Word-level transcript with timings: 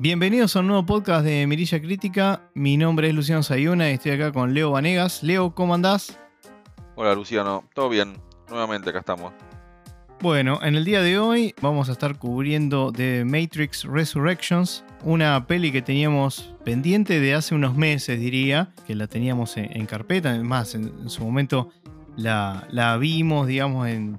Bienvenidos 0.00 0.54
a 0.54 0.60
un 0.60 0.68
nuevo 0.68 0.86
podcast 0.86 1.24
de 1.24 1.44
Mirilla 1.48 1.80
Crítica. 1.80 2.42
Mi 2.54 2.76
nombre 2.76 3.08
es 3.08 3.14
Luciano 3.16 3.42
Sayuna 3.42 3.90
y 3.90 3.94
estoy 3.94 4.12
acá 4.12 4.30
con 4.30 4.54
Leo 4.54 4.70
Vanegas. 4.70 5.24
Leo, 5.24 5.56
¿cómo 5.56 5.74
andás? 5.74 6.20
Hola 6.94 7.16
Luciano, 7.16 7.64
todo 7.74 7.88
bien. 7.88 8.16
Nuevamente 8.48 8.90
acá 8.90 9.00
estamos. 9.00 9.32
Bueno, 10.20 10.60
en 10.62 10.76
el 10.76 10.84
día 10.84 11.02
de 11.02 11.18
hoy 11.18 11.52
vamos 11.60 11.88
a 11.88 11.92
estar 11.92 12.16
cubriendo 12.16 12.92
The 12.92 13.24
Matrix 13.24 13.82
Resurrections, 13.82 14.84
una 15.02 15.48
peli 15.48 15.72
que 15.72 15.82
teníamos 15.82 16.54
pendiente 16.64 17.18
de 17.18 17.34
hace 17.34 17.56
unos 17.56 17.76
meses, 17.76 18.20
diría, 18.20 18.72
que 18.86 18.94
la 18.94 19.08
teníamos 19.08 19.56
en, 19.56 19.84
carpeta. 19.86 20.30
Además, 20.30 20.76
en, 20.76 20.84
en, 20.84 21.10
su 21.10 21.24
momento 21.24 21.70
la, 22.16 22.68
la 22.70 22.96
vimos, 22.98 23.48
digamos, 23.48 23.88
en, 23.88 24.16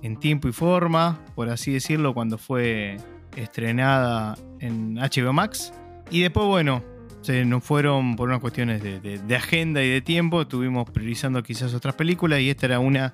en 0.00 0.18
tiempo 0.18 0.48
y 0.48 0.52
forma, 0.52 1.20
por 1.34 1.50
así 1.50 1.70
decirlo, 1.70 2.14
cuando 2.14 2.38
fue 2.38 2.96
estrenada 3.36 4.36
en 4.60 4.96
HBO 4.96 5.32
Max. 5.32 5.72
Y 6.10 6.22
después, 6.22 6.46
bueno, 6.46 6.82
se 7.22 7.44
nos 7.44 7.64
fueron 7.64 8.16
por 8.16 8.28
unas 8.28 8.40
cuestiones 8.40 8.82
de, 8.82 9.36
agenda 9.36 9.82
y 9.82 9.90
de 9.90 10.00
tiempo, 10.00 10.42
estuvimos 10.42 10.88
priorizando 10.90 11.42
quizás 11.42 11.74
otras 11.74 11.94
películas 11.94 12.40
y 12.40 12.50
esta 12.50 12.66
era 12.66 12.80
una 12.80 13.12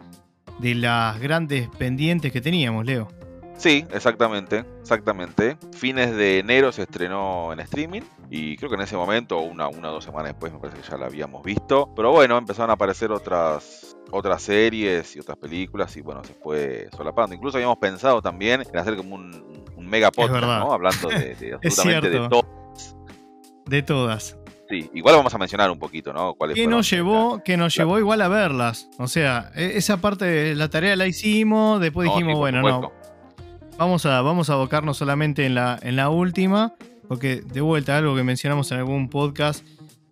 de 0.58 0.74
las 0.74 1.18
grandes 1.20 1.68
pendientes 1.78 2.32
que 2.32 2.40
teníamos, 2.40 2.84
Leo. 2.84 3.08
Sí, 3.56 3.84
exactamente, 3.92 4.64
exactamente. 4.80 5.56
Fines 5.72 6.14
de 6.14 6.40
enero 6.40 6.72
se 6.72 6.82
estrenó 6.82 7.52
en 7.52 7.60
streaming 7.60 8.02
y 8.30 8.56
creo 8.56 8.68
que 8.68 8.76
en 8.76 8.82
ese 8.82 8.96
momento, 8.96 9.40
una, 9.40 9.68
una 9.68 9.90
o 9.90 9.92
dos 9.92 10.04
semanas 10.04 10.32
después, 10.32 10.52
me 10.52 10.58
parece 10.58 10.80
que 10.80 10.88
ya 10.88 10.96
la 10.96 11.06
habíamos 11.06 11.42
visto. 11.44 11.88
Pero 11.94 12.10
bueno, 12.10 12.36
empezaron 12.36 12.70
a 12.70 12.74
aparecer 12.74 13.12
otras, 13.12 13.96
otras 14.10 14.42
series 14.42 15.14
y 15.16 15.20
otras 15.20 15.38
películas 15.38 15.96
y 15.96 16.00
bueno, 16.00 16.24
se 16.24 16.34
fue 16.34 16.88
solapando. 16.96 17.34
Incluso 17.34 17.58
habíamos 17.58 17.78
pensado 17.78 18.20
también 18.20 18.62
en 18.62 18.76
hacer 18.76 18.96
como 18.96 19.14
un, 19.14 19.53
un 19.84 19.90
mega 19.90 20.10
podcast, 20.10 20.44
¿no? 20.44 20.72
Hablando 20.72 21.08
de, 21.08 21.34
de 21.34 21.54
absolutamente 21.62 22.10
de 22.10 22.28
todas. 22.28 22.96
De 23.66 23.82
todas. 23.82 24.38
Sí, 24.68 24.90
igual 24.94 25.16
vamos 25.16 25.34
a 25.34 25.38
mencionar 25.38 25.70
un 25.70 25.78
poquito, 25.78 26.12
¿no? 26.12 26.34
¿Cuáles 26.34 26.54
que 26.56 26.66
nos 26.66 26.88
llevó, 26.88 27.42
que 27.44 27.56
nos 27.56 27.74
llevó 27.74 27.98
igual 27.98 28.22
a 28.22 28.28
verlas. 28.28 28.88
O 28.98 29.08
sea, 29.08 29.50
e, 29.54 29.76
esa 29.76 29.98
parte 29.98 30.24
de 30.24 30.54
la 30.54 30.68
tarea 30.68 30.96
la 30.96 31.06
hicimos, 31.06 31.80
después 31.80 32.06
No, 32.08 32.14
dijimos, 32.14 32.34
sí, 32.34 32.38
bueno, 32.38 32.58
supuesto. 32.58 32.80
no. 32.80 33.04
Vamos 33.76 34.06
a, 34.06 34.20
vamos 34.22 34.50
a 34.50 34.54
abocarnos 34.54 34.96
solamente 34.96 35.44
en 35.44 35.54
la, 35.54 35.78
en 35.82 35.96
la 35.96 36.08
última, 36.08 36.74
porque 37.08 37.42
de 37.42 37.60
vuelta, 37.60 37.98
algo 37.98 38.14
que 38.14 38.22
mencionamos 38.22 38.70
en 38.72 38.78
algún 38.78 39.10
podcast, 39.10 39.66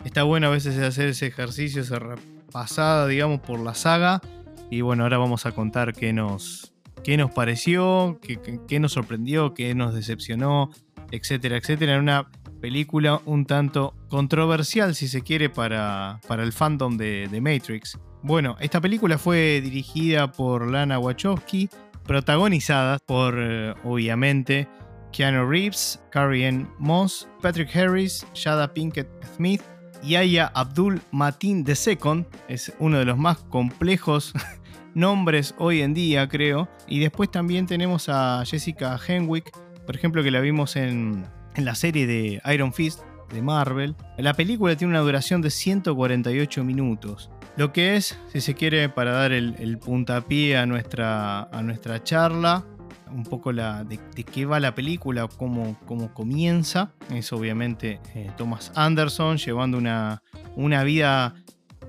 está 0.04 0.24
bueno 0.24 0.48
a 0.48 0.50
veces 0.50 0.76
hacer 0.78 1.08
ese 1.08 1.28
ejercicio, 1.28 1.80
esa 1.82 1.98
repasada, 1.98 3.06
digamos, 3.06 3.40
por 3.40 3.60
la 3.60 3.74
saga. 3.74 4.20
Y 4.68 4.80
bueno, 4.80 5.04
ahora 5.04 5.18
vamos 5.18 5.46
a 5.46 5.52
contar 5.52 5.92
qué 5.94 6.12
nos, 6.12 6.71
qué 7.04 7.16
nos 7.16 7.30
pareció, 7.30 8.18
qué, 8.22 8.38
qué- 8.68 8.80
nos 8.80 8.92
sorprendió, 8.92 9.54
qué 9.54 9.74
nos 9.74 9.94
decepcionó, 9.94 10.70
etcétera, 11.10 11.56
etcétera. 11.56 11.94
En 11.94 12.00
una 12.00 12.30
película 12.60 13.20
un 13.24 13.44
tanto 13.44 13.94
controversial, 14.08 14.94
si 14.94 15.08
se 15.08 15.22
quiere, 15.22 15.50
para, 15.50 16.20
para 16.28 16.42
el 16.42 16.52
fandom 16.52 16.96
de, 16.96 17.28
de 17.28 17.40
Matrix. 17.40 17.98
Bueno, 18.22 18.56
esta 18.60 18.80
película 18.80 19.18
fue 19.18 19.60
dirigida 19.62 20.30
por 20.30 20.70
Lana 20.70 20.98
Wachowski, 21.00 21.68
protagonizada 22.04 22.98
por, 22.98 23.34
eh, 23.38 23.74
obviamente, 23.84 24.68
Keanu 25.12 25.44
Reeves, 25.48 26.00
Carrie 26.10 26.46
Ann 26.46 26.70
Moss, 26.78 27.28
Patrick 27.42 27.74
Harris, 27.76 28.24
Jada 28.34 28.72
Pinkett 28.72 29.08
Smith, 29.36 29.60
Yaya 30.04 30.50
Abdul 30.54 31.00
Mateen 31.10 31.64
II, 31.66 32.24
es 32.48 32.72
uno 32.78 32.98
de 32.98 33.04
los 33.04 33.18
más 33.18 33.38
complejos 33.44 34.32
nombres 34.94 35.54
hoy 35.58 35.80
en 35.80 35.94
día, 35.94 36.28
creo. 36.28 36.68
Y 36.86 37.00
después 37.00 37.30
también 37.30 37.66
tenemos 37.66 38.08
a 38.08 38.42
Jessica 38.46 38.98
Henwick, 39.06 39.50
por 39.86 39.96
ejemplo, 39.96 40.22
que 40.22 40.30
la 40.30 40.40
vimos 40.40 40.76
en, 40.76 41.24
en 41.54 41.64
la 41.64 41.74
serie 41.74 42.06
de 42.06 42.40
Iron 42.52 42.72
Fist 42.72 43.00
de 43.32 43.42
Marvel. 43.42 43.96
La 44.18 44.34
película 44.34 44.76
tiene 44.76 44.92
una 44.92 45.00
duración 45.00 45.42
de 45.42 45.50
148 45.50 46.64
minutos. 46.64 47.30
Lo 47.56 47.72
que 47.72 47.96
es, 47.96 48.18
si 48.32 48.40
se 48.40 48.54
quiere, 48.54 48.88
para 48.88 49.12
dar 49.12 49.32
el, 49.32 49.78
puntapié 49.78 50.56
a 50.56 50.66
nuestra, 50.66 51.42
a 51.42 51.62
nuestra 51.62 52.02
charla, 52.02 52.64
un 53.10 53.24
poco 53.24 53.52
la, 53.52 53.84
de, 53.84 54.00
de 54.14 54.24
qué 54.24 54.46
va 54.46 54.58
la 54.58 54.74
película, 54.74 55.28
cómo, 55.36 55.76
cómo 55.86 56.14
comienza. 56.14 56.92
Es 57.10 57.30
obviamente 57.32 58.00
eh, 58.14 58.30
Thomas 58.38 58.72
Anderson 58.74 59.36
llevando 59.36 59.76
una, 59.76 60.22
una 60.56 60.82
vida 60.82 61.34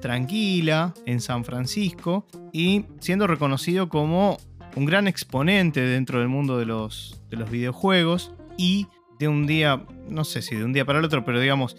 tranquila 0.03 0.93
en 1.05 1.21
San 1.21 1.45
Francisco 1.45 2.27
y 2.51 2.85
siendo 2.99 3.25
reconocido 3.25 3.87
como 3.87 4.37
un 4.75 4.83
gran 4.85 5.07
exponente 5.07 5.79
dentro 5.79 6.19
del 6.19 6.27
mundo 6.27 6.57
de 6.59 6.65
los, 6.65 7.21
de 7.29 7.37
los 7.37 7.49
videojuegos 7.49 8.33
y 8.57 8.87
de 9.17 9.29
un 9.29 9.47
día, 9.47 9.85
no 10.09 10.25
sé 10.25 10.41
si 10.41 10.55
de 10.57 10.65
un 10.65 10.73
día 10.73 10.83
para 10.83 10.99
el 10.99 11.05
otro, 11.05 11.23
pero 11.23 11.39
digamos, 11.39 11.77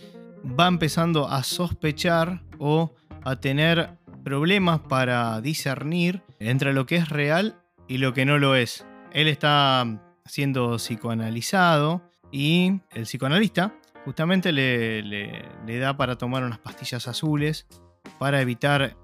va 0.59 0.67
empezando 0.69 1.29
a 1.29 1.43
sospechar 1.43 2.43
o 2.59 2.95
a 3.25 3.37
tener 3.37 3.91
problemas 4.25 4.81
para 4.81 5.41
discernir 5.43 6.23
entre 6.39 6.73
lo 6.73 6.87
que 6.87 6.97
es 6.97 7.11
real 7.11 7.57
y 7.89 7.99
lo 7.99 8.15
que 8.15 8.25
no 8.25 8.39
lo 8.39 8.57
es. 8.57 8.87
Él 9.13 9.29
está 9.29 10.01
siendo 10.25 10.79
psicoanalizado 10.79 12.03
y 12.33 12.81
el 12.95 13.03
psicoanalista 13.03 13.75
justamente 14.07 14.51
le, 14.53 15.03
le- 15.03 15.45
le 15.67 15.79
da 15.79 15.95
para 15.97 16.17
tomar 16.17 16.43
unas 16.43 16.59
pastillas 16.59 17.07
azules 17.07 17.67
para 18.19 18.41
evitar 18.41 18.97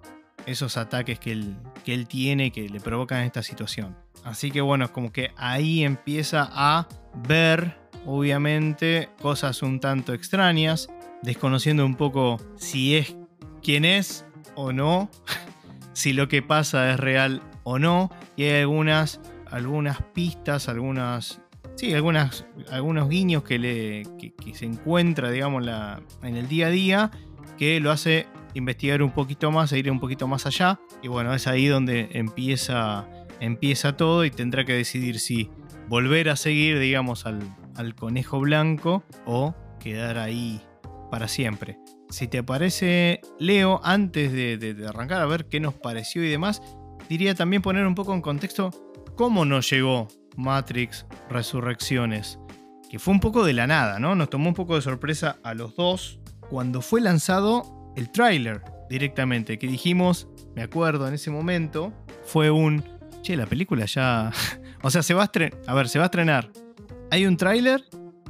esos 0.47 0.77
ataques 0.77 1.19
que 1.19 1.33
él, 1.33 1.57
que 1.85 1.95
él 1.95 2.07
tiene 2.07 2.51
que 2.51 2.69
le 2.69 2.81
provocan 2.81 3.23
esta 3.23 3.43
situación. 3.43 3.97
Así 4.25 4.51
que 4.51 4.61
bueno, 4.61 4.85
es 4.87 4.91
como 4.91 5.13
que 5.13 5.33
ahí 5.37 5.85
empieza 5.85 6.49
a 6.53 6.87
ver, 7.27 7.79
obviamente, 8.07 9.09
cosas 9.21 9.63
un 9.63 9.81
tanto 9.81 10.13
extrañas, 10.13 10.89
desconociendo 11.23 11.85
un 11.85 11.97
poco 11.97 12.41
si 12.57 12.97
es 12.97 13.17
quien 13.63 13.85
es 13.85 14.27
o 14.55 14.73
no, 14.73 15.11
si 15.93 16.13
lo 16.13 16.29
que 16.29 16.43
pasa 16.43 16.93
es 16.93 17.01
real 17.01 17.43
o 17.63 17.79
no, 17.79 18.11
y 18.37 18.45
hay 18.45 18.61
algunas, 18.61 19.21
algunas 19.51 20.03
pistas, 20.15 20.69
algunas... 20.69 21.41
Sí, 21.77 21.95
algunas, 21.95 22.45
algunos 22.71 23.09
guiños 23.09 23.43
que, 23.43 23.59
le, 23.59 24.03
que, 24.19 24.35
que 24.35 24.55
se 24.55 24.67
encuentra, 24.67 25.31
digamos, 25.31 25.65
la, 25.65 26.03
en 26.23 26.37
el 26.37 26.47
día 26.47 26.67
a 26.67 26.71
día, 26.71 27.11
que 27.57 27.81
lo 27.81 27.91
hace 27.91 28.27
investigar 28.55 29.03
un 29.03 29.11
poquito 29.13 29.51
más, 29.51 29.73
e 29.73 29.79
ir 29.79 29.91
un 29.91 30.01
poquito 30.01 30.27
más 30.29 30.47
allá. 30.47 30.81
Y 31.03 31.09
bueno, 31.09 31.35
es 31.35 31.47
ahí 31.47 31.67
donde 31.67 32.09
empieza, 32.13 33.09
empieza 33.41 33.97
todo 33.97 34.25
y 34.25 34.31
tendrá 34.31 34.65
que 34.65 34.73
decidir 34.75 35.19
si 35.21 35.51
volver 35.89 36.29
a 36.29 36.37
seguir, 36.37 36.79
digamos, 36.79 37.27
al, 37.27 37.41
al 37.77 37.95
conejo 37.95 38.41
blanco 38.41 39.03
o 39.27 39.55
quedar 39.79 40.19
ahí 40.19 40.61
para 41.11 41.27
siempre. 41.29 41.79
Si 42.11 42.27
te 42.29 42.43
parece, 42.43 43.21
Leo, 43.39 43.81
antes 43.85 44.33
de, 44.33 44.57
de- 44.57 44.75
de 44.75 44.87
arrancar 44.89 45.21
a 45.23 45.27
ver 45.27 45.47
qué 45.47 45.61
nos 45.61 45.75
pareció 45.75 46.25
y 46.25 46.29
demás, 46.29 46.61
diría 47.09 47.35
también 47.35 47.63
poner 47.63 47.87
un 47.87 47.95
poco 47.95 48.15
en 48.15 48.21
contexto 48.21 48.71
cómo 49.17 49.45
nos 49.45 49.71
llegó 49.71 50.09
Matrix 50.37 51.07
Resurrecciones. 51.29 52.39
Que 52.89 52.99
fue 52.99 53.15
un 53.15 53.21
poco 53.21 53.45
de 53.45 53.53
la 53.53 53.67
nada, 53.69 53.99
¿no? 54.01 54.15
Nos 54.17 54.31
tomó 54.31 54.49
un 54.49 54.55
poco 54.55 54.75
de 54.75 54.83
sorpresa 54.83 55.39
a 55.45 55.55
los 55.55 55.77
dos 55.77 56.19
cuando 56.49 56.81
fue 56.83 57.01
lanzado 57.01 57.80
el 58.01 58.11
tráiler 58.11 58.63
directamente. 58.89 59.59
Que 59.59 59.67
dijimos, 59.67 60.29
me 60.55 60.63
acuerdo 60.63 61.07
en 61.07 61.15
ese 61.15 61.31
momento, 61.31 61.93
fue 62.25 62.51
un. 62.51 62.83
Che, 63.23 63.37
la 63.37 63.47
película 63.47 63.85
ya. 63.85 64.33
o 64.83 64.91
sea, 64.91 65.03
se 65.03 65.15
va 65.15 65.23
a 65.23 65.25
estrenar. 65.27 65.89
Se 65.89 65.99
va 65.99 66.05
a 66.05 66.07
estrenar. 66.07 66.51
Hay 67.11 67.27
un 67.27 67.37
tráiler, 67.37 67.85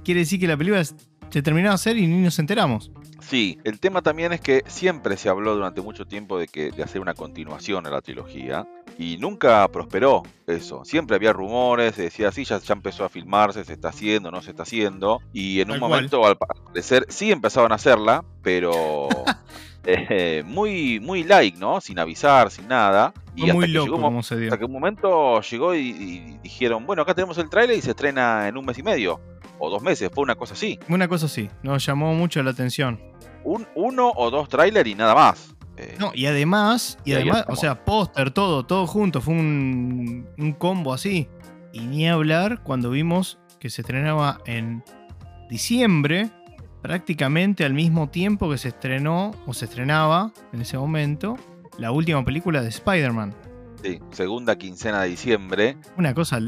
quiere 0.04 0.20
decir 0.20 0.40
que 0.40 0.46
la 0.46 0.56
película 0.56 0.82
se 0.84 1.42
terminó 1.42 1.68
de 1.68 1.74
hacer 1.74 1.96
y 1.96 2.06
ni 2.06 2.22
nos 2.22 2.38
enteramos. 2.38 2.90
Sí, 3.20 3.58
el 3.64 3.78
tema 3.78 4.02
también 4.02 4.32
es 4.32 4.40
que 4.40 4.64
siempre 4.66 5.16
se 5.16 5.28
habló 5.28 5.54
durante 5.54 5.82
mucho 5.82 6.06
tiempo 6.06 6.38
de 6.38 6.48
que 6.48 6.70
de 6.70 6.82
hacer 6.82 7.00
una 7.00 7.14
continuación 7.14 7.86
a 7.86 7.90
la 7.90 8.00
trilogía 8.00 8.66
y 8.98 9.16
nunca 9.18 9.66
prosperó 9.68 10.22
eso. 10.46 10.84
Siempre 10.84 11.16
había 11.16 11.32
rumores, 11.32 11.94
se 11.94 12.02
decía 12.02 12.32
sí, 12.32 12.44
ya, 12.44 12.58
ya 12.58 12.74
empezó 12.74 13.04
a 13.04 13.08
filmarse, 13.08 13.64
se 13.64 13.72
está 13.72 13.88
haciendo, 13.88 14.30
no 14.30 14.42
se 14.42 14.50
está 14.50 14.62
haciendo 14.64 15.20
y 15.32 15.60
en 15.60 15.68
Tal 15.68 15.74
un 15.76 15.80
cual. 15.80 15.90
momento 15.90 16.26
al 16.26 16.36
parecer 16.36 17.06
sí 17.08 17.32
empezaban 17.32 17.72
a 17.72 17.76
hacerla, 17.76 18.24
pero 18.42 19.08
eh, 19.84 20.42
muy 20.46 21.00
muy 21.00 21.24
like, 21.24 21.58
¿no? 21.58 21.80
Sin 21.80 21.98
avisar, 21.98 22.50
sin 22.50 22.68
nada. 22.68 23.12
Y 23.36 23.42
Fue 23.42 23.52
muy 23.52 23.64
hasta 23.64 23.66
que 23.66 23.72
loco 23.90 24.08
llegó 24.08 24.22
se 24.22 24.36
dio. 24.36 24.46
Hasta 24.48 24.58
que 24.58 24.64
un 24.64 24.72
momento 24.72 25.40
llegó 25.40 25.74
y, 25.74 25.78
y 25.88 26.38
dijeron, 26.42 26.86
bueno, 26.86 27.02
acá 27.02 27.14
tenemos 27.14 27.38
el 27.38 27.48
tráiler 27.48 27.78
y 27.78 27.82
se 27.82 27.90
estrena 27.90 28.48
en 28.48 28.56
un 28.56 28.64
mes 28.64 28.78
y 28.78 28.82
medio 28.82 29.20
o 29.60 29.70
dos 29.70 29.82
meses, 29.82 30.10
fue 30.12 30.22
una 30.24 30.34
cosa 30.34 30.54
así. 30.54 30.78
Una 30.88 31.06
cosa 31.06 31.28
sí, 31.28 31.48
nos 31.62 31.84
llamó 31.84 32.14
mucho 32.14 32.42
la 32.42 32.50
atención. 32.50 32.98
Un, 33.44 33.66
uno 33.74 34.10
o 34.16 34.30
dos 34.30 34.48
trailers 34.48 34.88
y 34.88 34.94
nada 34.94 35.14
más. 35.14 35.54
Eh, 35.80 35.96
No, 35.98 36.12
y 36.14 36.26
además, 36.26 36.98
y 37.04 37.12
además, 37.14 37.44
o 37.48 37.56
sea, 37.56 37.84
póster, 37.84 38.30
todo, 38.30 38.64
todo 38.66 38.86
junto, 38.86 39.20
fue 39.20 39.34
un, 39.34 40.28
un 40.38 40.52
combo 40.52 40.92
así. 40.92 41.28
Y 41.72 41.80
ni 41.80 42.08
hablar 42.08 42.62
cuando 42.62 42.90
vimos 42.90 43.38
que 43.58 43.70
se 43.70 43.80
estrenaba 43.82 44.40
en 44.46 44.82
diciembre, 45.48 46.30
prácticamente 46.82 47.64
al 47.64 47.74
mismo 47.74 48.08
tiempo 48.08 48.50
que 48.50 48.58
se 48.58 48.68
estrenó, 48.68 49.30
o 49.46 49.54
se 49.54 49.66
estrenaba 49.66 50.32
en 50.52 50.60
ese 50.62 50.78
momento, 50.78 51.36
la 51.78 51.92
última 51.92 52.24
película 52.24 52.62
de 52.62 52.68
Spider-Man. 52.68 53.34
sí, 53.82 54.00
segunda 54.12 54.56
quincena 54.56 55.02
de 55.02 55.08
diciembre. 55.10 55.76
Una 55.96 56.12
cosa, 56.14 56.38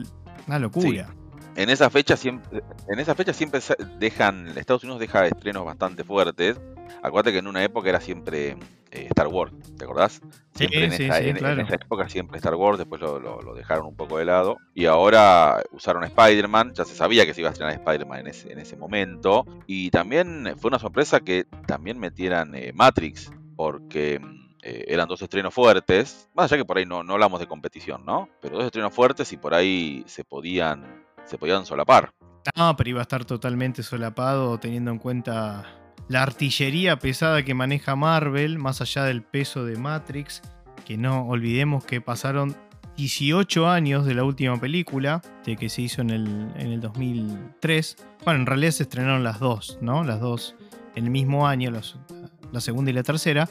una 0.47 0.59
locura. 0.59 1.15
En 1.57 1.71
esa 1.71 1.91
fecha 1.91 2.17
siempre, 2.17 2.63
en 2.89 2.99
esa 2.99 3.15
fecha 3.15 3.33
siempre 3.33 3.61
dejan, 3.99 4.49
Estados 4.57 4.85
Unidos 4.85 5.01
deja 5.01 5.27
estrenos 5.27 5.65
bastante 5.65 6.05
fuertes. 6.05 6.61
Acuérdate 7.03 7.33
que 7.33 7.39
en 7.39 7.47
una 7.47 7.65
época 7.65 7.89
era 7.89 8.01
siempre 8.01 8.57
eh, 8.91 9.07
Star 9.09 9.29
Wars, 9.29 9.53
¿te 9.77 9.85
acordás? 9.85 10.21
Siempre 10.55 10.91
sí, 10.91 11.05
en, 11.05 11.11
esa, 11.11 11.21
en, 11.21 11.61
esa 11.61 11.75
época 11.75 12.09
siempre 12.09 12.37
Star 12.37 12.55
Wars, 12.55 12.79
después 12.79 13.01
lo, 13.01 13.55
dejaron 13.55 13.87
un 13.87 13.97
poco 13.97 14.19
de 14.19 14.25
lado. 14.25 14.59
Y 14.75 14.87
ahora 14.87 15.63
usaron 15.73 16.05
Spider-Man, 16.05 16.73
ya 16.75 16.85
se 16.85 16.95
sabía 16.95 17.27
que 17.27 17.35
se 17.35 17.41
iba 17.41 17.49
a 17.49 17.53
estrenar 17.53 17.75
Spider-Man 17.75 18.21
en 18.21 18.27
ese, 18.29 18.53
en 18.53 18.59
ese 18.59 18.77
momento. 18.77 19.47
Y 19.67 19.91
también 19.91 20.55
fue 20.59 20.69
una 20.69 20.79
sorpresa 20.79 21.21
que 21.21 21.47
también 21.67 21.99
metieran 21.99 22.55
eh, 22.55 22.73
Matrix, 22.75 23.31
porque 23.57 24.21
eh, 24.65 24.85
eran 24.87 25.09
dos 25.09 25.21
estrenos 25.21 25.53
fuertes, 25.53 26.29
más 26.35 26.51
allá 26.51 26.63
que 26.63 26.65
por 26.65 26.79
ahí 26.79 26.87
no, 26.87 27.03
no 27.03 27.15
hablamos 27.15 27.41
de 27.41 27.49
competición, 27.49 28.05
¿no? 28.07 28.29
Pero 28.41 28.59
dos 28.59 28.67
estrenos 28.67 28.95
fuertes 28.95 29.33
y 29.33 29.37
por 29.37 29.55
ahí 29.55 30.05
se 30.07 30.23
podían, 30.23 31.02
se 31.25 31.39
podían 31.39 31.67
solapar. 31.67 32.13
No, 32.57 32.77
pero 32.77 32.91
iba 32.91 33.01
a 33.01 33.03
estar 33.03 33.25
totalmente 33.25 33.83
solapado 33.83 34.59
teniendo 34.59 34.91
en 34.91 34.99
cuenta 34.99 35.65
la 36.09 36.23
artillería 36.23 36.99
pesada 36.99 37.43
que 37.45 37.55
maneja 37.55 37.97
Marvel, 37.97 38.59
más 38.59 38.81
allá 38.81 39.05
del 39.05 39.23
peso 39.23 39.65
de 39.65 39.77
Matrix, 39.77 40.43
que 40.85 40.97
no 40.97 41.27
olvidemos 41.29 41.85
que 41.85 42.01
pasaron 42.01 42.57
18 42.97 43.69
años 43.69 44.05
de 44.05 44.15
la 44.15 44.25
última 44.25 44.61
película, 44.61 45.23
de 45.45 45.57
que 45.57 45.69
se 45.69 45.83
hizo 45.83 46.03
en 46.03 46.11
el, 46.11 46.27
en 46.57 46.73
el 46.73 46.81
2003. 46.81 47.97
Bueno, 48.25 48.41
en 48.41 48.47
realidad 48.47 48.73
se 48.73 48.83
estrenaron 48.83 49.25
las 49.25 49.39
dos, 49.39 49.79
¿no? 49.81 50.05
Las 50.05 50.21
dos 50.21 50.55
en 50.95 51.05
el 51.05 51.11
mismo 51.11 51.47
año, 51.47 51.71
la 51.71 52.61
segunda 52.61 52.91
y 52.91 52.95
la 52.95 53.03
tercera. 53.03 53.49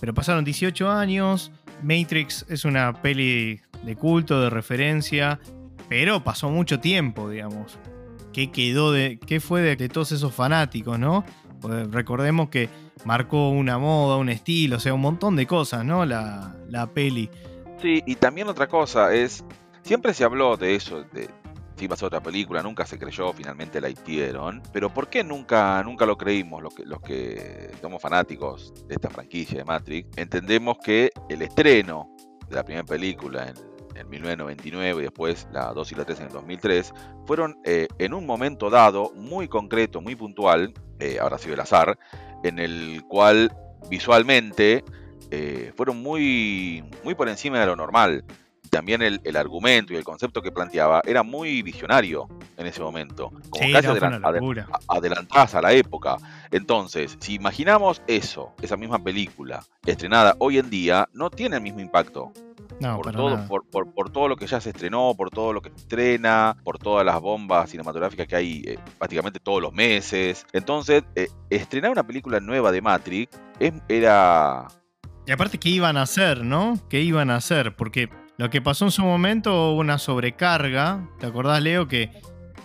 Pero 0.00 0.14
pasaron 0.14 0.44
18 0.44 0.90
años. 0.90 1.52
Matrix 1.82 2.46
es 2.48 2.64
una 2.64 3.00
peli 3.00 3.60
de 3.84 3.96
culto, 3.96 4.40
de 4.40 4.50
referencia. 4.50 5.38
Pero 5.88 6.24
pasó 6.24 6.50
mucho 6.50 6.80
tiempo, 6.80 7.28
digamos. 7.28 7.78
¿Qué 8.32 8.50
quedó 8.50 8.92
de. 8.92 9.18
qué 9.18 9.40
fue 9.40 9.60
de, 9.60 9.88
todos 9.88 10.12
esos 10.12 10.34
fanáticos, 10.34 10.98
no? 10.98 11.24
Pues 11.60 11.90
recordemos 11.90 12.48
que 12.48 12.68
marcó 13.04 13.50
una 13.50 13.78
moda, 13.78 14.16
un 14.16 14.28
estilo, 14.28 14.76
o 14.76 14.80
sea, 14.80 14.94
un 14.94 15.00
montón 15.00 15.36
de 15.36 15.46
cosas, 15.46 15.84
¿no? 15.84 16.04
La, 16.04 16.56
la 16.68 16.86
peli. 16.86 17.30
Sí, 17.80 18.02
y 18.06 18.16
también 18.16 18.48
otra 18.48 18.68
cosa 18.68 19.14
es. 19.14 19.44
Siempre 19.82 20.14
se 20.14 20.24
habló 20.24 20.56
de 20.56 20.74
eso, 20.74 21.04
de, 21.12 21.28
si 21.76 21.88
ser 21.88 22.04
otra 22.06 22.22
película, 22.22 22.62
nunca 22.62 22.86
se 22.86 22.98
creyó, 22.98 23.32
finalmente 23.32 23.80
la 23.80 23.88
hicieron. 23.88 24.62
Pero 24.72 24.92
¿por 24.92 25.08
qué 25.08 25.24
nunca, 25.24 25.82
nunca 25.82 26.06
lo 26.06 26.16
creímos 26.16 26.62
los 26.62 26.74
que, 26.74 26.84
los 26.84 27.00
que 27.00 27.70
somos 27.80 28.00
fanáticos 28.00 28.72
de 28.86 28.94
esta 28.94 29.10
franquicia 29.10 29.58
de 29.58 29.64
Matrix? 29.64 30.08
Entendemos 30.16 30.78
que 30.82 31.10
el 31.28 31.42
estreno 31.42 32.08
de 32.48 32.56
la 32.56 32.64
primera 32.64 32.84
película 32.84 33.48
en, 33.48 33.73
1999 33.94 35.00
y 35.00 35.04
después 35.04 35.48
la 35.52 35.72
2 35.72 35.92
y 35.92 35.94
la 35.94 36.04
3 36.04 36.20
en 36.20 36.26
el 36.26 36.32
2003 36.32 36.92
fueron 37.26 37.58
eh, 37.64 37.88
en 37.98 38.14
un 38.14 38.26
momento 38.26 38.70
dado 38.70 39.12
muy 39.14 39.48
concreto, 39.48 40.00
muy 40.00 40.16
puntual, 40.16 40.74
eh, 40.98 41.18
ahora 41.20 41.38
sí 41.38 41.50
el 41.50 41.60
azar, 41.60 41.98
en 42.42 42.58
el 42.58 43.02
cual 43.08 43.54
visualmente 43.88 44.84
eh, 45.30 45.72
fueron 45.76 46.02
muy, 46.02 46.84
muy 47.04 47.14
por 47.14 47.28
encima 47.28 47.60
de 47.60 47.66
lo 47.66 47.76
normal 47.76 48.24
también 48.74 49.02
el, 49.02 49.36
argumento 49.36 49.92
y 49.92 49.96
el 49.96 50.02
concepto 50.02 50.42
que 50.42 50.50
planteaba 50.50 51.00
era 51.06 51.22
muy 51.22 51.62
visionario 51.62 52.28
en 52.56 52.66
ese 52.66 52.82
momento, 52.82 53.30
como 53.48 53.72
casi 53.72 53.86
adelantadas 54.88 55.54
a 55.54 55.62
la 55.62 55.72
época. 55.72 56.16
Entonces, 56.50 57.16
si 57.20 57.34
imaginamos 57.34 58.02
eso, 58.08 58.52
esa 58.60 58.76
misma 58.76 58.98
película 58.98 59.64
estrenada 59.86 60.34
hoy 60.40 60.58
en 60.58 60.70
día, 60.70 61.08
no 61.12 61.30
tiene 61.30 61.56
el 61.56 61.62
mismo 61.62 61.78
impacto. 61.78 62.32
Por, 62.80 63.12
todo, 63.12 63.46
por, 63.94 64.10
todo 64.10 64.28
lo 64.28 64.36
que 64.36 64.46
ya 64.46 64.60
se 64.60 64.70
estrenó, 64.70 65.14
por 65.16 65.30
todo 65.30 65.52
lo 65.52 65.62
que 65.62 65.70
se 65.70 65.76
estrena, 65.76 66.56
por 66.64 66.78
todas 66.78 67.04
las 67.04 67.20
bombas 67.20 67.70
cinematográficas 67.70 68.26
que 68.26 68.36
hay 68.36 68.62
eh, 68.66 68.78
prácticamente 68.98 69.40
todos 69.40 69.62
los 69.62 69.72
meses. 69.72 70.46
Entonces, 70.52 71.04
eh, 71.14 71.28
estrenar 71.50 71.90
una 71.90 72.06
película 72.06 72.40
nueva 72.40 72.72
de 72.72 72.80
Matrix 72.80 73.38
era... 73.88 74.66
Y 75.26 75.32
aparte, 75.32 75.58
¿qué 75.58 75.70
iban 75.70 75.96
a 75.96 76.02
hacer, 76.02 76.44
no? 76.44 76.78
¿Qué 76.90 77.00
iban 77.00 77.30
a 77.30 77.36
hacer? 77.36 77.74
Porque 77.76 78.10
lo 78.36 78.50
que 78.50 78.60
pasó 78.60 78.84
en 78.84 78.90
su 78.90 79.02
momento, 79.02 79.70
hubo 79.70 79.80
una 79.80 79.98
sobrecarga. 79.98 81.08
¿Te 81.18 81.26
acordás, 81.26 81.62
Leo? 81.62 81.88
Que 81.88 82.10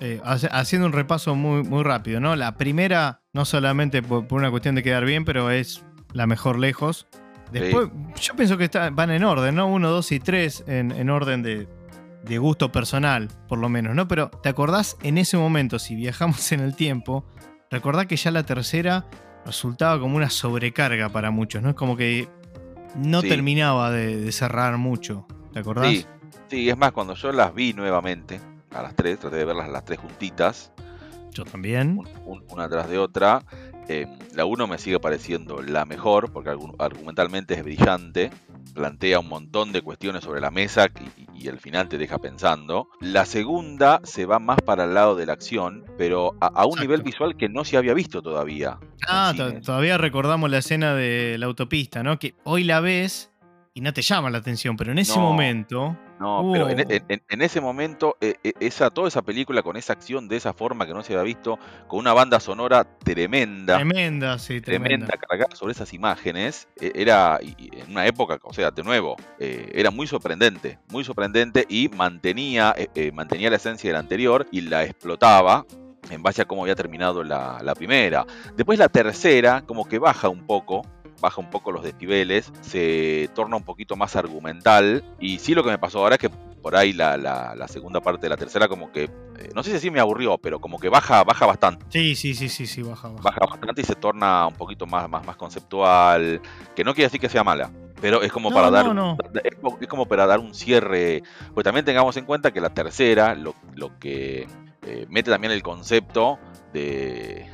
eh, 0.01 0.21
haciendo 0.23 0.87
un 0.87 0.93
repaso 0.93 1.35
muy, 1.35 1.63
muy 1.63 1.83
rápido, 1.83 2.19
¿no? 2.19 2.35
La 2.35 2.55
primera, 2.55 3.21
no 3.33 3.45
solamente 3.45 4.01
por, 4.01 4.25
una 4.31 4.49
cuestión 4.49 4.75
de 4.75 4.83
quedar 4.83 5.05
bien, 5.05 5.25
pero 5.25 5.51
es 5.51 5.83
la 6.13 6.25
mejor 6.25 6.57
lejos. 6.57 7.05
Después, 7.51 7.89
yo 8.19 8.35
pienso 8.35 8.57
que 8.57 8.69
van 8.91 9.11
en 9.11 9.23
orden, 9.23 9.55
¿no? 9.55 9.67
Uno, 9.67 9.89
dos 9.89 10.11
y 10.11 10.19
tres 10.19 10.63
en, 10.67 11.09
orden 11.09 11.41
de, 11.41 11.67
de, 12.23 12.37
gusto 12.37 12.71
personal, 12.71 13.29
por 13.47 13.59
lo 13.59 13.69
menos, 13.69 13.95
¿no? 13.95 14.07
Pero 14.07 14.29
¿te 14.29 14.49
acordás 14.49 14.97
en 15.01 15.17
ese 15.17 15.37
momento, 15.37 15.79
si 15.79 15.95
viajamos 15.95 16.51
en 16.51 16.59
el 16.59 16.75
tiempo, 16.75 17.25
recordá 17.71 18.05
que 18.05 18.15
ya 18.15 18.31
la 18.31 18.43
tercera 18.43 19.05
resultaba 19.45 19.99
como 19.99 20.15
una 20.15 20.29
sobrecarga 20.29 21.09
para 21.09 21.31
muchos, 21.31 21.63
¿no? 21.63 21.69
Es 21.69 21.75
como 21.75 21.97
que 21.97 22.27
no 22.95 23.21
terminaba 23.21 23.91
de 23.91 24.31
cerrar 24.31 24.77
mucho. 24.77 25.25
¿Te 25.53 25.59
acordás? 25.59 25.87
Sí, 25.87 26.05
sí, 26.47 26.69
es 26.69 26.77
más, 26.77 26.91
cuando 26.91 27.15
yo 27.15 27.31
las 27.31 27.53
vi 27.53 27.73
nuevamente, 27.73 28.39
a 28.71 28.83
las 28.83 28.95
tres, 28.95 29.19
traté 29.19 29.37
de 29.37 29.45
verlas 29.45 29.69
las 29.69 29.85
tres 29.85 29.99
juntitas. 29.99 30.71
Yo 31.33 31.43
también. 31.43 31.99
una 32.25 32.69
tras 32.69 32.89
de 32.89 32.97
otra. 32.97 33.43
Eh, 33.87 34.05
la 34.35 34.45
uno 34.45 34.67
me 34.67 34.77
sigue 34.77 34.99
pareciendo 34.99 35.63
la 35.63 35.83
mejor, 35.85 36.31
porque 36.31 36.51
argumentalmente 36.77 37.55
es 37.55 37.63
brillante, 37.63 38.29
plantea 38.75 39.19
un 39.19 39.29
montón 39.29 39.71
de 39.71 39.81
cuestiones 39.81 40.23
sobre 40.23 40.41
la 40.41 40.51
mesa 40.51 40.89
y, 41.35 41.47
al 41.47 41.57
final 41.57 41.89
te 41.89 41.97
deja 41.97 42.19
pensando. 42.19 42.89
La 43.01 43.25
segunda 43.25 43.99
se 44.03 44.25
va 44.25 44.37
más 44.37 44.61
para 44.61 44.83
el 44.83 44.93
lado 44.93 45.15
de 45.15 45.25
la 45.25 45.33
acción, 45.33 45.85
pero 45.97 46.35
a, 46.39 46.65
un 46.67 46.79
nivel 46.79 47.01
visual 47.01 47.35
que 47.35 47.49
no 47.49 47.65
se 47.65 47.77
había 47.77 47.95
visto 47.95 48.21
todavía. 48.21 48.77
Ah, 49.07 49.33
todavía 49.63 49.97
recordamos 49.97 50.51
la 50.51 50.59
escena 50.59 50.93
de 50.93 51.37
la 51.39 51.47
autopista, 51.47 52.03
¿no? 52.03 52.19
Que 52.19 52.35
hoy 52.43 52.65
la 52.65 52.81
ves 52.81 53.31
y 53.73 53.81
no 53.81 53.91
te 53.93 54.03
llama 54.03 54.29
la 54.29 54.37
atención, 54.37 54.77
pero 54.77 54.91
en 54.91 54.99
ese 54.99 55.17
momento. 55.17 55.97
No, 56.19 56.49
pero 56.51 56.69
en, 56.69 56.79
uh. 56.79 57.43
ese 57.43 57.61
momento, 57.61 58.17
eh, 58.19 58.35
eh, 58.43 58.51
esa, 58.59 58.89
toda 58.89 59.07
esa 59.07 59.21
película 59.21 59.63
con 59.63 59.77
esa 59.77 59.93
acción 59.93 60.27
de 60.27 60.35
esa 60.35 60.51
forma 60.53 60.85
que 60.85 60.93
no 60.93 61.01
se 61.01 61.13
había 61.13 61.23
visto, 61.23 61.57
con 61.87 61.99
una 61.99 62.13
banda 62.13 62.39
sonora 62.41 62.83
tremenda. 62.83 63.75
Tremenda, 63.75 64.37
sí, 64.37 64.59
tremenda. 64.59 65.07
Tremenda, 65.07 65.27
cargada 65.27 65.55
sobre 65.55 65.71
esas 65.71 65.93
imágenes, 65.93 66.67
e, 66.79 66.91
era 66.93 67.39
en 67.41 67.91
una 67.91 68.05
época, 68.05 68.37
o 68.43 68.53
sea, 68.53 68.69
de 68.69 68.83
nuevo, 68.83 69.15
eh, 69.39 69.71
era 69.73 69.91
muy 69.91 70.07
sorprendente, 70.07 70.77
muy 70.89 71.05
sorprendente 71.05 71.65
y 71.69 71.87
mantenía, 71.87 72.75
mantenía 73.13 73.49
la 73.49 73.55
esencia 73.55 73.89
de 73.89 73.93
la 73.93 73.99
anterior 73.99 74.45
y 74.51 74.61
la 74.61 74.83
explotaba 74.83 75.65
en 76.09 76.21
base 76.21 76.41
a 76.41 76.45
cómo 76.45 76.63
había 76.63 76.75
terminado 76.75 77.23
la, 77.23 77.59
la 77.63 77.75
primera. 77.75 78.25
Después 78.55 78.77
la 78.77 78.89
tercera, 78.89 79.63
como 79.65 79.87
que 79.87 79.99
baja 79.99 80.27
un 80.27 80.45
poco, 80.45 80.81
baja 81.19 81.41
un 81.41 81.49
poco 81.49 81.71
los 81.71 81.83
decibeles, 81.83 82.51
se 82.61 83.29
torna 83.33 83.55
un 83.55 83.63
poquito 83.63 83.95
más 83.95 84.15
argumental. 84.15 85.03
Y 85.19 85.39
sí 85.39 85.53
lo 85.53 85.63
que 85.63 85.69
me 85.69 85.77
pasó 85.77 85.99
ahora 85.99 86.15
es 86.15 86.21
que 86.21 86.29
por 86.29 86.75
ahí 86.75 86.93
la, 86.93 87.17
la, 87.17 87.67
segunda 87.67 88.01
parte 88.01 88.23
de 88.23 88.29
la 88.29 88.37
tercera 88.37 88.67
como 88.67 88.91
que, 88.91 89.03
eh, 89.03 89.49
no 89.55 89.63
sé 89.63 89.71
si 89.71 89.77
así 89.77 89.91
me 89.91 89.99
aburrió, 89.99 90.37
pero 90.37 90.59
como 90.59 90.79
que 90.79 90.89
baja, 90.89 91.23
baja 91.23 91.45
bastante. 91.45 91.85
Sí, 91.89 92.15
sí, 92.15 92.33
sí, 92.33 92.49
sí, 92.49 92.67
sí, 92.67 92.81
baja, 92.81 93.09
baja. 93.09 93.39
bastante 93.49 93.81
y 93.81 93.85
se 93.85 93.95
torna 93.95 94.47
un 94.47 94.55
poquito 94.55 94.85
más, 94.85 95.09
más, 95.09 95.25
más 95.25 95.37
conceptual, 95.37 96.41
que 96.75 96.83
no 96.83 96.93
quiere 96.93 97.07
decir 97.07 97.21
que 97.21 97.29
sea 97.29 97.43
mala. 97.43 97.71
Pero 98.01 98.21
es 98.21 98.31
como 98.31 98.51
para 98.51 98.71
dar 98.71 98.85
Es, 99.43 99.87
como 99.87 100.07
para 100.07 100.25
dar 100.25 100.39
un 100.39 100.53
cierre. 100.53 101.23
Pues 101.53 101.63
también 101.63 101.85
tengamos 101.85 102.15
en 102.17 102.25
cuenta 102.25 102.51
que 102.51 102.61
la 102.61 102.69
tercera, 102.69 103.35
lo, 103.35 103.53
que 103.99 104.47
eh, 104.83 105.05
mete 105.09 105.31
también 105.31 105.51
el 105.51 105.61
concepto 105.61 106.39
de 106.73 107.49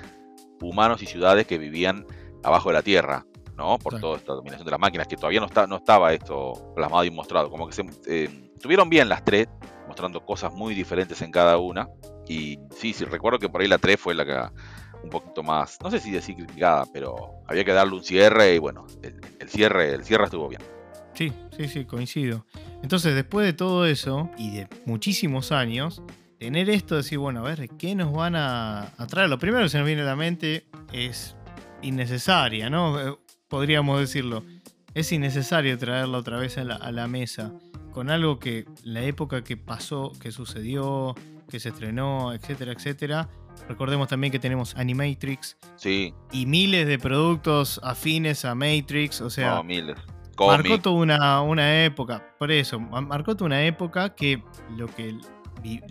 humanos 0.62 1.02
y 1.02 1.06
ciudades 1.06 1.48
que 1.48 1.58
vivían 1.58 2.06
abajo 2.44 2.70
de 2.70 2.74
la 2.74 2.82
tierra. 2.82 3.26
¿No? 3.56 3.78
Por 3.80 4.00
toda 4.00 4.18
esta 4.18 4.34
dominación 4.34 4.66
de 4.66 4.72
las 4.72 4.80
máquinas, 4.80 5.08
que 5.08 5.16
todavía 5.16 5.40
no, 5.40 5.46
está, 5.48 5.68
no 5.68 5.78
estaba 5.78 6.14
esto 6.14 6.74
plasmado 6.76 7.04
y 7.04 7.12
mostrado. 7.12 7.50
Como 7.50 7.68
que 7.68 7.74
se 7.74 7.84
eh, 8.08 8.52
estuvieron 8.56 8.90
bien 8.90 9.10
las 9.10 9.24
tres, 9.24 9.48
mostrando 9.88 10.26
cosas 10.26 10.54
muy 10.54 10.74
diferentes 10.74 11.22
en 11.22 11.32
cada 11.32 11.58
una. 11.58 11.88
Y 12.28 12.60
sí, 12.76 12.94
sí, 12.94 13.06
recuerdo 13.06 13.40
que 13.40 13.50
por 13.50 13.62
ahí 13.62 13.68
la 13.68 13.78
3 13.78 14.00
fue 14.00 14.16
la 14.16 14.26
que 14.26 14.34
un 15.04 15.10
poquito 15.10 15.44
más, 15.44 15.78
no 15.84 15.92
sé 15.92 16.00
si 16.00 16.10
decir 16.10 16.36
criticada, 16.36 16.86
pero 16.92 17.44
había 17.48 17.64
que 17.64 17.72
darle 17.72 17.94
un 17.94 18.04
cierre 18.04 18.56
y 18.56 18.58
bueno, 18.58 18.88
el, 19.04 19.50
cierre, 19.50 19.94
el 19.94 20.04
cierre 20.04 20.26
estuvo 20.26 20.50
bien. 20.50 20.62
Sí, 21.14 21.32
sí, 21.56 21.68
sí, 21.68 21.86
coincido. 21.86 22.46
Entonces, 22.82 23.14
después 23.14 23.46
de 23.46 23.54
todo 23.54 23.86
eso 23.86 24.32
y 24.38 24.56
de 24.56 24.68
muchísimos 24.86 25.52
años, 25.52 26.02
tener 26.40 26.70
esto, 26.72 26.96
decir, 26.96 27.20
bueno, 27.20 27.42
a 27.42 27.44
ver, 27.44 27.70
¿qué 27.78 27.94
nos 27.94 28.12
van 28.12 28.36
a, 28.36 28.92
a 28.98 29.08
traer? 29.08 29.30
Lo 29.30 29.38
primero 29.38 29.64
que 29.64 29.70
se 29.70 29.78
nos 29.78 29.86
viene 29.86 30.02
a 30.02 30.06
la 30.06 30.16
mente 30.16 30.66
es 30.92 31.36
innecesaria, 31.84 32.70
¿no? 32.70 33.20
Podríamos 33.56 33.98
decirlo. 34.02 34.44
Es 34.94 35.14
innecesario 35.14 35.78
traerla 35.78 36.18
otra 36.18 36.38
vez 36.38 36.58
a 36.58 36.66
la, 36.66 37.08
mesa 37.08 37.54
con 37.94 38.10
algo 38.10 38.38
que 38.38 38.66
la 38.84 39.02
época 39.04 39.46
que 39.46 39.56
pasó, 39.56 40.12
que 40.20 40.34
sucedió, 40.34 41.16
que 41.50 41.62
se 41.62 41.70
estrenó, 41.70 42.34
etcétera, 42.34 42.74
etcétera. 42.74 43.30
Recordemos 43.70 44.10
también 44.10 44.32
que 44.34 44.40
tenemos 44.40 44.76
Animatrix. 44.76 45.56
Sí. 45.78 46.14
Y 46.34 46.48
miles 46.48 46.86
de 46.86 47.00
productos 47.00 47.80
afines 47.82 48.44
a 48.44 48.56
Matrix. 48.56 49.22
O 49.22 49.30
sea, 49.30 49.64
miles. 49.64 49.96
marcó 50.38 50.78
toda 50.82 50.98
una, 50.98 51.42
una, 51.42 51.86
época. 51.86 52.36
Por 52.38 52.52
eso, 52.52 52.78
marcó 52.78 53.38
toda 53.38 53.46
una 53.46 53.66
época 53.66 54.16
que 54.16 54.44
lo 54.76 54.88
que 54.88 55.18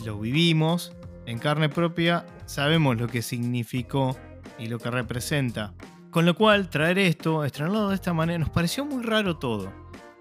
lo 0.04 0.20
vivimos 0.20 0.92
en 1.24 1.38
carne 1.38 1.70
propia, 1.70 2.26
sabemos 2.44 2.98
lo 2.98 3.08
que 3.08 3.22
significó 3.22 4.18
y 4.58 4.66
lo 4.66 4.78
que 4.78 4.90
representa. 4.90 5.72
Con 6.14 6.26
lo 6.26 6.36
cual, 6.36 6.70
traer 6.70 6.96
esto, 7.00 7.44
estrenarlo 7.44 7.88
de 7.88 7.96
esta 7.96 8.12
manera, 8.12 8.38
nos 8.38 8.50
pareció 8.50 8.84
muy 8.84 9.02
raro 9.02 9.36
todo. 9.36 9.72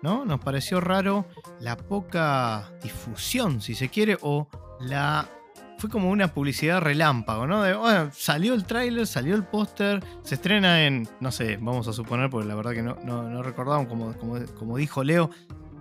¿No? 0.02 0.26
Nos 0.26 0.40
pareció 0.40 0.82
raro 0.82 1.28
la 1.60 1.78
poca 1.78 2.74
difusión, 2.82 3.62
si 3.62 3.76
se 3.76 3.90
quiere, 3.90 4.18
o 4.22 4.48
la 4.82 5.30
fue 5.78 5.92
como 5.92 6.10
una 6.10 6.34
publicidad 6.34 6.82
relámpago, 6.82 7.46
¿no? 7.46 7.62
De, 7.62 8.10
salió 8.12 8.56
el 8.56 8.66
tráiler, 8.66 9.06
salió 9.06 9.36
el 9.36 9.44
póster, 9.44 10.04
se 10.24 10.34
estrena 10.34 10.84
en, 10.88 11.08
no 11.20 11.32
sé, 11.32 11.58
vamos 11.58 11.88
a 11.88 11.94
suponer, 11.94 12.32
porque 12.32 12.48
la 12.48 12.56
verdad 12.56 12.72
que 12.72 12.82
no, 12.82 12.98
no, 13.04 13.30
no 13.30 13.44
recordamos, 13.44 13.88
como, 13.88 14.18
como, 14.18 14.44
como, 14.58 14.78
dijo 14.78 15.04
Leo, 15.04 15.30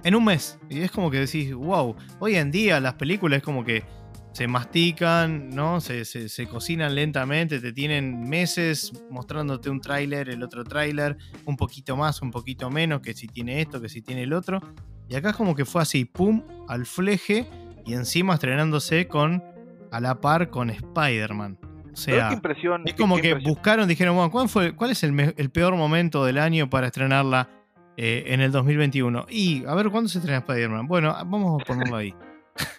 en 0.05 0.15
un 0.15 0.27
mes. 0.27 0.59
Y 0.69 0.83
es 0.83 0.91
como 0.91 1.11
que 1.11 1.21
decís, 1.21 1.55
wow, 1.55 1.97
hoy 2.19 2.37
en 2.37 2.51
día 2.51 2.81
las 2.81 2.95
películas 2.95 3.39
es 3.39 3.43
como 3.43 3.65
que 3.65 3.83
se 4.33 4.49
mastican, 4.49 5.51
¿no? 5.51 5.81
Se, 5.81 6.05
se, 6.05 6.29
se 6.29 6.47
cocinan 6.47 6.95
lentamente, 6.95 7.61
te 7.61 7.73
tienen 7.73 8.29
meses 8.29 8.93
mostrándote 9.11 9.69
un 9.69 9.81
tráiler, 9.81 10.31
el 10.31 10.43
otro 10.43 10.65
tráiler, 10.65 11.19
un 11.45 11.57
poquito 11.57 11.97
más, 11.97 12.23
un 12.23 12.31
poquito 12.31 12.71
menos, 12.71 13.03
que 13.03 13.15
si 13.15 13.29
tiene 13.29 13.61
esto, 13.61 13.81
que 13.81 13.89
si 13.89 14.01
tiene 14.01 14.23
el 14.23 14.33
otro. 14.33 14.61
Y 15.09 15.15
acá 15.15 15.31
es 15.31 15.37
como 15.37 15.55
que 15.55 15.67
fue 15.67 15.83
así, 15.83 16.07
pum, 16.07 16.43
al 16.69 16.87
fleje, 16.87 17.47
y 17.85 17.95
encima 17.95 18.35
estrenándose 18.35 19.07
con 19.07 19.43
a 19.91 20.01
la 20.01 20.21
par 20.21 20.49
con 20.49 20.71
Spider-Man. 20.71 21.59
O 21.93 21.97
sea, 21.97 22.33
impresión, 22.33 22.83
es 22.87 22.95
como 22.95 23.19
que 23.19 23.35
buscaron, 23.35 23.87
dijeron, 23.87 24.17
bueno, 24.17 24.31
¿cuál, 24.31 24.49
fue, 24.49 24.75
cuál 24.75 24.93
es 24.93 25.03
el, 25.03 25.35
el, 25.37 25.51
peor 25.51 25.77
momento 25.77 26.25
del 26.25 26.39
año 26.39 26.71
para 26.71 26.87
estrenarla 26.87 27.51
eh, 27.99 28.25
en 28.29 28.41
el 28.41 28.51
2021? 28.51 29.27
Y, 29.29 29.67
a 29.67 29.75
ver, 29.75 29.91
¿cuándo 29.91 30.09
se 30.09 30.19
estrena 30.19 30.39
Spider-Man? 30.39 30.87
Bueno, 30.87 31.13
vamos 31.13 31.61
a 31.61 31.65
ponerlo 31.67 31.97
ahí. 31.97 32.15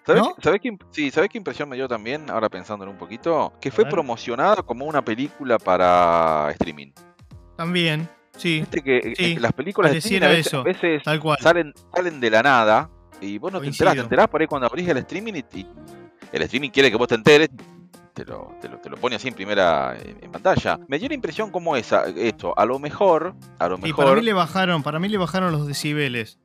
¿Sabes, 0.05 0.21
¿no? 0.21 0.35
¿sabes, 0.41 0.59
qué, 0.61 0.77
sí, 0.91 1.11
¿Sabes 1.11 1.29
qué 1.29 1.37
impresión 1.37 1.69
me 1.69 1.75
dio 1.75 1.87
también, 1.87 2.29
ahora 2.29 2.49
pensándolo 2.49 2.91
un 2.91 2.97
poquito? 2.97 3.53
Que 3.59 3.71
fue 3.71 3.85
promocionada 3.85 4.61
como 4.63 4.85
una 4.85 5.03
película 5.03 5.57
para 5.57 6.51
streaming. 6.51 6.91
También, 7.55 8.09
sí. 8.35 8.59
Viste 8.59 8.81
que 8.81 9.13
sí, 9.15 9.35
las 9.35 9.53
películas 9.53 9.91
de 9.91 9.99
streaming 9.99 10.25
a 10.25 10.29
veces, 10.29 10.47
eso, 10.47 10.59
a 10.59 10.63
veces 10.63 11.03
tal 11.03 11.19
cual. 11.19 11.37
Salen, 11.41 11.73
salen 11.93 12.19
de 12.19 12.29
la 12.29 12.43
nada 12.43 12.89
y 13.21 13.37
vos 13.37 13.51
no 13.51 13.61
te 13.61 13.67
enterás, 13.67 13.93
te 13.95 14.01
enterás 14.01 14.27
por 14.27 14.41
ahí 14.41 14.47
cuando 14.47 14.67
abrís 14.67 14.87
el 14.89 14.97
streaming 14.97 15.33
y, 15.35 15.59
y 15.59 15.67
el 16.31 16.41
streaming 16.43 16.69
quiere 16.69 16.91
que 16.91 16.97
vos 16.97 17.07
te 17.07 17.15
enteres, 17.15 17.49
te 18.13 18.25
lo, 18.25 18.55
te 18.61 18.69
lo, 18.69 18.77
te 18.77 18.89
lo 18.89 18.97
pone 18.97 19.15
así 19.15 19.27
en 19.27 19.33
primera 19.33 19.95
en, 19.99 20.17
en 20.21 20.31
pantalla. 20.31 20.79
Me 20.87 20.99
dio 20.99 21.07
la 21.07 21.15
impresión 21.15 21.49
como 21.49 21.75
esa, 21.75 22.05
esto, 22.07 22.53
a 22.57 22.65
lo 22.65 22.77
mejor, 22.77 23.35
a 23.59 23.67
lo 23.69 23.77
Y 23.77 23.81
mejor, 23.83 24.05
para 24.05 24.15
mí 24.17 24.21
le 24.23 24.33
bajaron, 24.33 24.83
para 24.83 24.99
mí 24.99 25.09
le 25.09 25.17
bajaron 25.17 25.51
los 25.51 25.65
decibeles. 25.65 26.37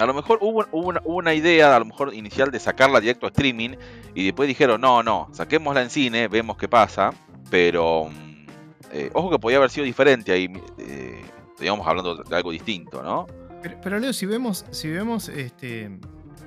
A 0.00 0.06
lo 0.06 0.14
mejor 0.14 0.38
hubo, 0.40 0.64
una, 1.04 1.34
idea, 1.34 1.76
a 1.76 1.78
lo 1.78 1.84
mejor 1.84 2.14
inicial 2.14 2.50
de 2.50 2.58
sacarla 2.58 3.00
directo 3.00 3.26
a 3.26 3.28
streaming 3.28 3.76
y 4.14 4.24
después 4.24 4.48
dijeron, 4.48 4.80
no, 4.80 5.02
no, 5.02 5.28
saquémosla 5.32 5.82
en 5.82 5.90
cine, 5.90 6.26
vemos 6.26 6.56
qué 6.56 6.68
pasa, 6.68 7.12
pero 7.50 8.06
mm, 8.06 8.46
eh, 8.92 9.10
ojo 9.12 9.30
que 9.30 9.38
podía 9.38 9.58
haber 9.58 9.68
sido 9.68 9.84
diferente 9.84 10.32
ahí, 10.32 10.50
eh, 10.78 11.22
digamos 11.58 11.86
hablando 11.86 12.16
de 12.16 12.34
algo 12.34 12.50
distinto, 12.50 13.02
¿no? 13.02 13.26
Pero, 13.62 13.78
pero, 13.82 13.98
Leo, 13.98 14.14
si 14.14 14.24
vemos, 14.24 14.64
si 14.70 14.88
vemos 14.88 15.28
este, 15.28 16.00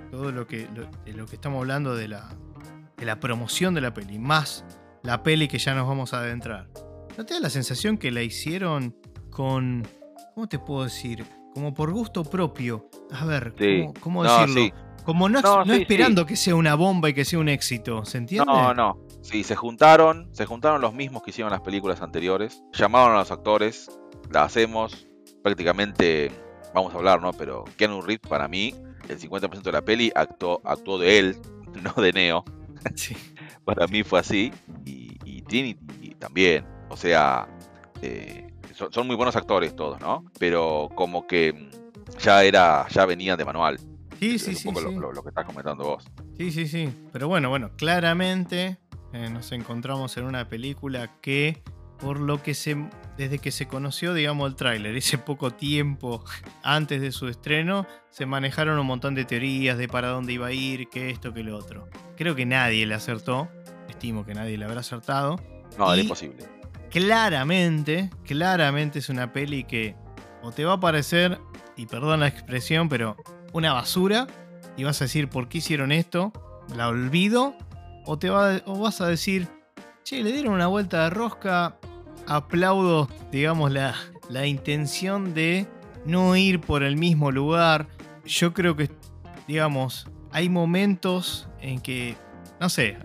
todo 0.10 0.32
lo 0.32 0.48
que, 0.48 0.68
lo 1.06 1.28
que 1.28 1.36
estamos 1.36 1.60
hablando 1.60 1.96
de 1.96 2.08
la, 2.08 2.36
de 2.98 3.06
la 3.06 3.20
promoción 3.20 3.76
de 3.76 3.82
la 3.82 3.94
peli, 3.94 4.18
más 4.18 4.66
la 5.04 5.22
peli 5.22 5.48
que 5.48 5.60
ya 5.60 5.76
nos 5.76 5.88
vamos 5.88 6.16
a 6.16 6.22
adentrar, 6.22 6.70
¿no 7.20 7.24
te 7.24 7.36
da 7.36 7.40
la 7.40 7.52
sensación 7.52 8.00
que 8.00 8.10
la 8.10 8.24
hicieron 8.24 8.96
con, 9.30 9.84
¿cómo 10.34 10.48
te 10.48 10.60
puedo 10.60 10.84
decir? 10.84 11.26
Como 11.54 11.74
por 11.74 11.92
gusto 11.92 12.24
propio. 12.24 12.90
A 13.12 13.26
ver, 13.26 13.54
Sí. 13.58 13.82
¿cómo, 13.82 13.94
cómo 14.02 14.24
No, 14.24 14.40
decirlo? 14.40 14.62
sí. 14.62 14.74
Como 15.06 15.28
no, 15.28 15.42
No, 15.42 15.66
no 15.66 15.74
sí, 15.76 15.82
esperando 15.82 16.26
que 16.26 16.36
sea 16.38 16.56
una 16.56 16.76
bomba 16.76 17.10
y 17.10 17.14
que 17.14 17.26
sea 17.26 17.38
un 17.40 17.50
éxito, 17.50 18.06
¿se 18.06 18.18
entiende? 18.20 18.46
No, 18.52 18.74
no. 18.74 18.98
Sí, 19.22 19.44
se 19.44 19.56
juntaron, 19.56 20.30
se 20.32 20.46
juntaron 20.46 20.80
los 20.82 20.94
mismos 20.94 21.24
que 21.24 21.32
hicieron 21.32 21.52
las 21.52 21.60
películas 21.62 22.02
anteriores, 22.02 22.64
llamaron 22.74 23.16
a 23.16 23.20
los 23.20 23.32
actores, 23.32 23.92
la 24.32 24.44
hacemos, 24.46 25.06
prácticamente, 25.44 26.32
vamos 26.74 26.94
a 26.94 26.98
hablar, 26.98 27.22
¿no? 27.22 27.34
Pero 27.34 27.66
Keanu 27.78 28.02
Reeves, 28.02 28.28
para 28.30 28.48
mí, 28.48 28.74
el 29.10 29.20
50% 29.20 29.62
de 29.62 29.72
la 29.74 29.82
peli 29.82 30.10
actuó, 30.16 30.62
actuó 30.64 30.98
de 30.98 31.20
él, 31.20 31.38
no 31.84 32.02
de 32.02 32.14
Neo. 32.14 32.44
Sí. 32.96 33.16
Para 33.66 33.88
mí 33.88 34.04
fue 34.04 34.20
así, 34.20 34.52
y, 34.86 35.18
y 35.24 35.42
Trinity 35.44 36.16
también. 36.20 36.66
O 36.90 36.98
sea, 36.98 37.48
eh, 38.02 38.53
son, 38.84 38.94
son 38.94 39.08
muy 39.08 39.16
buenos 39.16 39.36
actores 39.36 39.76
todos, 39.76 40.00
¿no? 40.00 40.26
Pero 40.40 40.90
como 40.96 41.26
que 41.28 41.54
mm, 41.54 42.18
ya 42.20 42.44
era, 42.44 42.88
ya 42.90 43.06
venían 43.06 43.38
de 43.38 43.46
manual. 43.46 43.80
Sí, 44.20 44.40
sí, 44.40 44.52
un 44.52 44.56
sí. 44.56 44.68
poco 44.70 44.80
sí. 44.80 44.86
Lo, 44.86 45.00
lo- 45.02 45.12
lo 45.14 45.24
que 45.24 45.30
estás 45.30 45.46
comentando 45.46 45.84
vos. 45.84 46.06
Sí, 46.38 46.52
sí, 46.52 46.68
sí. 46.68 46.90
Pero 47.12 47.28
bueno, 47.28 47.50
bueno, 47.50 47.72
claramente 47.78 48.78
eh, 49.14 49.30
nos 49.30 49.52
encontramos 49.52 50.16
en 50.18 50.26
una 50.26 50.48
película 50.48 51.20
que, 51.22 51.62
por 52.00 52.20
lo 52.20 52.42
que 52.42 52.54
se. 52.54 52.78
Desde 53.18 53.38
que 53.38 53.52
se 53.52 53.68
conoció, 53.68 54.14
digamos, 54.16 54.50
el 54.50 54.56
tráiler, 54.56 54.96
ese 54.96 55.18
poco 55.20 55.52
tiempo 55.52 56.24
antes 56.64 57.00
de 57.00 57.12
su 57.12 57.28
estreno, 57.28 57.86
se 58.10 58.26
manejaron 58.26 58.80
un 58.80 58.88
montón 58.88 59.14
de 59.14 59.24
teorías 59.26 59.78
de 59.78 59.88
para 59.88 60.08
dónde 60.08 60.34
iba 60.34 60.48
a 60.48 60.52
ir, 60.52 60.90
que 60.90 61.12
esto, 61.12 61.32
que 61.34 61.44
lo 61.44 61.56
otro. 61.58 61.88
Creo 62.18 62.34
que 62.36 62.46
nadie 62.48 62.86
le 62.88 62.96
acertó. 62.96 63.50
Estimo 63.88 64.26
que 64.26 64.34
nadie 64.34 64.58
le 64.58 64.66
habrá 64.66 64.80
acertado. 64.80 65.36
No, 65.78 65.88
era 65.94 65.98
Y- 66.02 66.06
imposible. 66.06 66.44
Claramente, 66.94 68.12
claramente 68.24 69.00
es 69.00 69.10
una 69.10 69.34
peli 69.34 69.64
que 69.64 69.96
o 70.44 70.52
te 70.52 70.64
va 70.64 70.74
a 70.74 70.80
parecer, 70.80 71.40
y 71.76 71.88
perdón 71.88 72.20
la 72.20 72.28
expresión, 72.28 72.88
pero 72.88 73.18
una 73.52 73.74
basura, 73.74 74.28
y 74.78 74.84
vas 74.84 75.02
a 75.02 75.06
decir, 75.06 75.28
¿por 75.28 75.50
qué 75.50 75.58
hicieron 75.58 75.92
esto? 75.92 76.32
La 76.76 76.90
olvido, 76.90 77.56
o, 78.06 78.20
te 78.20 78.30
va, 78.30 78.60
vas 78.68 79.02
a 79.02 79.08
decir, 79.08 79.48
che, 80.04 80.22
le 80.22 80.32
dieron 80.34 80.54
una 80.54 80.68
vuelta 80.68 81.06
de 81.06 81.10
rosca, 81.10 81.78
aplaudo, 82.28 83.10
digamos, 83.32 83.72
la, 83.72 83.96
la 84.30 84.46
intención 84.46 85.34
de 85.34 85.66
no 86.06 86.36
ir 86.36 86.62
por 86.62 86.84
el 86.84 86.96
mismo 86.96 87.32
lugar. 87.32 87.88
Yo 88.24 88.54
creo 88.54 88.76
que, 88.76 88.92
digamos, 89.48 90.08
hay 90.32 90.48
momentos 90.48 91.50
en 91.60 91.82
que, 91.82 92.16
no 92.60 92.70
sé, 92.70 93.00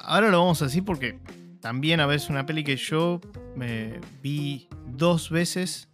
ahora 0.00 0.30
lo 0.30 0.38
vamos 0.38 0.62
a 0.62 0.64
decir 0.64 0.86
porque 0.86 1.18
también 1.66 1.98
a 1.98 2.06
veces 2.06 2.30
una 2.30 2.46
peli 2.46 2.62
que 2.62 2.76
yo 2.76 3.20
me 3.56 3.98
vi 4.22 4.68
dos 4.86 5.30
veces 5.30 5.88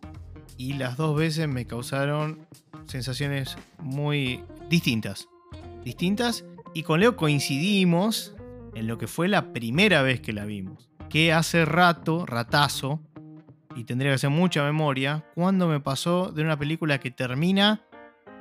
y 0.59 0.75
las 0.75 0.99
dos 0.99 1.17
veces 1.17 1.49
me 1.49 1.67
causaron 1.67 2.47
sensaciones 2.85 3.57
muy 3.79 4.45
distintas. 4.69 5.31
Distintas 5.83 6.45
y 6.75 6.83
con 6.83 7.01
Leo 7.01 7.17
coincidimos 7.17 8.35
en 8.75 8.87
lo 8.87 8.99
que 8.99 9.07
fue 9.07 9.29
la 9.29 9.55
primera 9.55 10.03
vez 10.03 10.21
que 10.21 10.35
la 10.35 10.45
vimos. 10.45 10.91
Que 11.09 11.33
hace 11.33 11.65
rato, 11.65 12.27
ratazo, 12.27 13.01
y 13.75 13.85
tendría 13.85 14.11
que 14.11 14.17
hacer 14.17 14.29
mucha 14.29 14.63
memoria, 14.65 15.25
cuando 15.35 15.69
me 15.69 15.81
pasó 15.81 16.33
de 16.33 16.43
una 16.43 16.59
película 16.59 17.01
que 17.01 17.11
termina 17.11 17.81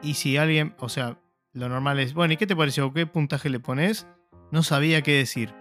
y 0.03 0.15
si 0.15 0.35
alguien, 0.35 0.75
o 0.79 0.89
sea, 0.89 1.17
lo 1.53 1.69
normal 1.69 1.97
es, 2.01 2.13
bueno, 2.13 2.33
¿y 2.33 2.37
qué 2.37 2.45
te 2.45 2.57
pareció? 2.57 2.91
¿Qué 2.91 3.05
puntaje 3.07 3.49
le 3.49 3.61
pones? 3.61 4.05
No 4.51 4.63
sabía 4.63 5.01
qué 5.01 5.13
decir. 5.13 5.60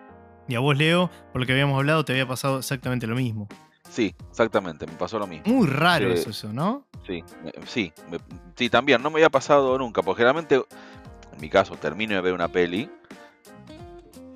Y 0.50 0.57
a 0.57 0.61
vos, 0.61 0.76
Leo, 0.76 1.09
por 1.33 1.40
lo 1.40 1.47
que 1.47 1.52
habíamos 1.52 1.76
hablado, 1.78 2.04
te 2.04 2.12
había 2.12 2.26
pasado 2.26 2.59
exactamente 2.59 3.07
lo 3.07 3.14
mismo. 3.14 3.49
Sí, 3.88 4.14
exactamente, 4.30 4.85
me 4.87 4.92
pasó 4.95 5.19
lo 5.19 5.26
mismo. 5.26 5.45
Muy 5.52 5.66
raro 5.69 6.09
Sí. 6.14 6.21
eso, 6.21 6.30
eso, 6.30 6.52
¿no? 6.52 6.85
Sí, 7.07 7.23
me- 7.45 7.52
sí, 7.66 7.92
me- 8.11 8.19
sí, 8.57 8.69
también, 8.69 9.00
no 9.02 9.11
me 9.11 9.16
había 9.16 9.30
pasado 9.30 9.78
nunca, 9.78 10.02
porque 10.02 10.19
generalmente, 10.19 10.57
en 10.57 11.40
mi 11.40 11.49
caso, 11.49 11.76
termino 11.76 12.14
de 12.16 12.21
ver 12.21 12.33
una 12.35 12.49
peli 12.49 12.90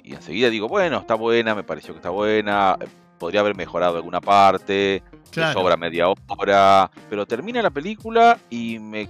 y 0.05 0.15
enseguida 0.15 0.51
digo, 0.51 0.69
bueno, 0.69 0.99
está 0.99 1.15
buena, 1.15 1.55
me 1.55 1.65
pareció 1.65 1.95
que 1.95 1.99
está 1.99 2.11
buena, 2.11 2.77
eh, 2.81 2.87
podría 3.19 3.41
haber 3.41 3.57
mejorado 3.57 3.97
alguna 3.97 4.21
parte, 4.21 5.03
me 5.13 5.21
Claro. 5.31 5.53
sobra 5.61 5.77
media 5.77 6.07
hora, 6.09 6.91
pero 7.11 7.27
termina 7.27 7.61
la 7.63 7.71
película 7.71 8.39
y 8.51 8.79
me 8.79 9.09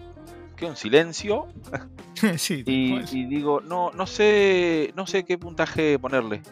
quedo 0.56 0.70
en 0.70 0.76
silencio 0.76 1.48
sí, 2.38 2.62
y, 2.66 2.94
y 3.14 3.24
digo, 3.26 3.60
no, 3.60 3.90
no 3.92 4.06
sé, 4.06 4.92
no 4.96 5.06
sé 5.06 5.24
qué 5.24 5.36
puntaje 5.36 5.98
ponerle. 5.98 6.42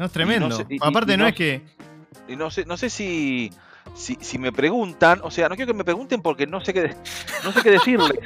No 0.00 0.06
es 0.06 0.12
tremendo. 0.12 0.50
sé- 0.50 0.66
y- 0.68 0.74
y- 0.74 0.78
Aparte, 0.80 1.12
y 1.12 1.16
no, 1.16 1.22
no 1.24 1.28
es 1.28 1.34
que. 1.34 1.62
Y 2.28 2.36
no 2.36 2.50
sé, 2.50 2.64
no 2.64 2.76
sé 2.76 2.90
si, 2.90 3.50
si, 3.94 4.16
si 4.20 4.38
me 4.38 4.50
preguntan, 4.52 5.20
o 5.22 5.30
sea, 5.30 5.48
no 5.48 5.56
quiero 5.56 5.72
que 5.72 5.76
me 5.78 5.84
pregunten 5.84 6.22
porque 6.22 6.46
no 6.46 6.60
sé 6.64 6.72
qué, 6.72 6.94
no 7.44 7.52
sé 7.52 7.62
qué 7.62 7.70
decirles. 7.72 8.18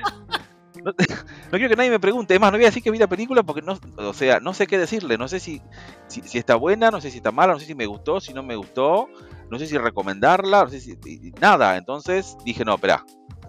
No, 0.83 0.93
no 0.99 1.51
quiero 1.51 1.69
que 1.69 1.77
nadie 1.77 1.91
me 1.91 2.01
pregunte, 2.01 2.35
es 2.35 2.41
más, 2.41 2.53
no 2.53 2.59
voy 2.59 2.65
a 2.65 2.69
decir 2.69 2.83
que 2.83 2.91
vi 2.91 2.99
la 2.99 3.07
película 3.07 3.43
porque 3.43 3.63
no, 3.63 3.79
o 3.97 4.13
sea, 4.13 4.41
no 4.41 4.53
sé 4.55 4.67
qué 4.67 4.77
decirle, 4.79 5.17
no 5.19 5.29
sé 5.29 5.41
si, 5.41 5.63
si, 6.09 6.21
si 6.23 6.39
está 6.39 6.57
buena, 6.57 6.91
no 6.91 7.01
sé 7.01 7.11
si 7.11 7.17
está 7.19 7.33
mala, 7.33 7.55
no 7.55 7.61
sé 7.61 7.67
si 7.67 7.75
me 7.75 7.87
gustó, 7.87 8.21
si 8.21 8.35
no 8.35 8.43
me 8.43 8.57
gustó, 8.57 9.09
no 9.51 9.59
sé 9.59 9.67
si 9.67 9.79
recomendarla, 9.79 10.65
no 10.65 10.71
sé 10.71 10.81
si 10.81 10.99
nada, 11.41 11.77
entonces 11.77 12.37
dije, 12.45 12.65
no, 12.65 12.75
espera, 12.75 13.05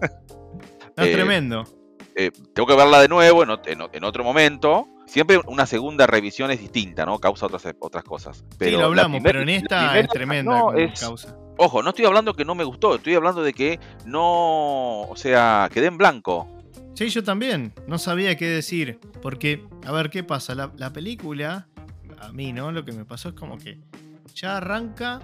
No 0.96 1.02
es 1.04 1.10
eh, 1.10 1.12
tremendo. 1.12 1.64
Eh, 2.16 2.30
tengo 2.54 2.66
que 2.66 2.74
verla 2.74 3.00
de 3.00 3.08
nuevo 3.08 3.42
en, 3.42 3.50
ot- 3.50 3.66
en 3.68 3.78
ot- 3.80 3.90
en 3.92 4.04
otro 4.04 4.24
momento. 4.24 4.88
Siempre 5.06 5.38
una 5.46 5.66
segunda 5.66 6.06
revisión 6.06 6.50
es 6.50 6.58
distinta, 6.60 7.06
¿no? 7.06 7.18
Causa 7.20 7.46
otras, 7.46 7.62
otras 7.78 8.02
cosas. 8.02 8.44
Pero 8.58 8.70
sí, 8.70 8.72
lo 8.72 8.80
la 8.80 8.86
hablamos, 8.86 9.16
primer- 9.18 9.32
pero 9.32 9.42
en 9.42 9.48
esta 9.50 9.98
es 9.98 10.08
tremenda 10.08 10.58
no, 10.58 10.72
es- 10.74 10.98
causa. 10.98 11.36
Ojo, 11.58 11.82
no 11.82 11.90
estoy 11.90 12.04
hablando 12.06 12.34
que 12.34 12.44
no 12.44 12.54
me 12.54 12.64
gustó, 12.64 12.96
estoy 12.96 13.14
hablando 13.14 13.42
de 13.42 13.52
que 13.54 13.78
no, 14.04 15.02
o 15.02 15.14
sea, 15.16 15.70
quedé 15.72 15.86
en 15.86 15.96
blanco. 15.96 16.48
Sí, 16.94 17.08
yo 17.10 17.22
también. 17.22 17.72
No 17.86 17.98
sabía 17.98 18.36
qué 18.36 18.46
decir. 18.46 18.98
Porque, 19.22 19.64
a 19.86 19.92
ver, 19.92 20.10
¿qué 20.10 20.22
pasa? 20.24 20.54
La, 20.54 20.72
la 20.76 20.92
película, 20.92 21.68
a 22.20 22.32
mí, 22.32 22.52
¿no? 22.52 22.72
Lo 22.72 22.84
que 22.84 22.92
me 22.92 23.04
pasó 23.04 23.28
es 23.30 23.34
como 23.34 23.58
que 23.58 23.78
ya 24.34 24.56
arranca, 24.58 25.20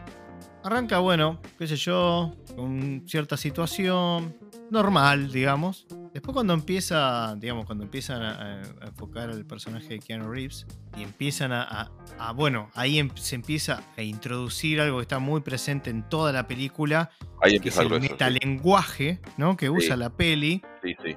arranca, 0.62 0.98
bueno, 1.00 1.40
qué 1.58 1.66
sé 1.66 1.76
yo, 1.76 2.34
con 2.56 3.02
cierta 3.06 3.36
situación, 3.36 4.36
normal, 4.72 5.30
digamos. 5.30 5.86
Después 6.12 6.34
cuando 6.34 6.52
empieza, 6.52 7.34
digamos, 7.36 7.66
cuando 7.66 7.84
empiezan 7.84 8.22
a, 8.22 8.62
enfocar 8.82 9.30
al 9.30 9.46
personaje 9.46 9.88
de 9.88 9.98
Keanu 10.00 10.30
Reeves 10.30 10.66
y 10.96 11.02
empiezan 11.02 11.52
a, 11.52 11.90
bueno, 12.34 12.70
ahí 12.74 12.98
em, 12.98 13.10
se 13.14 13.36
empieza 13.36 13.82
a 13.96 14.02
introducir 14.02 14.80
algo 14.80 14.98
que 14.98 15.02
está 15.02 15.18
muy 15.18 15.40
presente 15.40 15.90
en 15.90 16.08
toda 16.08 16.32
la 16.32 16.46
película, 16.46 17.10
ahí 17.40 17.60
que 17.60 17.68
es 17.68 17.78
el 17.78 17.88
metalenguaje, 18.00 19.20
¿no? 19.36 19.56
Que 19.56 19.70
usa 19.70 19.96
la 19.96 20.10
peli. 20.10 20.62
Sí, 20.82 20.94
sí. 21.02 21.16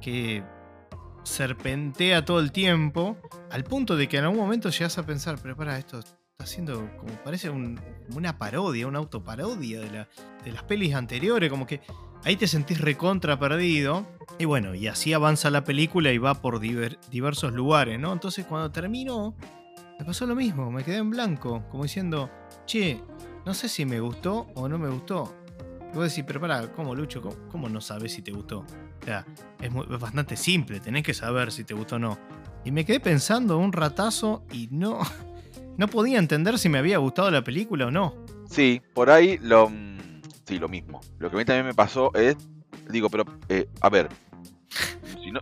Que 0.00 0.42
serpentea 1.24 2.24
todo 2.24 2.40
el 2.40 2.52
tiempo, 2.52 3.16
al 3.50 3.64
punto 3.64 3.96
de 3.96 4.08
que 4.08 4.18
en 4.18 4.24
algún 4.24 4.38
momento 4.38 4.70
llegas 4.70 4.98
a 4.98 5.06
pensar, 5.06 5.38
pero 5.42 5.56
para, 5.56 5.78
esto 5.78 5.98
está 5.98 6.16
haciendo 6.38 6.90
como 6.96 7.12
parece 7.24 7.50
una 7.50 8.38
parodia, 8.38 8.86
una 8.86 8.98
autoparodia 8.98 9.80
de, 9.80 9.90
la, 9.90 10.08
de 10.44 10.52
las 10.52 10.64
pelis 10.64 10.94
anteriores, 10.94 11.50
como 11.50 11.66
que 11.66 11.80
ahí 12.24 12.36
te 12.36 12.46
sentís 12.46 12.80
recontra 12.80 13.38
perdido. 13.38 14.06
Y 14.38 14.46
bueno, 14.46 14.74
y 14.74 14.88
así 14.88 15.12
avanza 15.12 15.50
la 15.50 15.64
película 15.64 16.12
y 16.12 16.18
va 16.18 16.34
por 16.34 16.58
diversos 16.58 17.52
lugares, 17.52 18.00
¿no? 18.00 18.12
Entonces 18.12 18.44
cuando 18.46 18.70
terminó, 18.70 19.36
me 19.98 20.04
pasó 20.04 20.26
lo 20.26 20.34
mismo, 20.34 20.70
me 20.70 20.82
quedé 20.82 20.96
en 20.96 21.10
blanco, 21.10 21.64
como 21.70 21.84
diciendo, 21.84 22.30
che, 22.66 23.00
no 23.46 23.54
sé 23.54 23.68
si 23.68 23.84
me 23.84 24.00
gustó 24.00 24.48
o 24.54 24.68
no 24.68 24.78
me 24.78 24.88
gustó. 24.88 25.32
Y 25.92 25.96
vos 25.96 26.08
decís, 26.08 26.24
pero 26.26 26.40
para, 26.40 26.72
¿cómo 26.72 26.94
Lucho? 26.94 27.22
¿Cómo, 27.50 27.68
no 27.68 27.80
sabes 27.80 28.12
si 28.12 28.22
te 28.22 28.32
gustó? 28.32 28.60
O 28.60 29.04
sea, 29.04 29.24
es, 29.60 29.70
es, 29.70 30.00
bastante 30.00 30.36
simple, 30.36 30.80
tenés 30.80 31.04
que 31.04 31.14
saber 31.14 31.52
si 31.52 31.62
te 31.62 31.74
gustó 31.74 31.96
o 31.96 32.00
no. 32.00 32.18
Y 32.64 32.72
me 32.72 32.84
quedé 32.84 32.98
pensando 32.98 33.58
un 33.58 33.72
ratazo 33.72 34.42
y 34.50 34.68
no, 34.72 34.98
no 35.76 35.86
podía 35.86 36.18
entender 36.18 36.58
si 36.58 36.68
me 36.68 36.78
había 36.78 36.98
gustado 36.98 37.30
la 37.30 37.44
película 37.44 37.86
o 37.86 37.90
no. 37.92 38.16
Sí, 38.50 38.82
por 38.92 39.10
ahí 39.10 39.38
lo, 39.38 39.70
sí, 40.46 40.58
lo 40.58 40.68
mismo. 40.68 41.00
Lo 41.18 41.30
que 41.30 41.36
a 41.36 41.38
mí 41.38 41.44
también 41.44 41.66
me 41.66 41.74
pasó 41.74 42.12
es, 42.14 42.36
digo, 42.88 43.08
pero, 43.10 43.24
eh, 43.48 43.68
a 43.80 43.88
ver, 43.88 44.08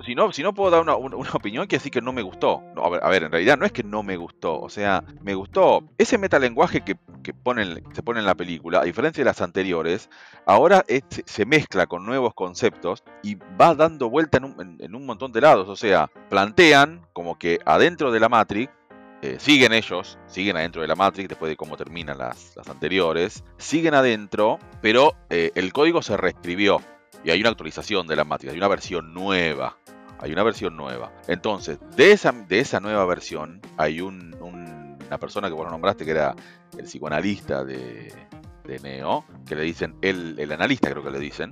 si 0.04 0.14
no, 0.14 0.32
si, 0.32 0.42
no, 0.42 0.54
puedo 0.54 0.70
dar 0.70 0.82
una, 0.82 0.94
opinión, 0.94 1.66
que 1.66 1.76
decir 1.76 1.90
que 1.90 2.00
no 2.00 2.12
me 2.12 2.22
gustó. 2.22 2.62
No, 2.74 2.84
a, 2.84 3.08
ver, 3.08 3.24
en 3.24 3.32
realidad 3.32 3.58
no 3.58 3.66
es 3.66 3.72
que 3.72 3.82
no 3.82 4.02
me 4.02 4.16
gustó. 4.16 4.60
O 4.60 4.68
sea, 4.68 5.02
me 5.22 5.34
gustó. 5.34 5.82
Ese 5.98 6.18
metalenguaje 6.18 6.82
que, 6.82 6.96
que 7.22 7.32
se 7.92 8.02
pone 8.02 8.20
en 8.20 8.26
la 8.26 8.34
película, 8.34 8.80
a 8.80 8.84
diferencia 8.84 9.22
de 9.22 9.26
las 9.30 9.40
anteriores, 9.40 10.08
ahora 10.46 10.84
se 11.26 11.46
mezcla 11.46 11.86
con 11.86 12.04
nuevos 12.04 12.34
conceptos 12.34 13.02
y 13.22 13.36
va 13.60 13.74
dando 13.74 14.08
vuelta 14.08 14.38
en 14.38 14.44
un, 14.44 14.76
en 14.80 14.94
un 14.94 15.06
montón 15.06 15.32
de 15.32 15.40
lados. 15.40 15.68
O 15.68 15.76
sea, 15.76 16.10
plantean 16.28 17.06
como 17.12 17.38
que 17.38 17.58
adentro 17.64 18.12
de 18.12 18.20
la 18.20 18.28
Matrix 18.28 18.72
eh, 19.22 19.36
siguen 19.38 19.72
ellos, 19.72 20.18
siguen 20.26 20.56
adentro 20.56 20.82
de 20.82 20.88
la 20.88 20.96
Matrix 20.96 21.28
después 21.28 21.48
de 21.48 21.56
cómo 21.56 21.76
terminan 21.76 22.18
las, 22.18 22.56
anteriores, 22.68 23.44
siguen 23.56 23.94
adentro, 23.94 24.58
pero 24.80 25.14
eh, 25.30 25.52
el 25.54 25.72
código 25.72 26.02
se 26.02 26.16
reescribió 26.16 26.82
y 27.22 27.30
hay 27.30 27.40
una 27.40 27.50
actualización 27.50 28.08
de 28.08 28.16
la 28.16 28.24
Matrix, 28.24 28.52
hay 28.52 28.58
una 28.58 28.68
versión 28.68 29.14
nueva. 29.14 29.78
Hay 30.18 30.32
una 30.32 30.44
versión 30.44 30.76
nueva. 30.76 31.12
Entonces, 31.26 31.80
de 31.96 32.12
esa, 32.12 32.30
de 32.30 32.60
esa 32.60 32.78
nueva 32.78 33.04
versión, 33.06 33.60
hay 33.76 34.00
un, 34.00 34.36
una 34.40 35.18
persona 35.18 35.48
que 35.48 35.54
vos 35.54 35.68
nombraste 35.68 36.04
que 36.04 36.12
era 36.12 36.36
el 36.78 36.84
psicoanalista 36.84 37.64
de, 37.64 38.12
Neo, 38.82 39.24
que 39.44 39.56
le 39.56 39.62
dicen, 39.62 39.96
el, 40.00 40.36
el 40.38 40.52
analista 40.52 40.90
creo 40.90 41.02
que 41.02 41.10
le 41.10 41.18
dicen. 41.18 41.50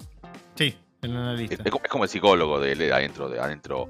Sí. 0.54 0.76
El 1.02 1.16
analista. 1.16 1.62
Es, 1.64 1.88
como 1.88 2.04
el 2.04 2.10
psicólogo 2.10 2.60
de, 2.60 2.74
de 2.74 2.92
adentro. 2.92 3.28
De 3.28 3.40
adentro. 3.40 3.88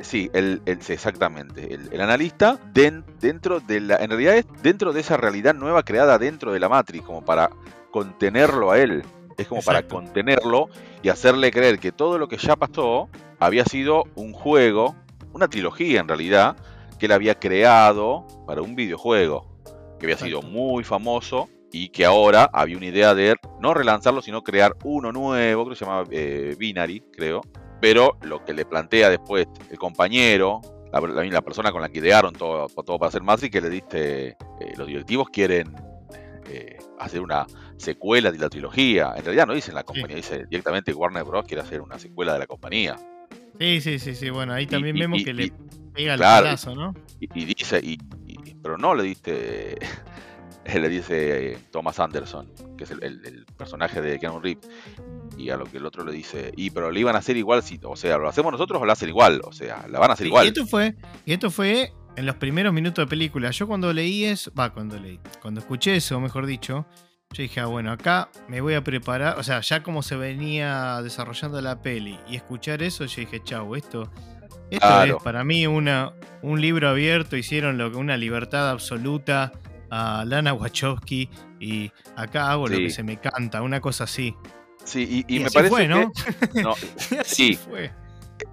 sí, 0.00 0.30
el, 0.32 0.62
exactamente. 0.66 1.74
El, 1.74 2.00
analista 2.00 2.58
dentro 2.72 3.60
de 3.60 3.80
la. 3.80 3.96
En 3.96 4.10
realidad 4.10 4.36
es 4.36 4.46
dentro 4.62 4.92
de 4.92 5.00
esa 5.00 5.16
realidad 5.16 5.54
nueva 5.54 5.82
creada 5.82 6.18
dentro 6.18 6.52
de 6.52 6.60
la 6.60 6.68
Matrix, 6.68 7.04
como 7.04 7.24
para 7.24 7.50
contenerlo 7.90 8.70
a 8.70 8.78
él. 8.78 9.02
Es 9.36 9.46
como 9.46 9.62
para 9.62 9.82
contenerlo 9.82 10.68
y 11.02 11.10
hacerle 11.10 11.50
creer 11.52 11.78
que 11.78 11.92
todo 11.92 12.18
lo 12.18 12.28
que 12.28 12.38
ya 12.38 12.56
pasó 12.56 13.08
había 13.38 13.64
sido 13.64 14.04
un 14.16 14.32
juego, 14.32 14.96
una 15.32 15.48
trilogía 15.48 16.00
en 16.00 16.08
realidad, 16.08 16.56
que 16.98 17.06
él 17.06 17.12
había 17.12 17.36
creado 17.36 18.26
para 18.46 18.62
un 18.62 18.74
videojuego, 18.74 19.46
que 19.98 20.06
había 20.06 20.18
sido 20.18 20.42
muy 20.42 20.82
famoso 20.82 21.48
y 21.72 21.88
que 21.90 22.04
ahora 22.04 22.48
había 22.52 22.76
una 22.76 22.86
idea 22.86 23.14
de 23.14 23.36
no 23.60 23.74
relanzarlo, 23.74 24.22
sino 24.22 24.42
crear 24.42 24.74
uno 24.84 25.12
nuevo, 25.12 25.64
creo 25.64 25.74
que 25.74 25.78
se 25.78 25.84
llama 25.84 26.04
eh, 26.10 26.56
Binary, 26.58 27.02
creo. 27.12 27.42
Pero 27.80 28.18
lo 28.22 28.44
que 28.44 28.52
le 28.52 28.64
plantea 28.64 29.10
después 29.10 29.46
el 29.70 29.78
compañero, 29.78 30.60
la, 30.92 31.00
la, 31.00 31.42
persona 31.42 31.70
con 31.70 31.80
la 31.80 31.88
que 31.88 31.98
idearon 31.98 32.34
todo, 32.34 32.66
todo 32.68 32.98
para 32.98 33.08
hacer 33.08 33.22
Matrix, 33.22 33.52
que 33.52 33.60
le 33.60 33.70
diste, 33.70 34.28
eh, 34.28 34.36
los 34.76 34.86
directivos 34.86 35.28
quieren 35.30 35.74
eh, 36.48 36.78
hacer 36.98 37.20
una 37.20 37.46
secuela 37.76 38.32
de 38.32 38.38
la 38.38 38.48
trilogía. 38.48 39.12
En 39.16 39.24
realidad 39.24 39.46
no 39.46 39.54
dicen 39.54 39.74
la 39.74 39.84
compañía, 39.84 40.16
dice 40.16 40.46
directamente 40.50 40.92
Warner 40.92 41.24
Bros. 41.24 41.44
quiere 41.46 41.62
hacer 41.62 41.80
una 41.80 41.98
secuela 41.98 42.32
de 42.32 42.38
la 42.40 42.46
compañía. 42.46 42.96
Sí, 43.60 43.80
sí, 43.80 43.98
sí, 43.98 44.14
sí. 44.14 44.30
Bueno, 44.30 44.54
ahí 44.54 44.66
también 44.66 44.96
vemos 44.96 45.22
que 45.22 45.34
le 45.34 45.52
pega 45.94 46.14
el 46.14 46.18
claro, 46.18 46.74
¿no? 46.74 46.94
Y, 47.20 47.44
dice, 47.44 47.80
y, 47.82 47.98
pero 48.62 48.78
no 48.78 48.94
le 48.94 49.02
diste 49.02 49.76
le 50.74 50.88
dice 50.88 51.52
eh, 51.52 51.58
Thomas 51.70 51.98
Anderson, 51.98 52.52
que 52.76 52.84
es 52.84 52.90
el, 52.90 53.46
personaje 53.56 54.00
de 54.00 54.18
Keanu 54.18 54.40
Reeves, 54.40 54.68
y 55.36 55.50
a 55.50 55.56
lo 55.56 55.64
que 55.64 55.78
el 55.78 55.86
otro 55.86 56.04
le 56.04 56.12
dice, 56.12 56.52
y 56.56 56.70
pero 56.70 56.90
le 56.90 57.00
iban 57.00 57.16
a 57.16 57.18
hacer 57.18 57.36
igual, 57.36 57.62
si, 57.62 57.80
o 57.82 57.96
sea, 57.96 58.18
lo 58.18 58.28
hacemos 58.28 58.52
nosotros 58.52 58.80
o 58.80 58.84
lo 58.84 58.92
hacen 58.92 59.08
igual, 59.08 59.40
o 59.44 59.52
sea, 59.52 59.86
la 59.88 59.98
van 59.98 60.10
a 60.10 60.14
hacer 60.14 60.26
igual. 60.26 60.44
Y 60.44 60.48
esto 60.48 60.66
fue, 60.66 60.94
y 61.24 61.32
esto 61.32 61.50
fue 61.50 61.92
en 62.16 62.26
los 62.26 62.36
primeros 62.36 62.72
minutos 62.72 63.04
de 63.04 63.08
película. 63.08 63.50
Yo 63.50 63.66
cuando 63.66 63.92
leí 63.92 64.24
eso, 64.24 64.52
va, 64.58 64.72
cuando 64.72 64.98
leí, 64.98 65.20
cuando 65.40 65.60
escuché 65.60 65.96
eso, 65.96 66.20
mejor 66.20 66.46
dicho, 66.46 66.86
yo 67.32 67.42
dije, 67.42 67.60
ah, 67.60 67.66
bueno, 67.66 67.92
acá 67.92 68.30
me 68.48 68.60
voy 68.60 68.74
a 68.74 68.82
preparar, 68.82 69.38
o 69.38 69.42
sea, 69.42 69.60
ya 69.60 69.82
como 69.82 70.02
se 70.02 70.16
venía 70.16 71.00
desarrollando 71.02 71.60
la 71.60 71.80
peli 71.80 72.18
y 72.28 72.36
escuchar 72.36 72.82
eso, 72.82 73.04
yo 73.04 73.20
dije, 73.20 73.42
chau, 73.42 73.74
esto, 73.74 74.10
esto 74.70 75.02
es 75.04 75.14
para 75.22 75.44
mí 75.44 75.66
una, 75.66 76.12
un 76.42 76.60
libro 76.60 76.88
abierto, 76.88 77.36
hicieron 77.36 77.78
lo 77.78 77.90
que 77.90 77.98
una 77.98 78.16
libertad 78.16 78.70
absoluta 78.70 79.52
a 79.90 80.24
Lana 80.26 80.52
Wachowski 80.52 81.28
y 81.60 81.90
acá 82.16 82.50
hago 82.50 82.68
lo 82.68 82.76
que 82.76 82.90
se 82.90 83.02
me 83.02 83.18
canta, 83.18 83.62
una 83.62 83.80
cosa 83.80 84.04
así. 84.04 84.34
Sí, 84.84 85.24
y, 85.28 85.40
me 85.40 85.50
parece 85.50 85.88
¿no? 85.88 86.12
que. 86.52 86.62
No, 86.62 86.74
sí. 87.24 87.56
Fue. 87.56 87.92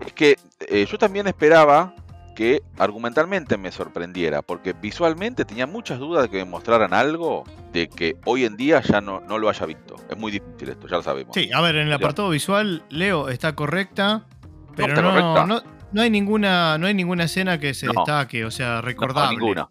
Es 0.06 0.13
que 0.13 0.38
eh, 0.67 0.86
yo 0.89 0.98
también 0.98 1.28
esperaba 1.28 1.95
que 2.36 2.62
argumentalmente 2.78 3.58
me 3.58 3.71
sorprendiera, 3.71 4.41
porque 4.41 4.74
visualmente 4.74 5.45
tenía 5.45 5.65
muchas 5.65 5.98
dudas 6.00 6.24
de 6.24 6.30
que 6.30 6.38
me 6.38 6.45
mostraran 6.45 6.93
algo 6.93 7.45
de 7.71 7.88
que 7.88 8.17
hoy 8.26 8.43
en 8.43 8.58
día 8.58 8.82
ya 8.82 9.02
no, 9.02 9.21
no 9.21 9.39
lo 9.39 9.50
haya 9.50 9.65
visto. 9.65 9.95
Es 10.10 10.17
muy 10.17 10.32
difícil 10.32 10.69
esto, 10.69 10.88
ya 10.88 10.98
lo 10.98 11.04
sabemos. 11.04 11.34
Sí, 11.34 11.50
a 11.54 11.62
ver, 11.62 11.78
en 11.78 11.88
el 11.88 11.93
apartado 11.93 12.30
visual, 12.30 12.84
Leo, 12.89 13.30
está 13.30 13.56
correcta, 13.56 14.26
pero 14.76 15.02
no, 15.02 15.45
no, 15.45 16.02
hay 16.02 16.10
ninguna 16.10 16.78
no 16.78 16.88
hay 16.88 16.93
ninguna 16.93 17.24
escena 17.24 17.58
que 17.58 17.74
se 17.74 17.88
destaque, 17.88 18.43
o 18.43 18.52
sea, 18.52 18.82
recordable. 18.82 19.38
ninguna. 19.38 19.69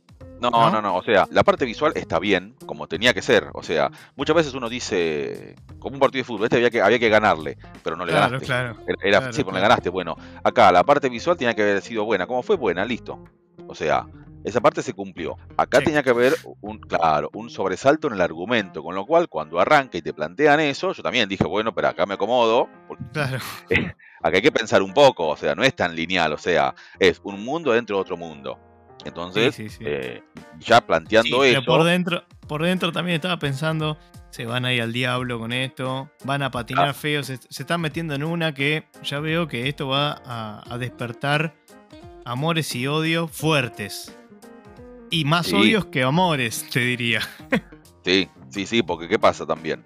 No, 0.51 0.71
no, 0.71 0.83
no, 0.83 0.97
o 0.97 1.03
sea, 1.03 1.27
la 1.31 1.43
parte 1.43 1.65
visual 1.65 1.93
está 1.95 2.19
bien, 2.19 2.55
como 2.67 2.87
tenía 2.87 3.15
que 3.15 3.23
ser. 3.23 3.49
O 3.55 3.63
sea, 3.63 3.91
muchas 4.17 4.37
veces 4.37 4.55
uno 4.55 4.69
dice, 4.69 5.57
como 5.79 5.95
un 5.95 6.01
partido 6.01 6.21
de 6.21 6.25
fútbol, 6.25 6.45
este 6.45 6.57
había 6.57 6.71
que, 6.71 6.81
había 6.81 6.99
que 6.99 7.09
ganarle, 7.09 7.59
pero 7.83 7.97
no 7.97 8.05
le 8.05 8.13
ganaste. 8.13 8.47
Claro, 8.47 8.77
Era, 9.03 9.33
sí, 9.33 9.45
pues 9.45 9.55
le 9.55 9.61
ganaste. 9.61 9.91
Bueno, 9.91 10.17
acá 10.43 10.73
la 10.73 10.85
parte 10.85 11.09
visual 11.09 11.37
tenía 11.37 11.55
que 11.55 11.63
haber 11.63 11.83
sido 11.83 12.05
buena. 12.05 12.27
¿Cómo 12.27 12.43
fue 12.43 12.57
buena? 12.57 12.85
Listo. 12.85 13.25
O 13.67 13.75
sea, 13.75 14.07
esa 14.45 14.61
parte 14.61 14.83
se 14.83 14.93
cumplió. 14.93 15.39
Acá 15.57 15.81
tenía 15.81 16.03
que 16.03 16.11
haber 16.11 16.35
un, 16.61 16.79
claro, 16.79 17.31
un 17.33 17.49
sobresalto 17.49 18.09
en 18.09 18.15
el 18.15 18.21
argumento, 18.21 18.83
con 18.83 18.95
lo 18.95 19.07
cual 19.07 19.29
cuando 19.29 19.59
arranca 19.59 19.97
y 19.97 20.03
te 20.03 20.13
plantean 20.13 20.61
eso, 20.61 20.93
yo 20.93 21.03
también 21.03 21.29
dije, 21.29 21.45
bueno, 21.45 21.75
pero 21.75 21.89
acá 21.89 22.05
me 22.05 22.15
acomodo. 22.15 22.69
claro. 23.13 23.39
acá 24.23 24.37
hay 24.37 24.43
que 24.43 24.53
pensar 24.53 24.83
un 24.83 24.93
poco, 24.93 25.29
o 25.29 25.37
sea, 25.37 25.55
no 25.55 25.65
es 25.65 25.75
tan 25.75 25.97
lineal, 25.97 26.33
o 26.35 26.39
sea, 26.39 26.75
es 26.99 27.21
un 27.25 27.43
mundo 27.43 27.73
dentro 27.73 27.97
de 27.97 28.03
otro 28.03 28.17
mundo. 28.19 28.59
Entonces, 29.05 29.79
eh, 29.81 30.23
ya 30.59 30.81
planteando 30.81 31.45
eso. 31.45 31.65
Por 31.65 31.85
dentro, 31.85 32.25
por 32.47 32.63
dentro 32.63 32.93
también 32.93 33.17
estaba 33.17 33.39
pensando, 33.39 33.99
se 34.31 34.47
van 34.47 34.65
a 34.65 34.73
ir 34.73 34.83
al 34.83 34.93
diablo 34.93 35.39
con 35.39 35.53
esto, 35.53 36.11
van 36.25 36.43
a 36.43 36.51
patinar 36.51 36.89
ah. 36.89 36.95
feos, 36.95 37.27
se, 37.27 37.35
están 37.35 37.81
metiendo 37.81 38.15
en 38.15 38.25
una 38.25 38.55
que 38.55 38.85
ya 39.03 39.21
veo 39.21 39.47
que 39.47 39.69
esto 39.69 39.89
va 39.89 40.23
a, 40.25 40.79
despertar 40.79 41.55
amores 42.25 42.75
y 42.75 42.87
odios 42.87 43.31
fuertes. 43.31 44.17
Y 45.11 45.25
más 45.25 45.53
odios 45.53 45.87
que 45.87 46.03
amores, 46.03 46.69
te 46.71 46.81
diría. 46.81 47.21
sí, 48.05 48.29
sí, 48.49 48.67
sí, 48.67 48.83
porque 48.83 49.07
¿qué 49.07 49.19
pasa 49.19 49.47
también? 49.47 49.85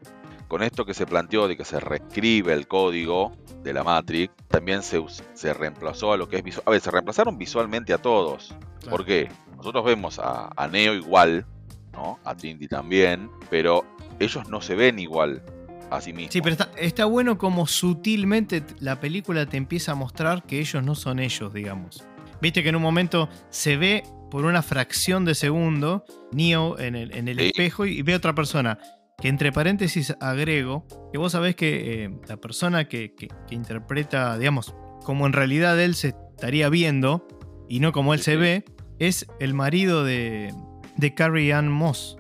Con 0.49 0.63
esto 0.63 0.87
que 0.87 0.95
se 0.95 1.07
planteó 1.07 1.47
de 1.47 1.57
que 1.57 1.65
se 1.65 1.79
reescribe 1.79 2.53
el 2.55 2.67
código 2.67 3.33
de 3.63 3.73
la 3.75 3.85
Matrix, 3.85 4.33
también 4.49 4.83
se, 4.83 5.03
se 5.35 5.53
reemplazó 5.53 6.13
a 6.13 6.17
lo 6.17 6.29
que 6.29 6.39
es 6.39 6.43
visual. 6.43 6.63
A 6.67 6.71
ver, 6.71 6.81
se 6.81 6.91
reemplazaron 6.91 7.37
visualmente 7.37 7.93
a 7.93 7.99
todos. 7.99 8.55
¿Por 8.89 9.05
qué? 9.05 9.29
Nosotros 9.57 9.85
vemos 9.85 10.19
a, 10.23 10.69
Neo 10.73 10.95
igual, 10.95 11.45
¿no? 11.93 12.19
A 12.25 12.35
Trinity 12.35 12.67
también, 12.69 13.31
pero 13.51 13.85
ellos 14.21 14.49
no 14.49 14.61
se 14.63 14.75
ven 14.75 14.99
igual 14.99 15.43
a 15.91 16.01
sí 16.01 16.13
mismos. 16.13 16.33
Sí, 16.33 16.41
pero 16.41 16.57
está, 16.77 17.05
bueno 17.05 17.37
como 17.37 17.67
sutilmente 17.67 18.63
la 18.81 19.01
película 19.01 19.45
te 19.47 19.57
empieza 19.57 19.93
a 19.93 19.95
mostrar 19.97 20.45
que 20.45 20.61
ellos 20.61 20.83
no 20.83 20.95
son 20.95 21.19
ellos, 21.19 21.53
digamos. 21.53 22.05
Viste 22.41 22.63
que 22.63 22.69
en 22.71 22.77
un 22.77 22.83
momento 22.83 23.29
se 23.51 23.77
ve 23.77 24.05
por 24.31 24.45
una 24.45 24.63
fracción 24.63 25.25
de 25.25 25.35
segundo 25.35 26.05
Neo 26.33 26.79
en 26.79 26.95
el, 26.95 27.15
en 27.15 27.29
el 27.29 27.39
Sí. 27.39 27.47
espejo 27.49 27.85
y 27.85 28.01
ve 28.03 28.15
a 28.15 28.17
otra 28.19 28.35
persona. 28.35 28.79
Que 29.21 29.27
entre 29.29 29.51
paréntesis 29.51 30.15
agrego 30.21 30.87
que 31.13 31.19
vos 31.19 31.33
sabés 31.33 31.57
que 31.57 32.05
eh, 32.05 32.11
la 32.29 32.37
persona 32.37 32.87
que, 32.89 33.15
que- 33.17 33.27
que 33.49 33.55
interpreta, 33.57 34.39
digamos, 34.39 34.75
como 35.05 35.27
en 35.27 35.33
realidad 35.33 35.79
él 35.81 35.97
se 35.97 36.15
estaría 36.37 36.69
viendo 36.69 37.27
y 37.69 37.81
no 37.81 37.91
como 37.91 38.15
él 38.15 38.21
Sí, 38.21 38.27
se 38.27 38.31
sí. 38.33 38.37
ve, 38.39 38.65
es 39.01 39.27
el 39.41 39.55
marido 39.55 40.05
de, 40.05 40.55
de 40.97 41.15
Carrie 41.15 41.53
Ann 41.53 41.69
Moss. 41.69 42.17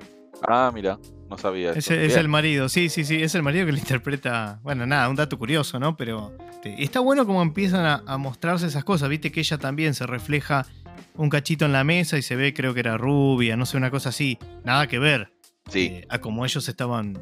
Ah, 0.49 0.73
mira, 0.75 0.99
no 1.31 1.39
sabía 1.39 1.71
es 1.71 1.89
Bien. 1.89 2.11
el 2.19 2.29
marido, 2.29 2.69
sí, 2.69 2.89
sí, 2.89 3.05
sí, 3.05 3.23
es 3.23 3.35
el 3.37 3.45
marido 3.45 3.65
que 3.67 3.73
le 3.73 3.79
interpreta. 3.79 4.59
Bueno, 4.65 4.85
nada, 4.85 5.09
un 5.09 5.15
dato 5.15 5.39
curioso, 5.39 5.79
¿no? 5.79 5.97
Pero 5.97 6.37
este, 6.51 6.83
está 6.83 6.99
bueno 6.99 7.27
como 7.27 7.43
empiezan 7.43 7.87
a, 7.87 8.03
a 8.09 8.19
mostrarse 8.19 8.67
esas 8.67 8.83
cosas. 8.83 9.09
Viste 9.09 9.31
que 9.31 9.39
ella 9.39 9.59
también 9.59 9.95
se 9.95 10.05
refleja 10.05 10.67
un 11.15 11.31
cachito 11.31 11.65
en 11.65 11.73
la 11.73 11.85
mesa 11.85 12.19
y 12.19 12.23
se 12.23 12.35
ve, 12.35 12.53
creo 12.53 12.75
que 12.75 12.81
era 12.81 12.97
rubia, 12.99 13.57
no 13.57 13.67
sé, 13.67 13.77
una 13.77 13.91
cosa 13.93 14.09
así. 14.09 14.37
Nada 14.65 14.89
que 14.89 14.99
ver 14.99 15.33
Sí, 15.69 15.87
eh, 15.93 16.07
a 16.09 16.19
como 16.19 16.45
ellos 16.45 16.69
estaban 16.69 17.19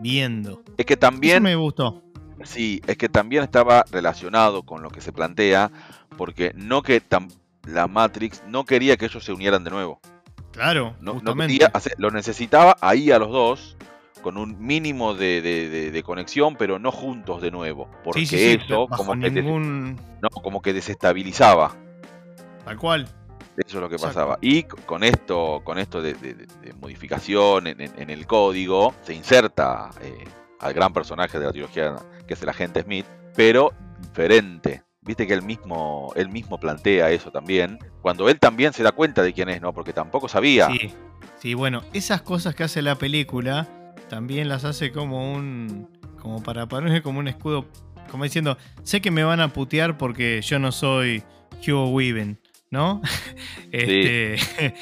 viendo. 0.00 0.62
es 0.76 0.84
que 0.86 0.94
Eso 0.94 1.00
también 1.00 1.42
me 1.42 1.54
gustó. 1.56 2.02
Sí, 2.44 2.82
es 2.86 2.96
que 2.96 3.08
también 3.08 3.42
estaba 3.44 3.84
relacionado 3.90 4.64
con 4.64 4.82
lo 4.82 4.90
que 4.90 5.00
se 5.00 5.12
plantea, 5.12 5.70
porque 6.16 6.52
no 6.54 6.82
que 6.82 7.02
tam- 7.02 7.30
la 7.66 7.86
Matrix 7.86 8.42
no 8.46 8.64
quería 8.64 8.96
que 8.96 9.06
ellos 9.06 9.24
se 9.24 9.32
unieran 9.32 9.64
de 9.64 9.70
nuevo. 9.70 10.00
Claro, 10.52 10.94
No, 11.00 11.12
no 11.14 11.20
justamente. 11.20 11.52
quería 11.54 11.68
hacer- 11.72 11.94
lo 11.98 12.10
necesitaba 12.10 12.76
ahí 12.80 13.10
a 13.10 13.18
los 13.18 13.30
dos, 13.30 13.76
con 14.22 14.36
un 14.38 14.58
mínimo 14.64 15.14
de, 15.14 15.40
de- 15.42 15.68
de- 15.68 15.90
de 15.90 16.02
conexión, 16.02 16.56
pero 16.56 16.78
no 16.78 16.90
juntos 16.92 17.40
de 17.42 17.50
nuevo. 17.50 17.88
Porque 18.04 18.20
Sí, 18.20 18.26
sí, 18.26 18.36
sí, 18.38 18.58
eso 18.64 18.86
como, 18.88 19.18
que 19.18 19.30
des- 19.30 19.44
no, 19.44 20.28
como 20.42 20.60
que 20.62 20.72
desestabilizaba. 20.72 21.74
Tal 22.64 22.76
cual. 22.78 23.08
Eso 23.56 23.76
es 23.78 23.82
lo 23.82 23.88
que 23.88 23.94
Exacto. 23.96 24.14
pasaba. 24.18 24.38
Y 24.40 24.64
con 24.64 25.04
esto, 25.04 25.60
con 25.64 25.78
esto 25.78 26.02
de, 26.02 26.14
de- 26.14 26.34
de- 26.34 26.72
modificación 26.80 27.66
en, 27.66 27.80
en- 27.80 27.92
en 28.00 28.10
el 28.10 28.26
código, 28.26 28.94
se 29.02 29.14
inserta 29.14 29.90
eh, 30.00 30.24
al 30.60 30.72
gran 30.72 30.92
personaje 30.92 31.38
de 31.38 31.46
la 31.46 31.52
trilogía, 31.52 31.94
que 32.26 32.34
es 32.34 32.42
el 32.42 32.48
agente 32.48 32.82
Smith, 32.82 33.06
pero 33.36 33.72
diferente. 34.00 34.82
Viste 35.02 35.26
que 35.26 35.34
él 35.34 35.42
mismo, 35.42 36.12
él 36.16 36.30
mismo 36.30 36.58
plantea 36.58 37.10
eso 37.10 37.30
también. 37.30 37.78
Cuando 38.00 38.28
él 38.28 38.38
también 38.40 38.72
se 38.72 38.82
da 38.82 38.92
cuenta 38.92 39.22
de 39.22 39.32
quién 39.34 39.48
es, 39.50 39.60
¿no? 39.60 39.72
Porque 39.74 39.92
tampoco 39.92 40.28
sabía. 40.28 40.68
Sí, 40.68 40.94
sí, 41.38 41.54
bueno, 41.54 41.82
esas 41.92 42.22
cosas 42.22 42.54
que 42.54 42.64
hace 42.64 42.80
la 42.80 42.96
película 42.96 43.68
también 44.08 44.48
las 44.48 44.64
hace 44.64 44.92
como 44.92 45.32
un. 45.34 45.88
como 46.20 46.42
para 46.42 46.66
ponerle 46.66 47.02
como 47.02 47.18
un 47.18 47.28
escudo. 47.28 47.66
Como 48.10 48.24
diciendo, 48.24 48.56
sé 48.82 49.00
que 49.02 49.10
me 49.10 49.24
van 49.24 49.40
a 49.40 49.52
putear 49.52 49.98
porque 49.98 50.40
yo 50.42 50.58
no 50.58 50.72
soy 50.72 51.22
Hugo 51.66 51.88
Weaving, 51.90 52.38
¿no? 52.74 53.00
este, 53.72 54.36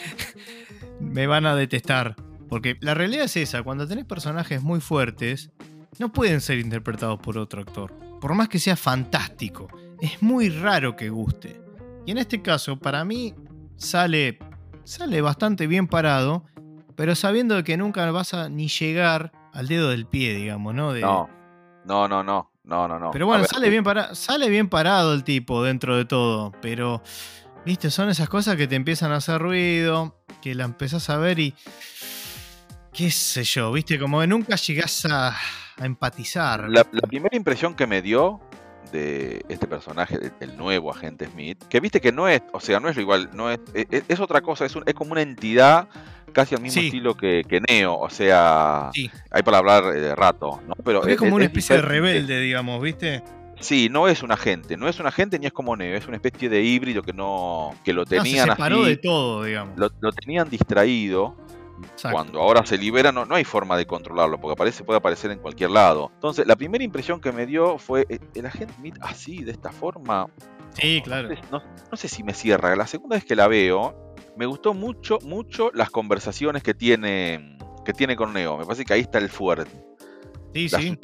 me 1.00 1.26
van 1.28 1.46
a 1.46 1.54
detestar. 1.54 2.16
Porque 2.48 2.76
la 2.80 2.94
realidad 2.94 3.24
es 3.26 3.36
esa, 3.36 3.62
cuando 3.62 3.86
tenés 3.86 4.04
personajes 4.04 4.62
muy 4.62 4.80
fuertes, 4.80 5.50
no 5.98 6.12
pueden 6.12 6.40
ser 6.40 6.58
interpretados 6.58 7.18
por 7.20 7.38
otro 7.38 7.62
actor. 7.62 7.94
Por 8.20 8.34
más 8.34 8.48
que 8.48 8.58
sea 8.58 8.76
fantástico, 8.76 9.68
es 10.00 10.20
muy 10.22 10.48
raro 10.50 10.94
que 10.96 11.08
guste. 11.08 11.60
Y 12.04 12.10
en 12.10 12.18
este 12.18 12.42
caso, 12.42 12.78
para 12.78 13.04
mí, 13.04 13.34
sale, 13.76 14.38
sale 14.84 15.20
bastante 15.22 15.66
bien 15.66 15.86
parado, 15.86 16.44
pero 16.94 17.14
sabiendo 17.14 17.62
que 17.64 17.76
nunca 17.78 18.10
vas 18.10 18.34
a 18.34 18.48
ni 18.50 18.68
llegar 18.68 19.32
al 19.54 19.66
dedo 19.68 19.88
del 19.90 20.06
pie, 20.06 20.34
digamos, 20.34 20.74
¿no? 20.74 20.92
De- 20.92 21.00
No, 21.00 21.28
no, 21.86 22.06
no, 22.06 22.22
no, 22.22 22.50
no, 22.64 22.88
no, 22.88 22.98
no. 22.98 23.10
Pero 23.12 23.26
bueno, 23.26 23.42
ver, 23.42 23.50
sale 23.50 23.70
bien, 23.70 23.82
para- 23.82 24.14
sale 24.14 24.50
bien 24.50 24.68
parado 24.68 25.14
el 25.14 25.24
tipo 25.24 25.62
dentro 25.62 25.96
de 25.96 26.04
todo, 26.04 26.52
pero, 26.60 27.02
viste, 27.64 27.90
son 27.90 28.08
esas 28.10 28.28
cosas 28.28 28.56
que 28.56 28.66
te 28.66 28.76
empiezan 28.76 29.12
a 29.12 29.16
hacer 29.16 29.40
ruido, 29.40 30.16
que 30.40 30.54
la 30.54 30.64
empezás 30.64 31.08
a 31.10 31.16
ver 31.18 31.38
y... 31.38 31.54
qué 32.92 33.10
sé 33.10 33.44
yo, 33.44 33.72
viste, 33.72 33.98
como 33.98 34.20
que 34.20 34.26
nunca 34.26 34.56
llegás 34.56 35.06
a, 35.06 35.28
a 35.28 35.84
empatizar. 35.86 36.68
La, 36.68 36.86
la 36.90 37.00
primera 37.08 37.36
impresión 37.36 37.74
que 37.74 37.86
me 37.86 38.02
dio 38.02 38.40
de 38.90 39.44
este 39.48 39.66
personaje, 39.66 40.18
el- 40.40 40.56
nuevo 40.56 40.90
agente 40.90 41.26
Smith, 41.26 41.62
que 41.68 41.80
viste 41.80 42.00
que 42.00 42.12
no 42.12 42.28
es, 42.28 42.42
o 42.52 42.60
sea, 42.60 42.78
no 42.80 42.88
es 42.90 42.96
lo 42.96 43.02
igual, 43.02 43.30
no 43.32 43.50
es, 43.50 43.58
e- 43.74 43.86
e- 43.90 44.02
es, 44.06 44.20
otra 44.20 44.42
cosa, 44.42 44.66
es, 44.66 44.76
un- 44.76 44.82
es 44.86 44.92
como 44.94 45.12
una 45.12 45.22
entidad 45.22 45.88
casi 46.32 46.54
al 46.54 46.60
mismo 46.62 46.80
Sí. 46.80 46.86
estilo 46.88 47.14
que, 47.16 47.42
que 47.48 47.60
Neo, 47.60 47.94
o 47.98 48.10
sea, 48.10 48.90
Sí. 48.92 49.10
hay 49.30 49.42
para 49.42 49.58
hablar 49.58 49.84
eh, 49.96 50.00
de 50.00 50.14
rato, 50.14 50.60
¿no? 50.66 50.74
Pero 50.84 51.06
es 51.06 51.16
como 51.16 51.36
una 51.36 51.44
especie 51.46 51.76
de 51.76 51.82
rebelde, 51.82 52.38
digamos, 52.40 52.82
¿viste? 52.82 53.22
Sí, 53.60 53.88
no 53.90 54.08
es 54.08 54.22
un 54.22 54.32
agente, 54.32 54.76
no 54.76 54.88
es 54.88 54.98
un 54.98 55.06
agente 55.06 55.38
ni 55.38 55.46
es 55.46 55.52
como 55.52 55.76
Neo, 55.76 55.96
es 55.96 56.06
una 56.08 56.16
especie 56.16 56.48
de 56.48 56.62
híbrido 56.62 57.02
que 57.02 57.12
no, 57.12 57.74
que 57.84 57.92
lo 57.92 58.02
No, 58.02 58.08
se 58.10 58.16
tenían 58.16 58.48
separó 58.48 58.80
así, 58.80 58.88
de 58.90 58.96
todo, 58.96 59.44
digamos. 59.44 59.78
lo, 59.78 59.90
lo 60.00 60.12
tenían 60.12 60.50
distraído 60.50 61.36
Exacto. 61.82 62.10
cuando 62.16 62.40
ahora 62.40 62.64
se 62.66 62.76
libera 62.78 63.12
no, 63.12 63.24
no 63.24 63.34
hay 63.34 63.44
forma 63.44 63.76
de 63.76 63.86
controlarlo, 63.86 64.40
porque 64.40 64.52
aparece, 64.52 64.84
puede 64.84 64.98
aparecer 64.98 65.30
en 65.30 65.38
cualquier 65.38 65.70
lado. 65.70 66.10
Entonces, 66.14 66.46
la 66.46 66.56
primera 66.56 66.82
impresión 66.82 67.20
que 67.20 67.30
me 67.32 67.46
dio 67.46 67.78
fue 67.78 68.06
eh, 68.08 68.18
el 68.34 68.46
agente 68.46 68.74
Smith 68.74 68.96
así, 69.00 69.42
de 69.44 69.52
esta 69.52 69.70
forma. 69.70 70.28
Sí, 70.74 70.98
no 70.98 71.04
claro. 71.04 71.28
No, 71.50 71.62
no 71.90 71.96
sé 71.96 72.08
si 72.08 72.22
me 72.22 72.34
cierra. 72.34 72.74
La 72.76 72.86
segunda 72.86 73.16
vez 73.16 73.24
que 73.24 73.36
la 73.36 73.46
veo, 73.48 74.14
me 74.36 74.46
gustó 74.46 74.74
mucho, 74.74 75.18
mucho 75.22 75.70
las 75.74 75.90
conversaciones 75.90 76.62
que 76.62 76.74
tiene, 76.74 77.58
que 77.84 77.92
tiene 77.92 78.16
con 78.16 78.32
Neo. 78.32 78.56
Me 78.58 78.64
parece 78.64 78.84
que 78.84 78.94
ahí 78.94 79.00
está 79.00 79.18
el 79.18 79.28
fuerte. 79.28 79.70
Sí, 80.54 80.68
La, 80.68 80.78
sí, 80.80 80.98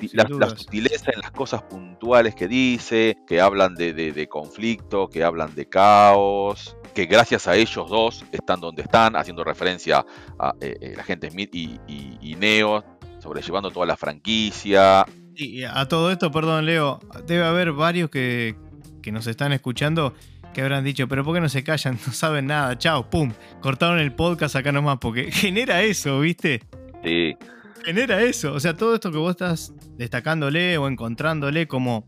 sutileza 0.57 1.11
en 1.15 1.21
las 1.21 1.31
cosas 1.31 1.63
puntuales 1.63 2.35
que 2.35 2.49
dice, 2.49 3.17
que 3.27 3.41
hablan 3.41 3.75
de, 3.75 3.93
de- 3.95 4.13
de 4.13 4.29
conflicto, 4.29 5.09
que 5.09 5.25
hablan 5.25 5.55
de 5.55 5.69
caos, 5.69 6.77
que 6.95 7.07
gracias 7.07 7.47
a 7.49 7.57
ellos 7.57 7.89
dos 7.89 8.25
están 8.33 8.61
donde 8.61 8.83
están, 8.83 9.17
haciendo 9.17 9.45
referencia 9.45 10.05
a 10.39 10.53
eh, 10.61 10.77
eh, 10.81 10.95
la 10.97 11.03
gente 11.05 11.31
Smith 11.31 11.55
y, 11.55 11.81
y- 11.87 12.19
y 12.21 12.35
Neo, 12.35 12.85
sobrellevando 13.21 13.71
toda 13.71 13.87
la 13.87 13.97
franquicia. 13.97 15.05
Y 15.35 15.63
a 15.65 15.87
todo 15.87 16.11
esto, 16.11 16.31
perdón, 16.31 16.67
Leo, 16.67 17.01
debe 17.27 17.45
haber 17.45 17.73
varios 17.73 18.11
que, 18.11 18.57
que 19.03 19.13
nos 19.13 19.27
están 19.27 19.53
escuchando 19.53 20.15
que 20.53 20.63
habrán 20.63 20.83
dicho, 20.83 21.07
pero 21.09 21.25
¿por 21.25 21.35
qué 21.35 21.41
no 21.41 21.49
se 21.49 21.63
callan? 21.63 21.99
No 22.07 22.13
saben 22.13 22.47
nada, 22.47 22.77
chao, 22.79 23.09
pum, 23.09 23.33
cortaron 23.61 23.99
el 24.01 24.13
podcast 24.13 24.57
acá 24.57 24.73
nomás, 24.73 24.99
porque 25.01 25.31
genera 25.33 25.83
eso, 25.83 26.21
¿viste? 26.21 26.63
Sí, 27.05 27.37
Genera 27.85 28.23
eso. 28.23 28.53
O 28.53 28.61
sea, 28.61 28.77
todo 28.77 28.95
esto 28.95 29.11
que 29.11 29.19
vos 29.19 29.31
estás 29.31 29.73
destacándole 29.97 30.79
o 30.79 30.89
encontrándole 30.89 31.67
como, 31.67 32.07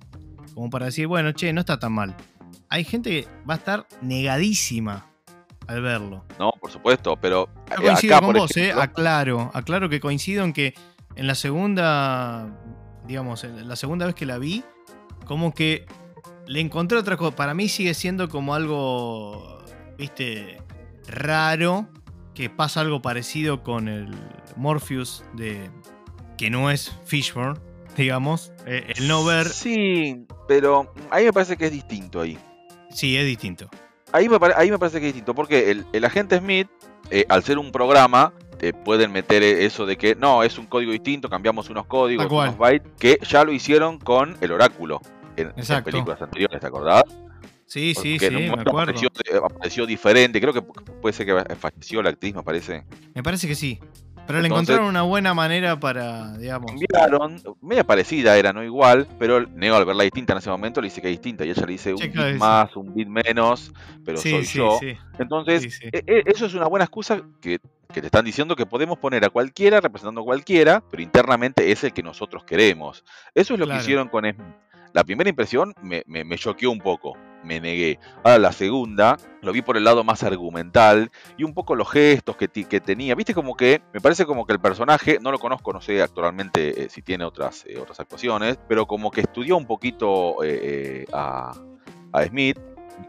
como 0.54 0.70
para 0.70 0.86
decir, 0.86 1.06
bueno, 1.06 1.32
che, 1.32 1.52
no 1.52 1.60
está 1.60 1.78
tan 1.78 1.92
mal. 1.92 2.16
Hay 2.68 2.84
gente 2.84 3.10
que 3.10 3.28
va 3.48 3.54
a 3.54 3.56
estar 3.56 3.86
negadísima 4.02 5.06
al 5.66 5.82
verlo. 5.82 6.24
no, 6.38 6.52
por 6.60 6.70
supuesto, 6.70 7.16
pero 7.16 7.48
Yo 7.68 7.74
eh, 7.76 7.86
coincido 7.86 8.16
acá, 8.16 8.26
con 8.26 8.34
vos, 8.34 8.56
eh, 8.56 8.72
aclaro, 8.72 9.50
aclaro 9.54 9.88
que 9.88 10.00
coincido 10.00 10.44
en 10.44 10.52
que 10.52 10.74
en 11.14 11.26
la 11.26 11.34
segunda, 11.34 12.48
digamos, 13.06 13.44
en 13.44 13.68
la 13.68 13.76
segunda 13.76 14.06
vez 14.06 14.14
que 14.14 14.26
la 14.26 14.38
vi, 14.38 14.64
como 15.26 15.54
que 15.54 15.86
le 16.46 16.60
encontré 16.60 16.98
otra 16.98 17.16
cosa. 17.16 17.36
Para 17.36 17.54
mí 17.54 17.68
sigue 17.68 17.94
siendo 17.94 18.28
como 18.28 18.54
algo, 18.54 19.62
viste, 19.96 20.58
raro, 21.06 21.88
que 22.34 22.48
pasa 22.50 22.80
algo 22.80 23.02
parecido 23.02 23.62
con 23.62 23.88
el 23.88 24.08
Morpheus 24.56 25.24
de 25.34 25.70
que 26.38 26.50
no 26.50 26.70
es 26.70 26.92
Fishburne, 27.04 27.58
digamos, 27.96 28.52
eh, 28.66 28.92
el 28.96 29.08
no 29.08 29.24
ver, 29.24 29.48
Sí, 29.48 30.26
pero 30.48 30.92
a 31.10 31.16
mí 31.18 31.24
me 31.24 31.32
parece 31.32 31.56
que 31.56 31.66
es 31.66 31.72
distinto 31.72 32.20
ahí. 32.20 32.38
sí, 32.90 33.16
es 33.16 33.26
distinto. 33.26 33.68
Ahí 34.12 34.28
me, 34.28 34.40
pare- 34.40 34.54
ahí 34.56 34.70
me 34.70 34.78
parece 34.78 35.00
que 35.00 35.06
es 35.08 35.12
distinto, 35.14 35.34
porque 35.34 35.70
el, 35.70 35.86
el 35.92 36.04
agente 36.04 36.38
Smith, 36.38 36.68
eh, 37.10 37.24
al 37.28 37.44
ser 37.44 37.58
un 37.58 37.70
programa, 37.70 38.32
te 38.58 38.72
pueden 38.74 39.12
meter 39.12 39.42
eso 39.42 39.86
de 39.86 39.96
que 39.96 40.14
no, 40.16 40.42
es 40.42 40.58
un 40.58 40.66
código 40.66 40.90
distinto, 40.92 41.28
cambiamos 41.28 41.70
unos 41.70 41.86
códigos, 41.86 42.26
unos 42.48 42.58
bytes, 42.58 42.90
que 42.98 43.18
ya 43.22 43.44
lo 43.44 43.52
hicieron 43.52 43.98
con 43.98 44.36
el 44.40 44.50
oráculo 44.52 45.00
en, 45.36 45.48
en 45.48 45.54
películas 45.84 46.20
anteriores, 46.20 46.60
¿te 46.60 46.66
acordás? 46.66 47.04
Sí, 47.70 47.94
sí, 47.94 48.18
sí, 48.18 48.30
me 48.30 48.48
acuerdo. 48.48 48.80
apareció, 48.80 49.08
eh, 49.32 49.36
apareció 49.42 49.86
diferente, 49.86 50.40
creo 50.40 50.52
que 50.52 50.60
pu- 50.60 51.00
puede 51.00 51.12
ser 51.12 51.24
que 51.24 51.54
falleció 51.54 52.02
la 52.02 52.10
actriz, 52.10 52.34
me 52.34 52.42
parece. 52.42 52.84
Me 53.14 53.22
parece 53.22 53.46
que 53.46 53.54
sí. 53.54 53.78
Pero 54.26 54.40
le 54.40 54.48
encontraron 54.48 54.86
una 54.86 55.02
buena 55.02 55.34
manera 55.34 55.78
para, 55.78 56.36
digamos. 56.36 56.72
Cambiaron, 56.72 57.40
media 57.60 57.84
parecida 57.84 58.36
era, 58.36 58.52
no 58.52 58.62
igual, 58.64 59.06
pero 59.20 59.46
Neo 59.46 59.76
al 59.76 59.84
verla 59.84 60.02
distinta 60.02 60.32
en 60.32 60.38
ese 60.40 60.50
momento 60.50 60.80
le 60.80 60.86
dice 60.88 61.00
que 61.00 61.08
es 61.08 61.12
distinta 61.14 61.44
y 61.44 61.50
ella 61.50 61.62
le 61.64 61.72
dice 61.72 61.92
un 61.94 62.00
Sí, 62.00 62.08
bit 62.08 62.36
más, 62.38 62.74
un 62.76 62.92
bit 62.92 63.08
menos, 63.08 63.72
pero 64.04 64.18
sí, 64.18 64.30
soy 64.30 64.44
sí, 64.44 64.58
yo. 64.58 64.76
sí. 64.80 64.96
Entonces, 65.20 65.80
e- 65.92 66.02
e- 66.06 66.22
eso 66.26 66.46
es 66.46 66.54
una 66.54 66.66
buena 66.66 66.84
excusa 66.84 67.22
que, 67.40 67.58
que 67.92 68.00
te 68.00 68.06
están 68.06 68.24
diciendo 68.24 68.54
que 68.56 68.66
podemos 68.66 68.98
poner 68.98 69.24
a 69.24 69.30
cualquiera 69.30 69.80
representando 69.80 70.20
a 70.20 70.24
cualquiera, 70.24 70.82
pero 70.90 71.02
internamente 71.02 71.70
es 71.72 71.82
el 71.84 71.92
que 71.92 72.02
nosotros 72.02 72.44
queremos. 72.44 73.04
Eso 73.34 73.54
es 73.54 73.60
lo 73.60 73.66
Claro. 73.66 73.78
que 73.78 73.82
hicieron 73.84 74.08
con. 74.08 74.24
La 74.92 75.04
primera 75.04 75.30
impresión 75.30 75.74
me, 75.82 76.02
me, 76.06 76.24
me 76.24 76.36
choqueó 76.36 76.70
un 76.70 76.80
poco, 76.80 77.16
me 77.44 77.60
negué. 77.60 77.98
Ahora 78.24 78.38
la 78.38 78.52
segunda 78.52 79.16
lo 79.42 79.52
vi 79.52 79.62
por 79.62 79.76
el 79.76 79.84
lado 79.84 80.04
más 80.04 80.22
argumental 80.22 81.10
y 81.36 81.44
un 81.44 81.54
poco 81.54 81.74
los 81.74 81.90
gestos 81.90 82.36
que, 82.36 82.48
tenía. 82.48 83.14
Viste 83.14 83.34
como 83.34 83.56
que 83.56 83.82
me 83.92 84.00
parece 84.00 84.26
como 84.26 84.46
que 84.46 84.52
el 84.52 84.60
personaje, 84.60 85.18
no 85.20 85.30
lo 85.30 85.38
conozco, 85.38 85.72
no 85.72 85.80
sé 85.80 86.02
actualmente 86.02 86.84
eh, 86.84 86.88
si 86.90 87.02
tiene 87.02 87.24
otras, 87.24 87.64
eh, 87.66 87.78
otras 87.78 88.00
actuaciones, 88.00 88.58
pero 88.68 88.86
como 88.86 89.10
que 89.10 89.22
estudió 89.22 89.56
un 89.56 89.66
poquito 89.66 90.36
eh, 90.42 91.06
a, 91.12 91.52
a 92.12 92.24
Smith 92.24 92.58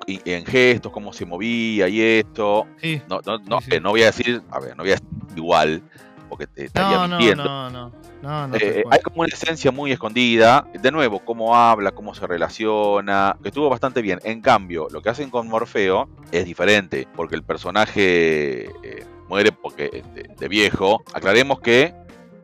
en 0.07 0.45
gestos, 0.45 0.91
cómo 0.91 1.11
se 1.13 1.25
movía 1.25 1.87
y 1.87 2.01
esto. 2.01 2.65
Sí. 2.77 3.01
No, 3.09 3.19
no, 3.25 3.39
no, 3.39 3.61
Sí, 3.61 3.71
sí. 3.71 3.79
no 3.81 3.89
voy 3.89 4.03
a 4.03 4.05
decir, 4.07 4.41
a 4.51 4.59
ver, 4.59 4.75
no 4.77 4.83
voy 4.83 4.91
a 4.91 4.95
decir 4.95 5.07
igual, 5.35 5.83
porque 6.31 6.47
te 6.47 6.65
estaría 6.65 6.95
No, 6.97 7.07
no, 7.09 7.17
mintiendo. 7.17 7.43
no, 7.43 7.69
no. 7.69 7.91
No, 8.21 8.47
no. 8.47 8.55
Eh, 8.55 8.83
hay 8.89 8.99
como 9.01 9.21
una 9.21 9.27
esencia 9.27 9.71
muy 9.71 9.91
escondida. 9.91 10.65
De 10.73 10.89
nuevo, 10.91 11.19
cómo 11.25 11.55
habla, 11.55 11.91
cómo 11.91 12.15
se 12.15 12.25
relaciona, 12.25 13.35
que 13.43 13.49
estuvo 13.49 13.69
bastante 13.69 14.01
bien. 14.01 14.19
En 14.23 14.41
cambio, 14.41 14.87
lo 14.89 15.01
que 15.01 15.09
hacen 15.09 15.29
con 15.29 15.47
Morfeo 15.49 16.07
es 16.31 16.45
diferente, 16.45 17.07
porque 17.15 17.35
el 17.35 17.43
personaje 17.43 18.65
eh, 18.83 19.05
muere 19.27 19.51
porque 19.51 19.89
eh, 19.91 20.03
de, 20.15 20.33
de 20.39 20.47
viejo. 20.47 21.03
Aclaremos 21.13 21.59
que 21.59 21.93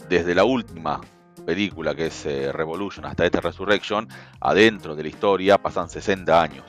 desde 0.09 0.35
la 0.35 0.43
última 0.43 0.99
película, 1.45 1.95
que 1.95 2.07
es 2.07 2.25
eh, 2.25 2.51
Revolution, 2.51 3.05
hasta 3.05 3.25
esta 3.25 3.39
Resurrection, 3.39 4.07
adentro 4.41 4.95
de 4.95 5.03
la 5.03 5.09
historia 5.09 5.57
pasan 5.57 5.89
60 5.89 6.41
años. 6.41 6.65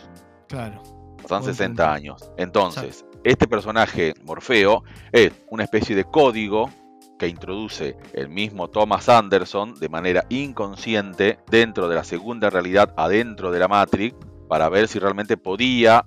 Claro. 0.48 0.82
Pasan 1.22 1.40
Buen 1.42 1.54
60 1.54 1.66
punto. 1.82 1.84
años. 1.92 2.30
Entonces, 2.36 3.04
este 3.24 3.48
personaje, 3.48 4.14
Morfeo, 4.22 4.84
es 5.10 5.32
una 5.50 5.64
especie 5.64 5.96
de 5.96 6.04
código 6.04 6.70
que 7.18 7.28
introduce 7.28 7.96
el 8.12 8.28
mismo 8.28 8.68
Thomas 8.68 9.08
Anderson 9.08 9.74
de 9.78 9.88
manera 9.88 10.24
inconsciente 10.28 11.38
dentro 11.50 11.88
de 11.88 11.94
la 11.96 12.04
segunda 12.04 12.50
realidad, 12.50 12.94
adentro 12.96 13.50
de 13.50 13.58
la 13.58 13.68
Matrix, 13.68 14.14
para 14.48 14.68
ver 14.68 14.88
si 14.88 14.98
realmente 14.98 15.36
podía 15.36 16.04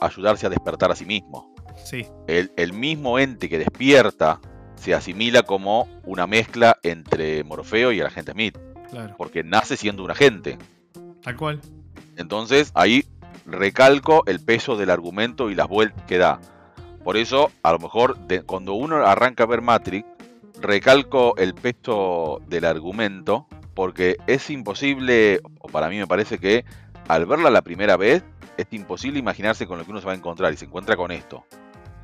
ayudarse 0.00 0.46
a 0.46 0.50
despertar 0.50 0.90
a 0.90 0.96
sí 0.96 1.04
mismo. 1.04 1.54
Sí, 1.84 2.06
El, 2.28 2.52
el 2.56 2.72
mismo 2.72 3.18
ente 3.18 3.48
que 3.48 3.58
despierta 3.58 4.40
se 4.76 4.94
asimila 4.94 5.42
como 5.42 5.88
una 6.04 6.26
mezcla 6.26 6.78
entre 6.82 7.42
Morfeo 7.44 7.90
y 7.92 8.00
el 8.00 8.06
agente 8.06 8.32
Smith, 8.32 8.56
claro. 8.90 9.14
porque 9.18 9.42
nace 9.42 9.76
siendo 9.76 10.04
un 10.04 10.10
agente. 10.10 10.56
Tal 11.22 11.36
cual. 11.36 11.60
Entonces 12.16 12.70
ahí 12.74 13.04
recalco 13.46 14.22
el 14.26 14.40
peso 14.40 14.76
del 14.76 14.90
argumento 14.90 15.50
y 15.50 15.54
las 15.54 15.68
vueltas 15.68 16.02
que 16.06 16.18
da. 16.18 16.40
Por 17.02 17.16
eso, 17.16 17.50
a 17.62 17.72
lo 17.72 17.78
mejor, 17.78 18.18
de- 18.26 18.42
cuando 18.42 18.74
uno 18.74 18.96
arranca 19.06 19.42
a 19.44 19.46
ver 19.46 19.60
Matrix, 19.60 20.06
recalco 20.64 21.36
el 21.36 21.54
peso 21.54 22.40
del 22.48 22.64
argumento, 22.64 23.46
porque 23.74 24.16
es 24.26 24.50
imposible, 24.50 25.40
o 25.60 25.68
para 25.68 25.88
mí 25.88 25.98
me 25.98 26.06
parece 26.06 26.38
que 26.38 26.64
al 27.08 27.26
verla 27.26 27.50
la 27.50 27.62
primera 27.62 27.96
vez, 27.96 28.24
es 28.56 28.66
imposible 28.72 29.18
imaginarse 29.18 29.66
con 29.66 29.78
lo 29.78 29.84
que 29.84 29.90
uno 29.90 30.00
se 30.00 30.06
va 30.06 30.12
a 30.12 30.16
encontrar 30.16 30.52
y 30.52 30.56
se 30.56 30.64
encuentra 30.64 30.96
con 30.96 31.10
esto. 31.10 31.44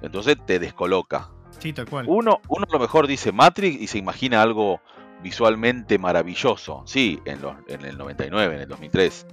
Entonces 0.03 0.37
te 0.47 0.59
descoloca. 0.59 1.31
Sí, 1.59 1.73
tal 1.73 1.87
cual. 1.89 2.07
Uno, 2.09 2.41
uno 2.49 2.67
a 2.69 2.73
lo 2.73 2.79
mejor 2.81 3.07
dice 3.07 3.33
Matrix 3.33 3.81
y 3.81 3.87
se 3.87 3.99
imagina 3.99 4.41
algo 4.43 4.81
visualmente 5.23 5.99
maravilloso. 5.99 6.83
Sí, 6.87 7.21
en, 7.25 7.43
los, 7.43 7.55
en 7.69 7.85
el 7.85 7.99
99, 7.99 8.55
en 8.55 8.61
el 8.63 8.69
2003. 8.69 9.27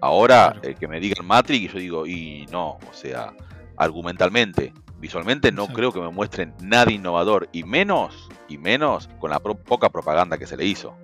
Ahora, 0.00 0.52
Claro. 0.52 0.68
eh, 0.68 0.74
que 0.78 0.86
me 0.88 1.00
digan 1.00 1.26
Matrix, 1.26 1.64
y 1.64 1.68
yo 1.68 1.78
digo, 1.80 2.06
y 2.06 2.46
no, 2.52 2.78
o 2.88 2.92
sea, 2.92 3.32
argumentalmente, 3.76 4.72
visualmente 4.98 5.50
no 5.50 5.62
Exacto. 5.62 5.76
creo 5.76 5.92
que 5.92 6.00
me 6.00 6.10
muestren 6.10 6.54
nada 6.62 6.92
innovador, 6.92 7.48
y 7.52 7.64
menos, 7.64 8.28
y 8.48 8.58
menos 8.58 9.08
con 9.18 9.30
la 9.30 9.40
poca 9.40 9.90
propaganda 9.90 10.38
que 10.38 10.46
se 10.46 10.56
le 10.56 10.66
hizo. 10.66 10.96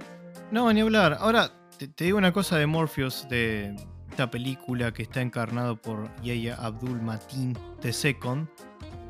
No, 0.50 0.72
ni 0.72 0.80
hablar. 0.80 1.16
Ahora, 1.20 1.50
te, 1.78 2.04
digo 2.04 2.18
una 2.18 2.32
cosa 2.32 2.58
de 2.58 2.66
Morpheus, 2.66 3.28
de 3.28 3.76
esta 4.10 4.30
película 4.30 4.92
que 4.92 5.02
está 5.02 5.20
encarnado 5.20 5.76
por 5.76 6.08
Yahya 6.22 6.54
Abdul 6.54 7.02
Mateen 7.02 7.56
II. 7.82 8.46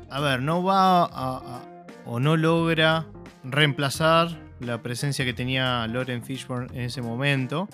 A 0.09 0.19
ver, 0.19 0.41
no 0.41 0.63
va 0.63 1.61
o 2.05 2.19
no 2.19 2.37
logra 2.37 3.05
reemplazar 3.43 4.29
la 4.59 4.81
presencia 4.81 5.25
que 5.25 5.33
tenía 5.33 5.85
Lauren 5.87 6.23
Fishburne 6.23 6.67
en 6.73 6.85
ese 6.85 7.01
momento. 7.01 7.67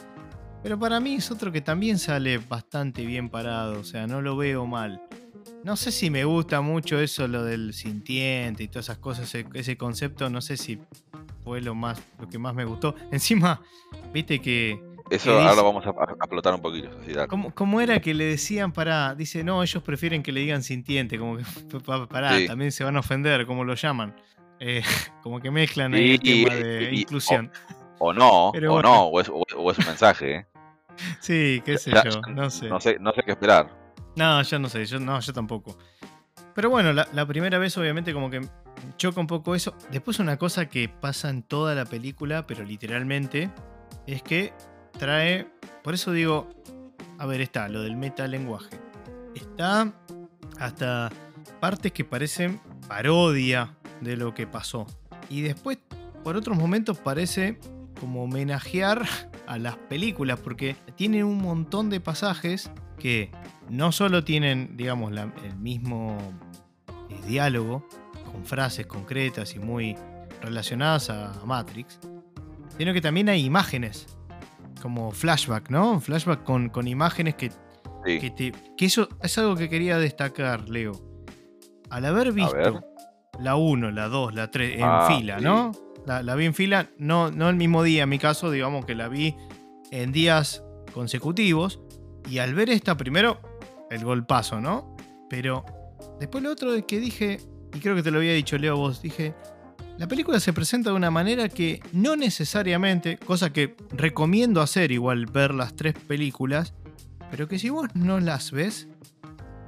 Pero 0.63 0.77
para 0.77 0.99
mí 0.99 1.15
es 1.15 1.31
otro 1.31 1.51
que 1.51 1.61
también 1.61 1.97
sale 1.97 2.37
bastante 2.37 3.05
bien 3.05 3.29
parado, 3.29 3.79
o 3.79 3.83
sea, 3.83 4.05
no 4.07 4.21
lo 4.21 4.37
veo 4.37 4.65
mal. 4.65 5.01
No 5.63 5.75
sé 5.75 5.91
si 5.91 6.09
me 6.09 6.23
gusta 6.25 6.61
mucho 6.61 6.99
eso, 6.99 7.27
lo 7.27 7.43
del 7.43 7.73
sintiente 7.73 8.63
y 8.63 8.67
todas 8.67 8.85
esas 8.87 8.97
cosas, 8.97 9.25
ese, 9.33 9.45
ese 9.53 9.77
concepto, 9.77 10.29
no 10.29 10.41
sé 10.41 10.57
si 10.57 10.79
fue 11.43 11.61
lo 11.61 11.75
más 11.75 12.01
lo 12.19 12.27
que 12.27 12.39
más 12.39 12.55
me 12.55 12.65
gustó. 12.65 12.95
Encima, 13.11 13.61
viste 14.11 14.39
que 14.39 14.81
Eso 15.11 15.25
¿Qué 15.25 15.29
ahora 15.31 15.43
dice? 15.51 15.55
lo 15.57 15.63
vamos 15.63 15.85
a, 15.85 15.89
a 15.89 16.13
explotar 16.15 16.55
un 16.55 16.61
poquito. 16.61 16.89
así. 17.03 17.13
¿cómo, 17.27 17.53
cómo 17.53 17.79
era 17.79 17.99
que 17.99 18.13
le 18.15 18.23
decían 18.25 18.71
para 18.71 19.13
dice, 19.13 19.43
"No, 19.43 19.61
ellos 19.61 19.83
prefieren 19.83 20.23
que 20.23 20.31
le 20.31 20.39
digan 20.41 20.63
sintiente", 20.63 21.19
como 21.19 21.37
que 21.37 21.43
pa- 21.85 22.07
pará, 22.07 22.37
Sí. 22.37 22.47
también 22.47 22.71
se 22.71 22.83
van 22.83 22.95
a 22.95 22.99
ofender, 23.01 23.45
como 23.45 23.63
lo 23.63 23.75
llaman. 23.75 24.15
Eh, 24.59 24.81
como 25.21 25.39
que 25.39 25.51
mezclan 25.51 25.93
ahí 25.93 26.11
el 26.11 26.19
Y- 26.23 26.43
tema 26.45 26.55
de 26.55 26.89
y- 26.91 27.01
inclusión. 27.01 27.51
O 27.99 28.13
no, 28.13 28.49
Pero 28.53 28.71
o 28.71 28.73
bueno. 28.75 28.89
no, 28.89 29.03
o 29.05 29.21
es, 29.21 29.29
o- 29.29 29.43
o 29.57 29.71
es 29.71 29.77
un 29.77 29.85
mensaje. 29.85 30.35
¿eh? 30.37 30.45
Sí, 31.19 31.61
qué 31.63 31.77
sé 31.77 31.91
Ya- 31.91 32.03
yo, 32.09 32.19
no 32.33 32.49
sé. 32.49 32.67
No 32.67 32.79
sé, 32.79 32.97
no 32.99 33.11
sé 33.13 33.21
qué 33.23 33.31
esperar. 33.33 33.79
No, 34.15 34.41
yo 34.41 34.59
no 34.59 34.69
sé, 34.69 34.85
yo 34.85 34.99
no, 34.99 35.19
yo 35.19 35.33
tampoco. 35.33 35.77
Pero 36.53 36.69
bueno, 36.69 36.91
la, 36.93 37.07
la 37.13 37.25
primera 37.25 37.57
vez 37.57 37.77
obviamente 37.77 38.13
como 38.13 38.29
que 38.29 38.41
choca 38.97 39.19
un 39.19 39.27
poco 39.27 39.55
eso. 39.55 39.75
Después 39.91 40.19
una 40.19 40.37
cosa 40.37 40.67
que 40.67 40.89
pasa 40.89 41.29
en 41.29 41.43
toda 41.43 41.75
la 41.75 41.85
película, 41.85 42.45
pero 42.47 42.63
literalmente, 42.63 43.49
es 44.07 44.21
que 44.23 44.53
trae... 44.97 45.47
Por 45.83 45.93
eso 45.93 46.11
digo, 46.11 46.49
a 47.17 47.25
ver, 47.25 47.41
está 47.41 47.69
lo 47.69 47.81
del 47.81 47.95
metalenguaje. 47.95 48.79
Está 49.35 49.93
hasta 50.59 51.09
partes 51.59 51.91
que 51.91 52.03
parecen 52.03 52.59
parodia 52.87 53.75
de 54.01 54.17
lo 54.17 54.33
que 54.33 54.47
pasó. 54.47 54.85
Y 55.29 55.41
después, 55.41 55.79
por 56.23 56.35
otros 56.35 56.57
momentos, 56.57 56.99
parece 56.99 57.59
como 57.99 58.23
homenajear 58.23 59.05
a 59.47 59.57
las 59.57 59.77
películas, 59.77 60.39
porque 60.39 60.75
tienen 60.95 61.23
un 61.25 61.37
montón 61.37 61.89
de 61.89 61.99
pasajes 61.99 62.71
que 62.97 63.31
no 63.69 63.91
solo 63.91 64.23
tienen, 64.23 64.75
digamos, 64.77 65.11
la- 65.11 65.31
el 65.43 65.55
mismo 65.57 66.17
eh, 67.09 67.15
diálogo, 67.27 67.87
con 68.31 68.45
frases 68.45 68.85
concretas 68.87 69.55
y 69.55 69.59
muy 69.59 69.95
relacionadas 70.41 71.09
a 71.09 71.33
Matrix, 71.45 71.99
sino 72.77 72.93
que 72.93 73.01
también 73.01 73.29
hay 73.29 73.43
imágenes, 73.45 74.07
como 74.81 75.11
flashback, 75.11 75.69
¿no? 75.69 75.99
Flashback 75.99 76.43
con, 76.43 76.69
con 76.69 76.87
imágenes 76.87 77.35
que, 77.35 77.51
Sí. 78.03 78.19
que 78.19 78.31
te... 78.31 78.51
Que 78.75 78.85
eso 78.85 79.07
es 79.21 79.37
algo 79.37 79.55
que 79.55 79.69
quería 79.69 79.99
destacar, 79.99 80.67
Leo. 80.69 80.93
Al 81.91 82.05
haber 82.05 82.31
visto 82.31 82.83
la 83.39 83.55
1, 83.55 83.91
la 83.91 84.07
2, 84.07 84.33
la 84.33 84.49
3 84.49 84.77
en 84.77 84.83
Ah, 84.83 85.05
fila, 85.07 85.37
sí. 85.37 85.45
¿no? 85.45 85.71
La, 86.07 86.23
la 86.23 86.33
vi 86.35 86.45
en 86.45 86.55
fila, 86.55 86.89
no, 86.97 87.29
no 87.29 87.47
el 87.49 87.57
mismo 87.57 87.83
día, 87.83 88.03
en 88.03 88.09
mi 88.09 88.17
caso, 88.17 88.49
digamos 88.49 88.85
que 88.87 88.95
la 88.95 89.07
vi 89.07 89.35
en 89.91 90.11
días 90.11 90.63
consecutivos. 90.95 91.79
Y 92.27 92.39
al 92.39 92.55
ver 92.55 92.69
esta, 92.71 92.97
primero, 92.97 93.39
el 93.91 94.03
golpazo, 94.03 94.59
¿no? 94.59 94.95
Pero 95.29 95.63
después 96.19 96.43
lo 96.43 96.51
otro 96.51 96.85
que 96.87 96.99
dije, 96.99 97.39
y 97.73 97.79
creo 97.79 97.95
que 97.95 98.03
te 98.03 98.09
lo 98.09 98.17
había 98.17 98.33
dicho 98.33 98.57
Leo 98.57 98.77
vos, 98.77 99.01
dije, 99.01 99.35
la 99.97 100.07
película 100.07 100.39
se 100.39 100.53
presenta 100.53 100.89
de 100.89 100.95
una 100.95 101.11
manera 101.11 101.49
que 101.49 101.79
no 101.91 102.15
necesariamente, 102.15 103.17
cosa 103.17 103.53
que 103.53 103.75
recomiendo 103.91 104.61
hacer 104.61 104.91
igual 104.91 105.27
ver 105.27 105.53
las 105.53 105.75
tres 105.75 105.93
películas, 105.93 106.73
pero 107.29 107.47
que 107.47 107.59
si 107.59 107.69
vos 107.69 107.87
no 107.93 108.19
las 108.19 108.51
ves, 108.51 108.87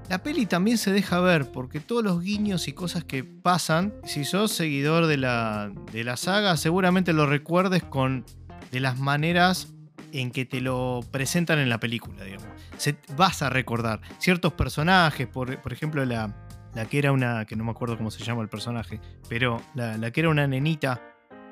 la 0.09 0.23
peli 0.23 0.45
también 0.45 0.77
se 0.77 0.91
deja 0.91 1.19
ver 1.19 1.51
porque 1.51 1.79
todos 1.79 2.03
los 2.03 2.21
guiños 2.21 2.67
y 2.67 2.73
cosas 2.73 3.03
que 3.03 3.23
pasan, 3.23 3.93
si 4.05 4.25
sos 4.25 4.51
seguidor 4.51 5.05
de 5.05 5.17
la, 5.17 5.71
de 5.91 6.03
la 6.03 6.17
saga, 6.17 6.57
seguramente 6.57 7.13
lo 7.13 7.25
recuerdes 7.25 7.83
con 7.83 8.25
de 8.71 8.79
las 8.79 8.99
maneras 8.99 9.73
en 10.11 10.31
que 10.31 10.45
te 10.45 10.61
lo 10.61 11.01
presentan 11.11 11.59
en 11.59 11.69
la 11.69 11.79
película, 11.79 12.23
digamos. 12.23 12.52
Se, 12.77 12.97
vas 13.15 13.41
a 13.41 13.49
recordar 13.49 14.01
ciertos 14.17 14.53
personajes, 14.53 15.27
por, 15.27 15.61
por 15.61 15.73
ejemplo, 15.73 16.03
la, 16.05 16.33
la 16.73 16.85
que 16.85 16.99
era 16.99 17.11
una, 17.11 17.45
que 17.45 17.55
no 17.55 17.63
me 17.63 17.71
acuerdo 17.71 17.97
cómo 17.97 18.11
se 18.11 18.23
llama 18.23 18.41
el 18.41 18.49
personaje, 18.49 18.99
pero 19.29 19.61
la, 19.75 19.97
la 19.97 20.11
que 20.11 20.21
era 20.21 20.29
una 20.29 20.47
nenita, 20.47 21.01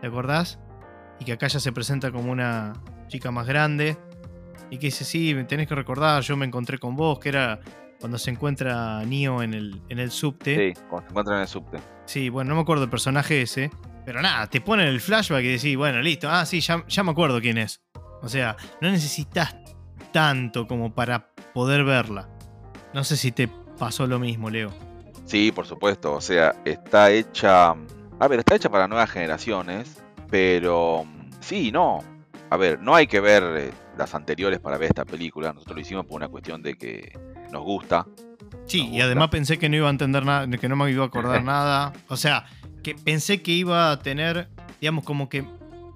¿te 0.02 0.08
acordás? 0.08 0.60
Y 1.20 1.26
que 1.26 1.34
acá 1.34 1.48
ya 1.48 1.60
se 1.60 1.72
presenta 1.72 2.12
como 2.12 2.32
una 2.32 2.74
chica 3.08 3.32
más 3.32 3.46
grande. 3.48 3.98
Y 4.72 4.78
que 4.78 4.88
dice, 4.88 5.04
sí, 5.04 5.36
tenés 5.48 5.68
que 5.68 5.76
recordar, 5.76 6.24
yo 6.24 6.38
me 6.38 6.46
encontré 6.46 6.80
con 6.80 6.96
vos, 6.96 7.20
que 7.20 7.30
era 7.30 7.60
cuando 8.00 8.18
se 8.18 8.32
encuentra 8.32 9.04
Neo 9.06 9.44
en 9.44 9.54
el, 9.54 9.82
en 9.90 10.00
el 10.00 10.12
subte. 10.12 10.74
Sí, 10.74 10.82
cuando 10.90 11.08
se 11.08 11.12
encuentran 11.12 11.38
en 11.38 11.42
el 11.42 11.48
subte. 11.48 11.78
Sí, 12.06 12.30
bueno, 12.30 12.50
no 12.50 12.56
me 12.56 12.62
acuerdo 12.62 12.86
el 12.86 12.90
personaje 12.90 13.42
ese. 13.42 13.70
Pero 14.06 14.22
nada, 14.22 14.48
te 14.48 14.62
ponen 14.62 14.88
el 14.88 15.00
flashback 15.00 15.44
y 15.44 15.52
decís, 15.54 15.78
bueno, 15.78 16.02
listo. 16.02 16.30
Ah, 16.30 16.46
sí, 16.46 16.62
ya, 16.62 16.84
ya 16.88 17.04
me 17.04 17.12
acuerdo 17.12 17.40
quién 17.40 17.58
es. 17.58 17.82
O 18.22 18.30
sea, 18.30 18.56
no 18.82 18.90
necesitas 18.90 19.56
tanto 20.12 20.68
como 20.68 20.94
para 20.94 21.28
poder 21.54 21.84
verla. 21.84 22.30
No 22.94 23.04
sé 23.04 23.18
si 23.18 23.32
te 23.32 23.50
pasó 23.80 24.08
lo 24.08 24.20
mismo, 24.20 24.50
Leo. 24.50 24.72
Sí, 25.26 25.52
por 25.52 25.66
supuesto. 25.66 26.14
O 26.14 26.22
sea, 26.22 26.56
está 26.66 27.12
hecha. 27.12 27.70
A 28.20 28.28
ver, 28.28 28.40
está 28.40 28.56
hecha 28.56 28.70
para 28.70 28.88
nuevas 28.88 29.10
generaciones. 29.10 30.02
Pero. 30.30 31.06
Sí, 31.40 31.72
no. 31.72 32.00
A 32.50 32.58
ver, 32.58 32.80
no 32.82 32.96
hay 32.96 33.08
que 33.08 33.22
ver 33.22 33.44
eh, 33.58 33.72
las 33.98 34.14
anteriores 34.14 34.60
para 34.60 34.78
ver 34.78 34.90
esta 34.90 35.06
película. 35.06 35.54
Nosotros 35.54 35.76
lo 35.76 35.82
hicimos 35.82 36.06
por 36.06 36.18
una 36.18 36.28
cuestión 36.28 36.62
de 36.62 36.76
que 36.76 37.18
nos 37.52 37.64
gusta. 37.64 38.06
Sí, 38.66 38.88
Nos 38.88 38.96
y 38.98 39.02
además 39.02 39.30
pensé 39.30 39.58
que 39.58 39.70
no 39.70 39.78
iba 39.78 39.88
a 39.88 39.92
entender 39.92 40.26
nada, 40.26 40.48
que 40.48 40.68
no 40.68 40.76
me 40.76 40.92
iba 40.92 41.04
a 41.04 41.08
acordar 41.08 41.44
nada. 41.46 41.94
O 42.10 42.18
sea, 42.18 42.46
que 42.84 42.96
pensé 42.96 43.42
que 43.42 43.52
iba 43.52 43.92
a 43.92 44.00
tener, 44.00 44.50
digamos, 44.82 45.06
como 45.06 45.30
que 45.30 45.46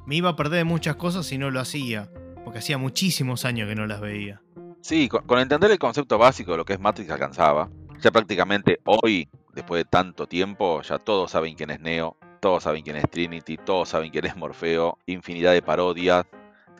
me 0.05 0.15
iba 0.15 0.29
a 0.29 0.35
perder 0.35 0.59
de 0.59 0.63
muchas 0.63 0.95
cosas 0.95 1.25
si 1.25 1.37
no 1.37 1.51
lo 1.51 1.59
hacía. 1.59 2.09
Porque 2.45 2.59
hacía 2.59 2.77
muchísimos 2.77 3.43
años 3.43 3.67
que 3.67 3.75
no 3.75 3.85
las 3.85 3.99
veía. 3.99 4.41
Sí, 4.81 5.09
con, 5.09 5.25
con 5.25 5.39
entender 5.39 5.69
el 5.71 5.79
concepto 5.79 6.17
básico 6.17 6.51
de 6.51 6.57
lo 6.57 6.65
que 6.65 6.73
es 6.73 6.79
Matrix 6.79 7.09
alcanzaba. 7.09 7.69
Ya 8.01 8.11
prácticamente 8.11 8.79
hoy, 8.85 9.27
después 9.53 9.83
de 9.83 9.89
tanto 9.89 10.27
tiempo, 10.27 10.81
ya 10.83 10.99
todos 10.99 11.31
saben 11.31 11.55
quién 11.55 11.71
es 11.71 11.79
Neo, 11.81 12.15
todos 12.39 12.63
saben 12.63 12.83
quién 12.83 12.95
es 12.97 13.09
Trinity, 13.09 13.57
todos 13.57 13.89
saben 13.89 14.11
quién 14.11 14.25
es 14.25 14.35
Morfeo, 14.37 14.97
infinidad 15.07 15.51
de 15.53 15.61
parodias. 15.61 16.25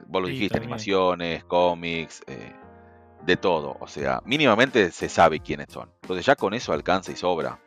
Vos 0.08 0.22
lo 0.22 0.28
Sí, 0.28 0.34
dijiste, 0.34 0.54
también. 0.54 0.68
animaciones, 0.70 1.44
cómics, 1.46 2.22
eh, 2.28 2.54
de 3.26 3.38
todo. 3.38 3.76
O 3.80 3.88
sea, 3.88 4.22
mínimamente 4.24 4.92
se 4.92 5.10
sabe 5.10 5.40
quiénes 5.40 5.68
son. 5.72 5.90
Entonces 6.04 6.26
ya 6.26 6.36
con 6.36 6.54
eso 6.54 6.74
alcanza 6.74 7.12
y 7.12 7.16
sobra 7.16 7.60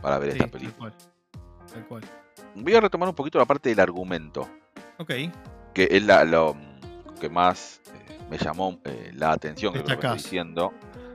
para 0.00 0.18
ver 0.18 0.32
Sí, 0.32 0.38
esta 0.38 0.44
tal 0.50 0.58
película. 0.60 0.78
cual. 0.78 0.94
Tal 1.70 1.86
cual. 1.86 2.02
Voy 2.54 2.74
a 2.74 2.80
retomar 2.80 3.08
un 3.10 3.14
poquito 3.14 3.38
la 3.38 3.44
parte 3.44 3.68
del 3.68 3.80
argumento, 3.80 4.48
Ok, 4.98 5.10
que 5.74 5.88
es 5.90 6.02
la, 6.04 6.24
lo 6.24 6.56
que 7.22 7.30
más 7.30 7.80
eh, 7.86 8.18
me 8.28 8.36
llamó 8.36 8.80
eh, 8.84 9.12
la 9.14 9.30
atención, 9.30 9.72
lo 9.72 9.84
que 9.84 9.92
estoy 9.92 10.12
diciendo. 10.14 10.72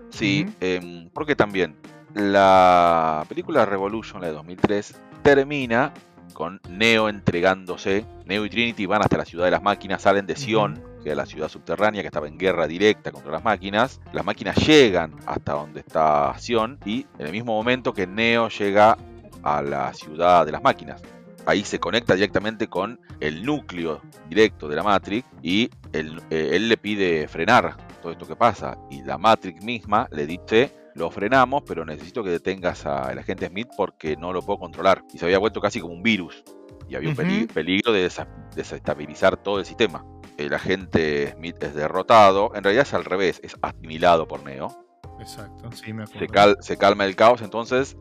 Sí, 0.09 0.47
em, 0.61 1.09
porque 1.09 1.35
también 1.35 1.75
la 2.13 3.25
película 3.27 3.65
Revolution, 3.65 4.21
la 4.21 4.27
de 4.27 4.33
2003, 4.33 4.95
termina 5.21 5.93
con 6.31 6.61
Neo 6.69 7.09
entregándose. 7.09 8.05
Neo 8.25 8.45
y 8.45 8.49
Trinity 8.49 8.85
van 8.85 9.01
hasta 9.01 9.17
la 9.17 9.25
ciudad 9.25 9.43
de 9.43 9.51
las 9.51 9.61
máquinas, 9.61 10.01
salen 10.01 10.25
de. 10.25 10.37
Sion, 10.37 10.81
que 11.03 11.11
es 11.11 11.17
la 11.17 11.25
ciudad 11.25 11.49
subterránea 11.49 12.01
que 12.01 12.07
estaba 12.07 12.29
en 12.29 12.37
guerra 12.37 12.67
directa 12.67 13.11
contra 13.11 13.33
las 13.33 13.43
máquinas. 13.43 13.99
Las 14.13 14.23
máquinas 14.23 14.55
llegan 14.65 15.13
hasta 15.25 15.53
donde 15.53 15.81
está 15.81 16.33
Sion 16.39 16.79
y 16.85 17.05
en 17.19 17.25
el 17.25 17.33
mismo 17.33 17.53
momento 17.53 17.93
que 17.93 18.07
Neo 18.07 18.47
llega 18.47 18.97
a 19.43 19.61
la 19.61 19.93
ciudad 19.93 20.45
de 20.45 20.53
las 20.53 20.63
máquinas. 20.63 21.01
Ahí 21.47 21.63
se 21.63 21.79
conecta 21.79 22.13
directamente 22.13 22.67
con 22.67 22.99
el 23.19 23.43
núcleo 23.45 24.01
directo 24.29 24.67
de 24.67 24.75
la 24.75 24.83
Matrix 24.83 25.25
y 25.41 25.69
él, 25.93 26.21
eh, 26.29 26.51
él 26.53 26.69
le 26.69 26.77
pide 26.77 27.27
frenar 27.27 27.75
todo 28.01 28.11
esto 28.11 28.27
que 28.27 28.35
pasa. 28.35 28.77
Y 28.91 29.01
la 29.03 29.17
Matrix 29.17 29.63
misma 29.63 30.07
le 30.11 30.27
dice, 30.27 30.71
lo 30.95 31.09
frenamos, 31.09 31.63
pero 31.65 31.85
necesito 31.85 32.23
que 32.23 32.29
detengas 32.29 32.85
al 32.85 33.17
agente 33.17 33.47
Smith 33.47 33.69
porque 33.75 34.15
no 34.17 34.33
lo 34.33 34.41
puedo 34.41 34.59
controlar. 34.59 35.03
Y 35.13 35.17
se 35.17 35.25
había 35.25 35.39
vuelto 35.39 35.59
casi 35.61 35.79
como 35.79 35.93
un 35.93 36.03
virus. 36.03 36.43
Y 36.89 36.95
había 36.95 37.09
un 37.09 37.15
peligro 37.47 37.91
de 37.91 38.07
desa- 38.07 38.27
desestabilizar 38.55 39.37
todo 39.37 39.59
el 39.59 39.65
sistema. 39.65 40.05
El 40.37 40.53
agente 40.53 41.31
Smith 41.35 41.61
es 41.63 41.73
derrotado. 41.73 42.51
En 42.55 42.63
realidad 42.63 42.85
es 42.87 42.93
al 42.93 43.05
revés, 43.05 43.39
es 43.43 43.55
asimilado 43.61 44.27
por 44.27 44.43
Neo 44.43 44.83
exacto. 45.19 45.71
Sí, 45.71 45.91
me 45.93 46.03
acuerdo. 46.03 46.19
se, 46.19 46.27
cal- 46.27 46.57
se 46.61 46.77
calma 46.77 47.05
el 47.05 47.15
caos, 47.15 47.41
entonces 47.41 47.97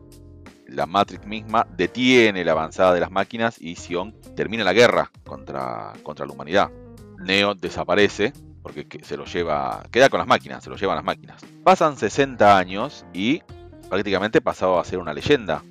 la 0.69 0.85
Matrix 0.85 1.25
misma 1.25 1.65
detiene 1.75 2.43
la 2.43 2.51
avanzada 2.53 2.93
de 2.93 2.99
las 2.99 3.11
máquinas 3.11 3.61
y 3.61 3.75
Sion 3.75 4.13
termina 4.35 4.63
la 4.63 4.73
guerra 4.73 5.11
contra, 5.25 5.93
contra 6.03 6.25
la 6.25 6.33
humanidad. 6.33 6.69
Neo 7.19 7.55
desaparece 7.55 8.33
porque 8.61 8.87
que- 8.87 9.03
se 9.03 9.15
lo 9.17 9.25
lleva, 9.25 9.83
queda 9.91 10.09
con 10.09 10.19
las 10.19 10.27
máquinas, 10.27 10.63
se 10.63 10.69
lo 10.69 10.75
llevan 10.75 10.95
las 10.97 11.05
máquinas. 11.05 11.41
Pasan 11.63 11.95
60 11.97 12.57
años 12.57 13.05
y 13.13 13.41
prácticamente 13.89 14.41
pasado 14.41 14.79
a 14.79 14.83
ser 14.85 14.99
una 14.99 15.13
leyenda. 15.13 15.63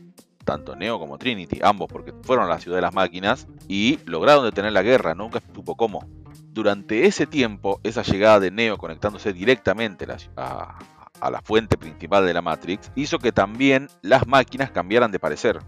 Tanto 0.45 0.77
Neo 0.77 0.99
como 0.99 1.19
Trinity, 1.19 1.59
ambos, 1.63 1.89
porque 1.93 2.15
fueron 2.23 2.47
a 2.47 2.49
la 2.49 2.61
ciudad 2.61 2.77
de 2.79 2.83
las 2.83 2.95
máquinas 2.95 3.49
y 3.69 3.99
lograron 4.07 4.45
detener 4.45 4.73
la 4.73 4.83
guerra, 4.83 5.15
nunca 5.15 5.43
supo 5.55 5.77
cómo. 5.77 6.09
Durante 6.53 7.05
ese 7.07 7.27
tiempo, 7.27 7.81
esa 7.83 8.03
llegada 8.03 8.41
de 8.41 8.51
Neo 8.51 8.79
conectándose 8.79 9.33
directamente 9.35 10.07
a 10.37 10.79
a, 11.21 11.31
la 11.31 11.41
fuente 11.43 11.77
principal 11.77 12.27
de 12.27 12.35
la 12.35 12.43
Matrix, 12.43 12.91
hizo 12.95 13.19
que 13.19 13.33
también 13.33 13.89
las 14.03 14.27
máquinas 14.27 14.71
cambiaran 14.71 15.11
de 15.11 15.19
parecer. 15.19 15.59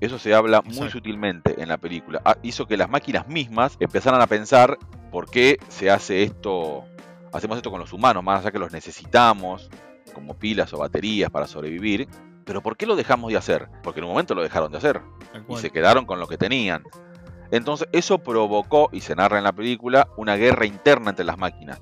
Eso 0.00 0.18
se 0.18 0.34
habla 0.34 0.62
muy 0.62 0.72
Exacto. 0.72 0.92
sutilmente 0.92 1.60
en 1.62 1.68
la 1.68 1.76
película. 1.76 2.22
Ah, 2.24 2.36
hizo 2.42 2.66
que 2.66 2.76
las 2.76 2.88
máquinas 2.88 3.28
mismas 3.28 3.76
empezaran 3.80 4.20
a 4.20 4.26
pensar 4.26 4.78
por 5.10 5.30
qué 5.30 5.58
se 5.68 5.90
hace 5.90 6.22
esto, 6.22 6.84
hacemos 7.32 7.58
esto 7.58 7.70
con 7.70 7.80
los 7.80 7.92
humanos, 7.92 8.24
más 8.24 8.40
allá 8.40 8.50
que 8.50 8.58
los 8.58 8.72
necesitamos 8.72 9.68
como 10.14 10.38
pilas 10.38 10.72
o 10.72 10.78
baterías 10.78 11.30
para 11.30 11.46
sobrevivir. 11.46 12.08
Pero 12.44 12.62
¿por 12.62 12.76
qué 12.76 12.86
lo 12.86 12.96
dejamos 12.96 13.30
de 13.30 13.36
hacer? 13.36 13.68
Porque 13.82 14.00
en 14.00 14.04
un 14.04 14.10
momento 14.10 14.34
lo 14.34 14.42
dejaron 14.42 14.72
de 14.72 14.78
hacer 14.78 15.02
y 15.48 15.56
se 15.56 15.70
quedaron 15.70 16.06
con 16.06 16.18
lo 16.18 16.26
que 16.26 16.38
tenían. 16.38 16.82
Entonces 17.50 17.88
eso 17.92 18.18
provocó, 18.18 18.88
y 18.92 19.00
se 19.00 19.14
narra 19.14 19.38
en 19.38 19.44
la 19.44 19.52
película, 19.52 20.08
una 20.16 20.36
guerra 20.36 20.66
interna 20.66 21.10
entre 21.10 21.24
las 21.24 21.36
máquinas. 21.36 21.80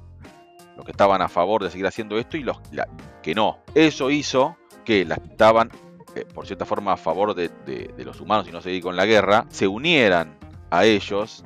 Los 0.78 0.86
que 0.86 0.92
estaban 0.92 1.20
a 1.20 1.28
favor 1.28 1.62
de 1.62 1.70
seguir 1.70 1.86
haciendo 1.86 2.18
esto 2.18 2.38
y 2.38 2.42
los 2.44 2.56
la- 2.72 2.88
que 3.22 3.34
no. 3.34 3.58
Eso 3.74 4.10
hizo 4.10 4.56
que 4.86 5.04
las 5.04 5.18
que 5.20 5.26
estaban, 5.28 5.70
eh, 6.14 6.24
por 6.32 6.46
cierta 6.46 6.64
forma, 6.64 6.92
a 6.92 6.96
favor 6.96 7.34
de, 7.34 7.50
de- 7.66 7.92
de 7.94 8.04
los 8.04 8.20
humanos 8.20 8.48
y 8.48 8.52
no 8.52 8.62
seguir 8.62 8.82
con 8.82 8.96
la 8.96 9.04
guerra, 9.04 9.44
se 9.50 9.66
unieran 9.68 10.38
a 10.70 10.84
ellos 10.86 11.44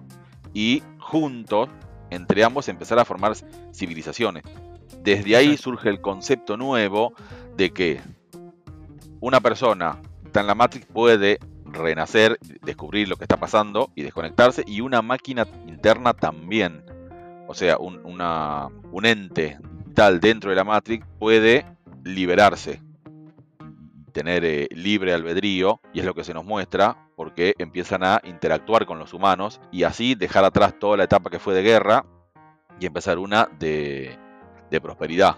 y 0.54 0.82
juntos, 1.00 1.68
entre 2.10 2.44
ambos, 2.44 2.68
empezar 2.68 2.98
a 3.00 3.04
formar 3.04 3.32
civilizaciones. 3.74 4.44
Desde 5.02 5.34
ahí 5.34 5.56
surge 5.56 5.88
el 5.88 6.00
concepto 6.00 6.56
nuevo 6.56 7.14
de 7.56 7.72
que 7.72 8.00
una 9.20 9.40
persona 9.40 9.98
que 10.20 10.26
está 10.28 10.40
en 10.42 10.46
la 10.46 10.54
Matrix 10.54 10.86
puede 10.86 11.38
renacer, 11.64 12.38
descubrir 12.62 13.08
lo 13.08 13.16
que 13.16 13.24
está 13.24 13.38
pasando 13.38 13.90
y 13.94 14.02
desconectarse, 14.02 14.62
y 14.66 14.82
una 14.82 15.00
máquina 15.00 15.46
interna 15.66 16.12
también. 16.12 16.84
O 17.48 17.54
sea, 17.54 17.76
un, 17.78 18.00
una- 18.04 18.68
un 18.92 19.04
ente 19.06 19.58
tal 19.94 20.20
dentro 20.20 20.50
de 20.50 20.56
la 20.56 20.64
Matrix 20.64 21.06
puede 21.18 21.66
liberarse, 22.04 22.80
tener 24.12 24.44
eh, 24.44 24.68
libre 24.72 25.12
albedrío, 25.14 25.80
y 25.92 26.00
es 26.00 26.06
lo 26.06 26.14
que 26.14 26.24
se 26.24 26.34
nos 26.34 26.44
muestra, 26.44 27.08
porque 27.16 27.54
empiezan 27.58 28.02
a 28.04 28.20
interactuar 28.24 28.86
con 28.86 28.98
los 28.98 29.12
humanos 29.14 29.60
y 29.70 29.84
así 29.84 30.14
dejar 30.14 30.44
atrás 30.44 30.78
toda 30.78 30.96
la 30.96 31.04
etapa 31.04 31.30
que 31.30 31.38
fue 31.38 31.54
de 31.54 31.62
guerra 31.62 32.04
y 32.80 32.86
empezar 32.86 33.18
una 33.18 33.48
de, 33.58 34.16
de 34.70 34.80
prosperidad. 34.80 35.36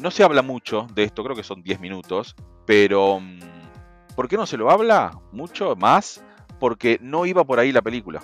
No 0.00 0.10
se 0.10 0.22
habla 0.22 0.42
mucho 0.42 0.86
de 0.94 1.04
esto, 1.04 1.24
creo 1.24 1.34
que 1.36 1.42
son 1.42 1.62
10 1.62 1.80
minutos, 1.80 2.36
pero 2.66 3.20
mm, 3.20 3.40
¿por 4.14 4.28
qué 4.28 4.36
no 4.36 4.46
se 4.46 4.56
lo 4.56 4.70
habla 4.70 5.18
mucho 5.32 5.74
más? 5.76 6.22
Porque 6.60 6.98
no 7.00 7.26
iba 7.26 7.44
por 7.44 7.58
ahí 7.60 7.72
la 7.72 7.82
película. 7.82 8.20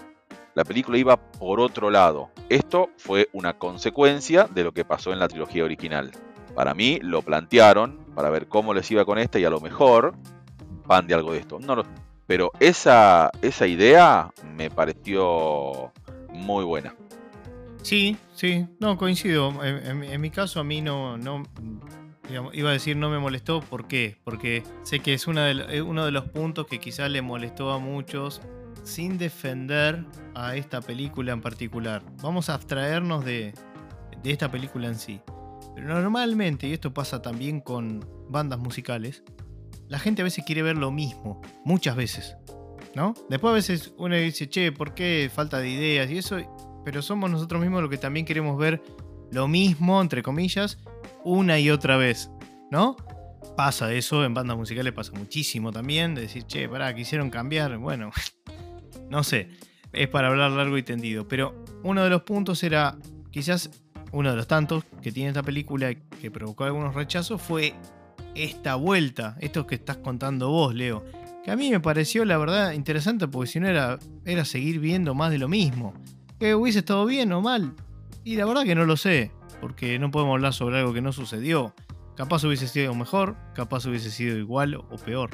La 0.54 0.64
película 0.64 0.98
iba 0.98 1.16
por 1.16 1.60
otro 1.60 1.90
lado. 1.90 2.30
Esto 2.48 2.90
fue 2.96 3.28
una 3.32 3.58
consecuencia 3.58 4.44
de 4.44 4.64
lo 4.64 4.72
que 4.72 4.84
pasó 4.84 5.12
en 5.12 5.18
la 5.18 5.28
trilogía 5.28 5.64
original. 5.64 6.12
Para 6.54 6.74
mí 6.74 7.00
lo 7.02 7.22
plantearon 7.22 7.98
para 8.14 8.30
ver 8.30 8.46
cómo 8.46 8.72
les 8.72 8.88
iba 8.90 9.04
con 9.04 9.18
esta 9.18 9.38
y 9.40 9.44
a 9.44 9.50
lo 9.50 9.60
mejor 9.60 10.14
van 10.86 11.06
de 11.06 11.14
algo 11.14 11.32
de 11.32 11.40
esto. 11.40 11.58
No 11.58 11.82
pero 12.26 12.52
esa, 12.58 13.30
esa 13.42 13.66
idea 13.66 14.32
me 14.56 14.70
pareció 14.70 15.92
muy 16.30 16.64
buena. 16.64 16.94
Sí, 17.82 18.16
sí, 18.34 18.66
no, 18.80 18.96
coincido. 18.96 19.52
En, 19.62 20.20
mi 20.20 20.30
caso 20.30 20.60
a 20.60 20.64
mí 20.64 20.80
no, 20.80 21.18
no 21.18 21.42
iba 22.52 22.70
a 22.70 22.72
decir 22.72 22.96
no 22.96 23.10
me 23.10 23.18
molestó. 23.18 23.60
¿Por 23.60 23.86
qué? 23.86 24.16
Porque 24.24 24.62
sé 24.84 25.00
que 25.00 25.12
es 25.12 25.26
una 25.26 25.52
uno 25.84 26.06
de 26.06 26.12
los 26.12 26.24
puntos 26.30 26.66
que 26.66 26.80
quizás 26.80 27.10
le 27.10 27.20
molestó 27.20 27.72
a 27.72 27.78
muchos 27.78 28.40
sin 28.84 29.18
defender 29.18 30.04
a 30.34 30.56
esta 30.56 30.80
película 30.80 31.32
en 31.32 31.40
particular. 31.40 32.02
Vamos 32.22 32.48
a 32.48 32.54
abstraernos 32.54 33.24
de, 33.24 33.54
de 34.22 34.30
esta 34.30 34.50
película 34.50 34.88
en 34.88 34.94
sí. 34.94 35.20
Pero 35.74 36.00
normalmente, 36.00 36.68
y 36.68 36.72
esto 36.72 36.94
pasa 36.94 37.20
también 37.20 37.60
con 37.60 38.04
bandas 38.28 38.58
musicales, 38.58 39.24
la 39.88 39.98
gente 39.98 40.22
a 40.22 40.24
veces 40.24 40.44
quiere 40.44 40.62
ver 40.62 40.76
lo 40.76 40.90
mismo, 40.90 41.40
muchas 41.64 41.96
veces. 41.96 42.36
¿No? 42.94 43.12
Después 43.28 43.50
a 43.50 43.54
veces 43.54 43.92
uno 43.98 44.14
dice, 44.14 44.48
che, 44.48 44.70
¿por 44.70 44.94
qué 44.94 45.28
falta 45.34 45.58
de 45.58 45.68
ideas? 45.68 46.08
Y 46.10 46.18
eso, 46.18 46.36
pero 46.84 47.02
somos 47.02 47.28
nosotros 47.28 47.60
mismos 47.60 47.82
los 47.82 47.90
que 47.90 47.98
también 47.98 48.24
queremos 48.24 48.56
ver 48.56 48.80
lo 49.32 49.48
mismo, 49.48 50.00
entre 50.00 50.22
comillas, 50.22 50.78
una 51.24 51.58
y 51.58 51.70
otra 51.70 51.96
vez, 51.96 52.30
¿no? 52.70 52.96
Pasa 53.56 53.92
eso, 53.92 54.24
en 54.24 54.32
bandas 54.32 54.56
musicales 54.56 54.92
pasa 54.92 55.10
muchísimo 55.12 55.72
también, 55.72 56.14
de 56.14 56.22
decir, 56.22 56.44
che, 56.44 56.68
pará, 56.68 56.94
quisieron 56.94 57.30
cambiar, 57.30 57.76
bueno, 57.78 58.12
no 59.10 59.22
sé, 59.24 59.48
es 59.92 60.08
para 60.08 60.28
hablar 60.28 60.50
largo 60.52 60.76
y 60.78 60.82
tendido, 60.82 61.26
pero 61.28 61.54
uno 61.82 62.02
de 62.02 62.10
los 62.10 62.22
puntos 62.22 62.62
era, 62.62 62.96
quizás 63.30 63.70
uno 64.12 64.30
de 64.30 64.36
los 64.36 64.46
tantos 64.46 64.84
que 65.02 65.12
tiene 65.12 65.28
esta 65.30 65.42
película 65.42 65.94
que 65.94 66.30
provocó 66.30 66.64
algunos 66.64 66.94
rechazos 66.94 67.42
fue 67.42 67.74
esta 68.34 68.74
vuelta, 68.76 69.36
esto 69.40 69.66
que 69.66 69.74
estás 69.76 69.98
contando 69.98 70.50
vos, 70.50 70.74
Leo, 70.74 71.04
que 71.44 71.50
a 71.50 71.56
mí 71.56 71.70
me 71.70 71.80
pareció 71.80 72.24
la 72.24 72.38
verdad 72.38 72.72
interesante 72.72 73.28
porque 73.28 73.50
si 73.50 73.60
no 73.60 73.68
era, 73.68 73.98
era 74.24 74.44
seguir 74.44 74.80
viendo 74.80 75.14
más 75.14 75.30
de 75.30 75.38
lo 75.38 75.48
mismo. 75.48 75.94
Que 76.38 76.54
hubiese 76.54 76.80
estado 76.80 77.04
bien 77.06 77.32
o 77.32 77.40
mal. 77.40 77.74
Y 78.24 78.36
la 78.36 78.46
verdad 78.46 78.64
que 78.64 78.74
no 78.74 78.86
lo 78.86 78.96
sé, 78.96 79.30
porque 79.60 79.98
no 79.98 80.10
podemos 80.10 80.34
hablar 80.34 80.54
sobre 80.54 80.78
algo 80.78 80.94
que 80.94 81.02
no 81.02 81.12
sucedió. 81.12 81.74
Capaz 82.16 82.44
hubiese 82.44 82.66
sido 82.66 82.94
mejor, 82.94 83.36
capaz 83.54 83.84
hubiese 83.86 84.10
sido 84.10 84.38
igual 84.38 84.74
o 84.76 84.96
peor, 85.04 85.30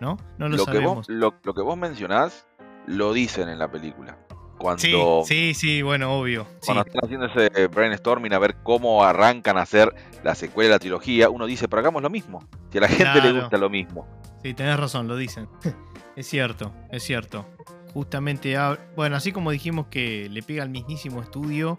¿no? 0.00 0.16
No 0.38 0.48
lo, 0.48 0.56
Lo, 0.56 0.66
que 0.66 0.72
sabemos. 0.72 0.94
vos, 0.94 1.08
lo, 1.08 1.34
lo 1.42 1.54
que 1.54 1.62
vos 1.62 1.76
mencionás 1.76 2.46
lo 2.86 3.12
dicen 3.12 3.48
en 3.48 3.58
la 3.58 3.70
película. 3.70 4.16
Sí, 4.78 4.92
Cuando, 4.92 5.22
sí, 5.24 5.54
sí, 5.54 5.82
bueno, 5.82 6.12
obvio. 6.20 6.46
Sí, 6.60 6.66
cuando 6.66 6.84
están 6.84 7.00
haciendo 7.04 7.26
ese 7.26 7.66
brainstorming 7.66 8.32
a 8.32 8.38
ver 8.38 8.56
cómo 8.62 9.02
arrancan 9.02 9.56
a 9.58 9.62
hacer 9.62 9.92
la 10.22 10.34
secuela 10.36 10.68
de 10.68 10.74
la 10.74 10.78
trilogía, 10.78 11.30
uno 11.30 11.46
dice, 11.46 11.66
pero 11.68 11.80
hagamos 11.80 12.00
lo 12.00 12.10
mismo. 12.10 12.46
Si 12.70 12.78
a 12.78 12.82
la 12.82 12.88
gente 12.88 13.20
le 13.20 13.32
gusta 13.40 13.58
lo 13.58 13.68
mismo. 13.68 14.06
sí, 14.42 14.54
tenés 14.54 14.78
razón, 14.78 15.08
lo 15.08 15.16
dicen. 15.16 15.48
es 16.16 16.26
cierto, 16.28 16.72
es 16.92 17.02
cierto. 17.02 17.44
Justamente, 17.92 18.56
hab- 18.56 18.78
bueno, 18.94 19.16
así 19.16 19.32
como 19.32 19.50
dijimos 19.50 19.88
que 19.88 20.28
le 20.30 20.42
pega 20.42 20.62
al 20.62 20.70
mismísimo 20.70 21.20
estudio 21.22 21.76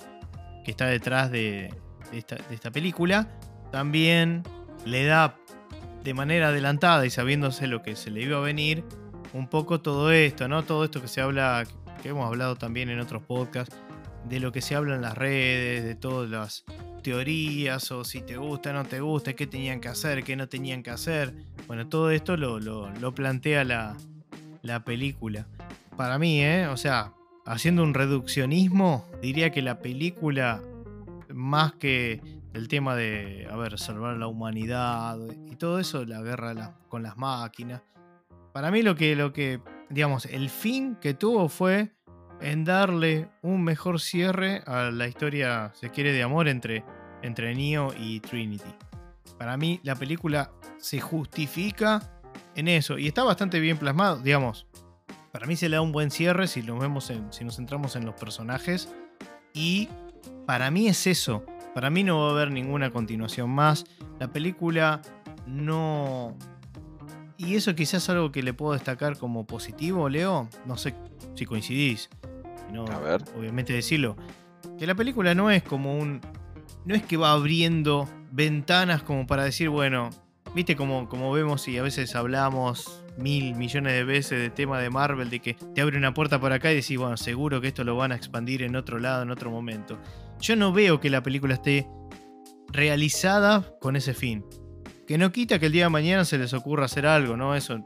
que 0.66 0.72
está 0.72 0.86
detrás 0.86 1.32
de, 1.32 1.74
de 2.12 2.18
esta, 2.18 2.36
de 2.36 2.54
esta 2.56 2.70
película, 2.70 3.30
también 3.72 4.44
le 4.86 5.06
da 5.06 5.38
de 6.04 6.14
manera 6.14 6.50
adelantada 6.50 7.06
y 7.06 7.10
sabiéndose 7.10 7.68
lo 7.68 7.82
que 7.82 7.96
se 7.96 8.12
le 8.12 8.22
iba 8.24 8.38
a 8.38 8.42
venir, 8.42 8.84
un 9.34 9.48
poco 9.48 9.82
todo 9.82 10.12
esto, 10.12 10.48
¿no? 10.48 10.64
Todo 10.64 10.86
esto 10.86 11.02
que 11.02 11.08
se 11.08 11.22
habla, 11.22 11.66
que 12.02 12.10
hemos 12.10 12.26
hablado 12.26 12.56
también 12.56 12.90
en 12.90 13.00
otros 13.00 13.24
podcasts, 13.24 13.76
de 14.30 14.40
lo 14.40 14.52
que 14.52 14.62
se 14.62 14.76
habla 14.76 14.96
en 14.96 15.02
las 15.02 15.18
redes, 15.18 15.84
de 15.84 15.96
todas 15.96 16.30
las 16.30 16.64
teorías 17.04 17.92
o 17.92 18.04
si 18.06 18.22
te 18.22 18.38
gusta 18.38 18.72
no 18.72 18.86
te 18.86 19.02
gusta, 19.02 19.34
qué 19.34 19.46
tenían 19.46 19.82
que 19.82 19.90
hacer, 19.90 20.24
qué 20.24 20.36
no 20.36 20.48
tenían 20.48 20.82
que 20.82 20.90
hacer. 20.90 21.34
Bueno, 21.68 21.88
todo 21.88 22.10
esto 22.10 22.38
lo, 22.38 22.60
lo, 22.60 23.16
plantea 23.16 23.64
la, 23.64 23.98
la 24.62 24.84
película. 24.84 25.46
Para 25.98 26.18
mí, 26.18 26.42
¿eh? 26.42 26.68
O 26.68 26.78
sea, 26.78 27.14
haciendo 27.46 27.84
un 27.84 27.94
reduccionismo, 27.94 29.06
diría 29.22 29.52
que 29.52 29.62
la 29.62 29.80
película, 29.80 30.62
más 31.34 31.74
que 31.74 32.22
el 32.54 32.68
tema 32.68 32.96
de, 32.96 33.48
a 33.52 33.58
ver, 33.58 33.78
salvar 33.78 34.18
la 34.18 34.28
humanidad 34.28 35.18
y 35.52 35.56
todo 35.56 35.80
eso, 35.80 36.06
la 36.06 36.22
guerra 36.22 36.76
con 36.88 37.04
las 37.04 37.18
máquinas, 37.18 37.82
para 38.54 38.72
mí 38.72 38.84
lo 38.84 38.96
que, 38.96 39.16
lo 39.16 39.34
que, 39.34 39.60
digamos, 39.90 40.26
el 40.26 40.50
fin 40.50 40.96
que 41.02 41.14
tuvo 41.14 41.50
fue 41.50 41.92
en 42.40 42.64
darle 42.64 43.30
un 43.42 43.64
mejor 43.64 44.00
cierre 44.00 44.62
a 44.66 44.92
la 44.92 45.08
historia, 45.08 45.72
se 45.76 45.90
quiere, 45.90 46.12
de 46.12 46.24
amor 46.24 46.48
entre, 46.48 46.84
entre 47.22 47.56
Neo 47.56 47.94
y 47.98 48.20
Trinity. 48.20 48.76
Para 49.38 49.58
mí 49.58 49.80
la 49.84 49.96
película 49.96 50.52
se 50.78 51.00
justifica 51.00 52.22
en 52.56 52.68
eso 52.68 52.98
y 52.98 53.08
está 53.08 53.24
bastante 53.24 53.60
bien 53.60 53.78
plasmado, 53.78 54.18
digamos. 54.18 54.68
Para 55.32 55.48
mí 55.48 55.56
se 55.56 55.68
le 55.68 55.78
da 55.78 55.82
un 55.82 55.92
buen 55.92 56.12
cierre 56.12 56.48
si 56.48 56.62
nos 56.62 56.80
vemos 56.80 57.12
si 57.32 57.44
nos 57.44 57.56
centramos 57.56 57.96
en 57.96 58.06
los 58.06 58.14
personajes 58.14 58.94
y 59.54 59.90
para 60.46 60.70
mí 60.70 60.88
es 60.88 61.08
eso. 61.08 61.44
Para 61.74 61.90
mí 61.90 62.04
no 62.04 62.20
va 62.20 62.28
a 62.28 62.32
haber 62.32 62.52
ninguna 62.52 62.92
continuación 62.92 63.50
más. 63.50 63.86
La 64.20 64.28
película 64.28 65.02
no 65.48 66.38
y 67.46 67.56
eso 67.56 67.76
quizás 67.76 68.04
es 68.04 68.10
algo 68.10 68.32
que 68.32 68.44
le 68.44 68.54
puedo 68.54 68.74
destacar 68.74 69.18
como 69.18 69.46
positivo, 69.46 70.10
Leo. 70.10 70.50
No 70.66 70.78
sé 70.78 70.96
si 71.36 71.46
coincidís 71.46 72.10
a 72.82 73.00
ver. 73.00 73.24
obviamente 73.38 73.74
decirlo, 73.74 74.16
que 74.78 74.88
la 74.88 74.96
película 74.96 75.36
no 75.36 75.52
es 75.52 75.64
como 75.64 75.98
un... 75.98 76.22
No 76.86 76.96
es 76.96 77.04
que 77.04 77.18
va 77.18 77.32
abriendo 77.32 78.10
ventanas 78.32 79.04
como 79.04 79.26
para 79.26 79.44
decir, 79.44 79.70
bueno, 79.70 80.10
viste 80.56 80.76
como, 80.76 81.08
como 81.08 81.32
vemos 81.32 81.68
y 81.68 81.78
a 81.78 81.84
veces 81.84 82.16
hablamos 82.16 83.04
mil 83.18 83.56
millones 83.56 83.94
de 83.94 84.04
veces 84.04 84.40
de 84.40 84.50
tema 84.50 84.80
de 84.80 84.90
Marvel, 84.90 85.30
de 85.30 85.40
que 85.40 85.54
te 85.54 85.82
abre 85.82 85.98
una 85.98 86.14
puerta 86.14 86.40
por 86.40 86.52
acá 86.52 86.72
y 86.72 86.76
decís, 86.76 86.98
bueno, 86.98 87.16
seguro 87.16 87.62
que 87.62 87.68
esto 87.68 87.84
lo 87.84 87.96
van 87.96 88.12
a 88.12 88.16
expandir 88.16 88.64
en 88.64 88.76
otro 88.76 89.00
lado, 89.00 89.24
en 89.24 89.32
otro 89.32 89.50
momento. 89.50 89.98
Yo 90.42 90.56
no 90.56 90.74
veo 90.74 91.00
que 91.00 91.10
la 91.10 91.24
película 91.24 91.54
esté 91.54 91.88
realizada 92.70 93.78
con 93.80 93.96
ese 93.96 94.14
fin. 94.14 94.44
Que 95.08 95.18
no 95.18 95.32
quita 95.32 95.60
que 95.60 95.68
el 95.68 95.72
día 95.72 95.86
de 95.86 95.90
mañana 95.90 96.26
se 96.26 96.38
les 96.38 96.54
ocurra 96.54 96.86
hacer 96.86 97.06
algo, 97.06 97.36
¿no? 97.36 97.56
Eso, 97.56 97.80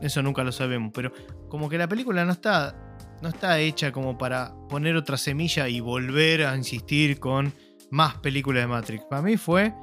eso 0.00 0.22
nunca 0.22 0.44
lo 0.44 0.52
sabemos. 0.52 0.90
Pero 0.94 1.12
como 1.48 1.68
que 1.68 1.78
la 1.78 1.88
película 1.88 2.24
no 2.24 2.32
está 2.32 2.86
no 3.22 3.28
está 3.28 3.58
hecha 3.58 3.92
como 3.92 4.18
para 4.18 4.54
poner 4.68 4.96
otra 4.96 5.16
semilla 5.16 5.68
y 5.68 5.80
volver 5.80 6.44
a 6.44 6.56
insistir 6.56 7.18
con 7.18 7.52
más 7.90 8.16
películas 8.16 8.64
de 8.64 8.66
Matrix. 8.66 9.04
Para 9.04 9.22
mí 9.22 9.36
fue 9.36 9.74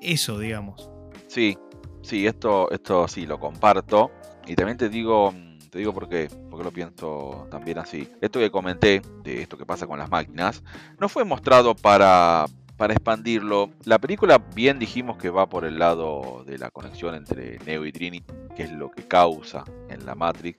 eso, 0.00 0.38
digamos. 0.38 0.90
Sí, 1.28 1.56
sí, 2.02 2.26
esto, 2.26 2.70
esto 2.70 3.06
sí 3.08 3.26
lo 3.26 3.38
comparto. 3.38 4.10
Y 4.46 4.54
también 4.54 4.76
te 4.76 4.88
digo, 4.88 5.32
te 5.70 5.78
digo 5.78 5.92
por 5.94 6.08
qué, 6.08 6.28
porque 6.50 6.64
lo 6.64 6.72
pienso 6.72 7.46
también 7.50 7.78
así. 7.78 8.08
Esto 8.20 8.38
que 8.38 8.50
comenté, 8.50 9.02
de 9.22 9.42
esto 9.42 9.56
que 9.56 9.66
pasa 9.66 9.86
con 9.86 9.98
las 9.98 10.10
máquinas, 10.10 10.62
no 10.98 11.08
fue 11.08 11.24
mostrado 11.24 11.74
para, 11.74 12.46
para 12.76 12.94
expandirlo. 12.94 13.70
La 13.84 13.98
película 13.98 14.38
bien 14.38 14.78
dijimos 14.78 15.16
que 15.16 15.30
va 15.30 15.48
por 15.48 15.64
el 15.64 15.78
lado 15.78 16.44
de 16.46 16.58
la 16.58 16.70
conexión 16.70 17.14
entre 17.14 17.58
Neo 17.60 17.84
y 17.86 17.92
Trinity, 17.92 18.32
que 18.56 18.64
es 18.64 18.72
lo 18.72 18.90
que 18.90 19.06
causa 19.06 19.64
en 19.88 20.04
la 20.06 20.14
Matrix, 20.14 20.58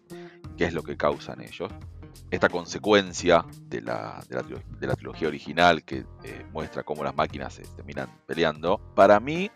que 0.58 0.66
es 0.66 0.74
lo 0.74 0.84
que 0.84 0.98
causan 0.98 1.42
ellos 1.42 1.72
esta 2.32 2.50
consecuencia 2.50 3.46
de 3.68 3.82
la, 3.82 4.24
de 4.28 4.88
la, 4.88 4.96
trilogía 4.96 5.28
original 5.28 5.84
que 5.84 6.06
eh, 6.24 6.46
muestra 6.52 6.84
cómo 6.84 7.04
las 7.04 7.16
máquinas 7.16 7.54
se 7.54 7.64
terminan 7.64 8.10
peleando, 8.26 8.80
para 8.96 9.20
mí 9.20 9.52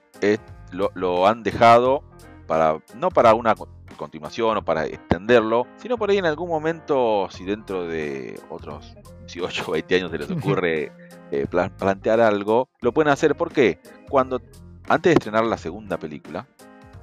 lo, 0.72 1.28
han 1.28 1.44
dejado 1.44 2.04
para 2.48 2.80
no 2.96 3.10
para 3.10 3.34
una 3.34 3.56
continuación 3.98 4.58
o 4.58 4.66
para 4.66 4.86
extenderlo, 4.86 5.68
sino 5.78 5.98
por 5.98 6.10
ahí 6.10 6.18
en 6.18 6.26
algún 6.26 6.50
momento, 6.50 7.28
si 7.32 7.44
dentro 7.44 7.88
de 7.88 8.40
otros 8.50 8.96
18 9.22 9.64
o 9.68 9.72
20 9.72 9.96
años 9.96 10.12
se 10.12 10.18
les 10.18 10.32
ocurre 10.32 10.92
eh, 11.32 11.48
plantear 11.48 12.22
algo, 12.22 12.70
lo 12.82 12.94
pueden 12.94 13.12
hacer. 13.12 13.36
¿Por 13.36 13.52
qué? 13.52 13.80
Cuando 14.10 14.42
antes 14.88 15.12
de 15.12 15.14
estrenar 15.14 15.46
la 15.46 15.58
segunda 15.58 15.98
película, 15.98 16.48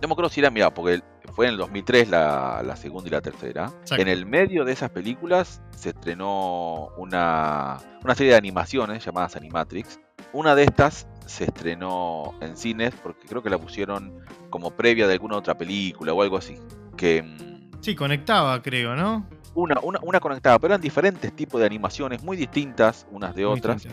no 0.03 0.09
me 0.09 0.13
acuerdo 0.13 0.29
si 0.29 0.41
era, 0.41 0.51
mira, 0.51 0.73
porque 0.75 1.01
fue 1.35 1.47
en 1.47 1.53
el 1.53 1.59
2003 1.59 2.11
la, 2.11 2.77
segunda 2.77 3.09
y 3.09 3.13
la 3.13 3.21
tercera. 3.21 3.73
En 3.91 4.09
el 4.09 4.27
medio 4.27 4.65
de 4.65 4.73
esas 4.73 4.91
películas 4.91 5.63
se 5.71 5.91
estrenó 5.91 6.91
una, 6.97 7.79
una 8.05 8.15
serie 8.15 8.33
de 8.33 8.39
animaciones 8.39 9.05
llamadas 9.05 9.37
Animatrix. 9.37 10.01
Una 10.33 10.55
de 10.55 10.65
estas 10.65 11.07
se 11.25 11.45
estrenó 11.45 12.35
en 12.41 12.57
cines 12.57 12.95
porque 13.03 13.27
creo 13.27 13.43
que 13.43 13.51
la 13.51 13.59
pusieron 13.59 14.21
como 14.51 14.71
previa 14.71 15.07
de 15.07 15.15
alguna 15.15 15.37
otra 15.37 15.57
película 15.57 16.13
o 16.13 16.23
algo 16.23 16.37
así. 16.37 16.59
Que, 16.97 17.23
mm, 17.23 17.81
sí, 17.81 17.95
conectaba, 17.95 18.61
creo, 18.63 18.95
¿no? 18.95 19.27
Una, 19.55 19.81
una, 19.83 19.99
una 20.03 20.21
conectaba, 20.21 20.59
pero 20.59 20.75
eran 20.75 20.83
diferentes 20.83 21.35
tipos 21.35 21.59
de 21.61 21.67
animaciones 21.67 22.23
muy 22.23 22.37
distintas 22.37 23.07
unas 23.11 23.35
de 23.35 23.47
otras, 23.47 23.87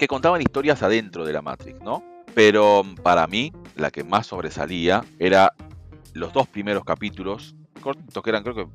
que 0.00 0.08
contaban 0.08 0.40
historias 0.40 0.82
adentro 0.82 1.26
de 1.26 1.34
la 1.34 1.42
Matrix, 1.42 1.78
¿no? 1.82 2.02
Pero 2.34 2.82
para 3.02 3.26
mí, 3.26 3.52
la 3.76 3.90
que 3.90 4.02
más 4.02 4.28
sobresalía 4.28 5.04
era 5.18 5.52
los 6.14 6.32
dos 6.32 6.48
primeros 6.48 6.84
capítulos, 6.84 7.54
cortos 7.82 8.24
que 8.24 8.30
eran 8.30 8.42
creo 8.42 8.54
que 8.54 8.66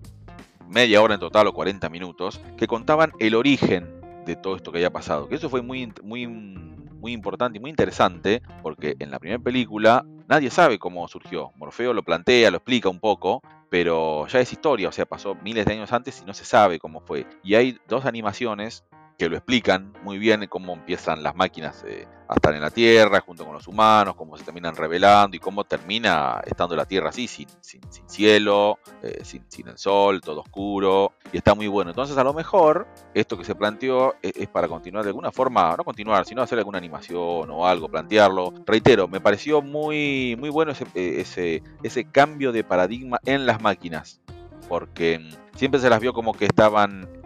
media 0.70 1.02
hora 1.02 1.16
en 1.16 1.20
total 1.20 1.48
o 1.48 1.54
40 1.54 1.90
minutos, 1.90 2.40
que 2.58 2.68
contaban 2.68 3.12
el 3.18 3.34
origen 3.34 3.88
de 4.28 4.36
todo 4.36 4.56
esto 4.56 4.72
que 4.72 4.78
había 4.78 4.94
pasado. 4.94 5.28
Que 5.28 5.34
eso 5.34 5.50
fue 5.50 5.64
muy, 5.64 5.92
muy, 6.04 6.28
muy 6.28 7.12
importante 7.12 7.58
y 7.58 7.60
muy 7.60 7.72
interesante, 7.72 8.44
porque 8.62 8.96
en 9.00 9.10
la 9.10 9.18
primera 9.18 9.42
película 9.42 10.06
nadie 10.28 10.52
sabe 10.52 10.78
cómo 10.78 11.08
surgió. 11.08 11.54
Morfeo 11.56 11.94
lo 11.94 12.04
plantea, 12.04 12.52
lo 12.52 12.58
explica 12.58 12.88
un 12.88 13.00
poco, 13.00 13.42
pero 13.72 14.28
ya 14.28 14.42
es 14.42 14.52
historia, 14.52 14.90
o 14.90 14.92
sea, 14.92 15.08
pasó 15.08 15.34
miles 15.34 15.66
de 15.66 15.74
años 15.74 15.92
antes 15.92 16.22
y 16.22 16.26
no 16.26 16.36
se 16.36 16.46
sabe 16.46 16.78
cómo 16.78 17.02
fue. 17.02 17.26
Y 17.44 17.56
hay 17.56 17.80
dos 17.88 18.06
animaciones 18.06 18.84
que 19.18 19.30
lo 19.30 19.38
explican 19.38 19.94
muy 20.04 20.18
bien 20.18 20.46
cómo 20.50 20.74
empiezan 20.74 21.24
las 21.24 21.36
máquinas 21.36 21.84
eh, 21.88 22.08
a 22.28 22.34
estar 22.36 22.54
en 22.54 22.62
la 22.62 22.70
Tierra 22.70 23.22
junto 23.22 23.46
con 23.46 23.54
los 23.54 23.68
humanos, 23.68 24.16
cómo 24.16 24.38
se 24.38 24.44
terminan 24.44 24.76
revelando 24.76 25.38
y 25.38 25.40
cómo 25.40 25.64
termina 25.64 26.42
estando 26.46 26.76
la 26.76 26.86
Tierra 26.86 27.10
así, 27.10 27.28
sin, 27.28 27.48
sin, 27.62 27.82
cielo, 28.08 28.80
eh, 29.04 29.20
sin, 29.24 29.44
sin, 29.48 29.68
el 29.68 29.78
sol, 29.78 30.22
todo 30.22 30.42
oscuro, 30.42 31.14
y 31.32 31.38
está 31.38 31.54
muy 31.56 31.68
bueno. 31.68 31.92
Entonces 31.92 32.18
a 32.18 32.24
lo 32.24 32.34
mejor 32.34 32.88
esto 33.14 33.38
que 33.38 33.46
se 33.46 33.56
planteó 33.56 34.16
es, 34.22 34.34
es, 34.36 34.48
para 34.48 34.68
continuar 34.68 35.04
de 35.04 35.10
alguna 35.10 35.32
forma, 35.32 35.76
no 35.78 35.84
continuar, 35.84 36.26
sino 36.26 36.42
hacer 36.42 36.58
alguna 36.58 36.78
animación 36.78 37.50
o 37.50 37.68
algo, 37.68 37.88
plantearlo. 37.88 38.54
Reitero, 38.66 39.08
me 39.08 39.22
pareció 39.22 39.62
muy, 39.62 40.36
muy 40.40 40.50
bueno 40.50 40.72
ese, 40.72 40.86
eh, 40.96 41.22
ese, 41.22 41.64
ese 41.84 42.06
cambio 42.06 42.52
de 42.52 42.64
paradigma 42.64 43.20
en 43.26 43.46
las 43.46 43.62
máquinas, 43.62 44.20
porque 44.68 45.20
mm, 45.20 45.58
siempre 45.58 45.80
se 45.80 45.90
las 45.90 46.00
vio 46.00 46.14
como 46.14 46.34
que 46.34 46.46
estaban 46.46 47.25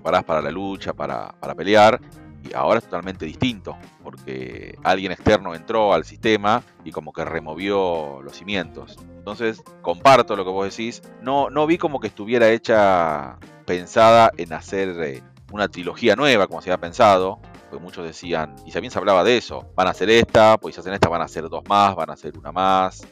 preparadas 0.00 0.24
para 0.24 0.42
la 0.42 0.50
lucha, 0.50 0.92
para, 0.92 1.34
para 1.40 1.54
pelear, 1.54 2.00
y 2.48 2.54
ahora 2.54 2.78
es 2.78 2.84
totalmente 2.84 3.24
distinto, 3.24 3.76
porque 4.02 4.78
alguien 4.84 5.12
externo 5.12 5.54
entró 5.54 5.92
al 5.92 6.04
sistema 6.04 6.62
y 6.84 6.92
como 6.92 7.12
que 7.12 7.24
removió 7.24 8.20
los 8.22 8.36
cimientos. 8.36 8.98
Entonces, 9.18 9.62
comparto 9.82 10.36
lo 10.36 10.44
que 10.44 10.50
vos 10.50 10.68
decís. 10.68 11.02
No, 11.22 11.50
no 11.50 11.66
vi 11.66 11.78
como 11.78 11.98
que 11.98 12.06
estuviera 12.06 12.50
hecha 12.50 13.38
pensada 13.64 14.30
en 14.36 14.52
hacer 14.52 14.90
eh, 15.02 15.22
una 15.50 15.68
trilogía 15.68 16.14
nueva, 16.14 16.46
como 16.46 16.62
se 16.62 16.70
había 16.70 16.80
pensado. 16.80 17.40
Porque 17.68 17.82
muchos 17.82 18.04
decían, 18.04 18.54
y 18.64 18.70
también 18.70 18.92
se 18.92 18.98
hablaba 18.98 19.24
de 19.24 19.38
eso, 19.38 19.66
van 19.74 19.88
a 19.88 19.90
hacer 19.90 20.08
esta, 20.08 20.56
pues 20.56 20.76
si 20.76 20.80
hacen 20.80 20.92
esta 20.92 21.08
van 21.08 21.22
a 21.22 21.24
hacer 21.24 21.48
dos 21.48 21.64
más, 21.68 21.96
van 21.96 22.10
a 22.10 22.12
hacer 22.12 22.38
una 22.38 22.52
más. 22.52 23.04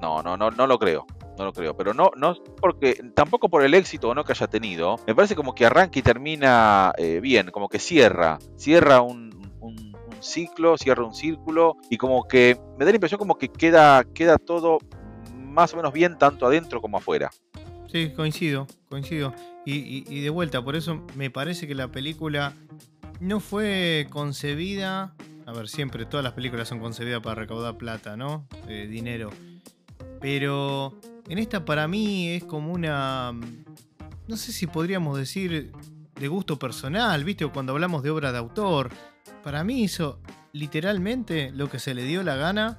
No, 0.00 0.20
no, 0.22 0.36
no, 0.36 0.50
no 0.50 0.66
lo 0.66 0.78
creo 0.80 1.06
no 1.38 1.46
lo 1.46 1.52
creo. 1.52 1.76
Pero 1.76 1.94
no, 1.94 2.10
no 2.16 2.34
porque, 2.60 3.02
tampoco 3.14 3.48
por 3.48 3.62
el 3.62 3.74
éxito 3.74 4.10
o 4.10 4.14
no 4.14 4.24
que 4.24 4.32
haya 4.32 4.46
tenido. 4.46 4.96
Me 5.06 5.14
parece 5.14 5.34
como 5.34 5.54
que 5.54 5.66
arranca 5.66 5.98
y 5.98 6.02
termina 6.02 6.92
eh, 6.98 7.20
bien, 7.20 7.50
como 7.50 7.68
que 7.68 7.78
cierra, 7.78 8.38
cierra 8.56 9.00
un, 9.00 9.28
ciclo, 10.20 10.76
cierra 10.76 11.04
un 11.04 11.14
círculo 11.14 11.76
y 11.90 11.96
como 11.96 12.26
que 12.26 12.58
me 12.76 12.84
da 12.84 12.90
la 12.90 12.96
impresión 12.96 13.18
como 13.18 13.38
que 13.38 13.48
queda, 13.48 14.04
queda 14.14 14.36
todo 14.36 14.78
más 15.36 15.72
o 15.74 15.76
menos 15.76 15.92
bien 15.92 16.18
tanto 16.18 16.46
adentro 16.46 16.80
como 16.80 16.98
afuera. 16.98 17.30
Sí, 17.90 18.10
coincido, 18.10 18.66
coincido. 18.88 19.34
Y, 19.64 20.20
de 20.22 20.30
vuelta, 20.30 20.62
por 20.62 20.76
eso 20.76 21.04
me 21.14 21.30
parece 21.30 21.66
que 21.66 21.74
la 21.74 21.88
película 21.88 22.54
no 23.20 23.38
fue 23.38 24.06
concebida. 24.08 25.14
A 25.44 25.52
ver, 25.52 25.68
siempre 25.68 26.06
todas 26.06 26.24
las 26.24 26.32
películas 26.32 26.68
son 26.68 26.80
concebidas 26.80 27.20
para 27.20 27.34
recaudar 27.34 27.76
plata, 27.76 28.16
¿no? 28.16 28.46
Eh, 28.66 28.86
dinero. 28.86 29.30
Pero 30.20 30.98
en 31.28 31.38
esta 31.38 31.64
para 31.64 31.86
mí 31.88 32.28
es 32.28 32.44
como 32.44 32.72
una, 32.72 33.32
no 34.26 34.36
sé 34.36 34.52
si 34.52 34.66
podríamos 34.66 35.18
decir 35.18 35.72
de 36.14 36.28
gusto 36.28 36.58
personal, 36.58 37.22
¿viste? 37.24 37.46
Cuando 37.46 37.72
hablamos 37.72 38.02
de 38.02 38.10
obra 38.10 38.32
de 38.32 38.38
autor, 38.38 38.90
para 39.42 39.62
mí 39.64 39.84
eso 39.84 40.20
literalmente 40.52 41.50
lo 41.52 41.68
que 41.70 41.78
se 41.78 41.94
le 41.94 42.04
dio 42.04 42.22
la 42.22 42.36
gana, 42.36 42.78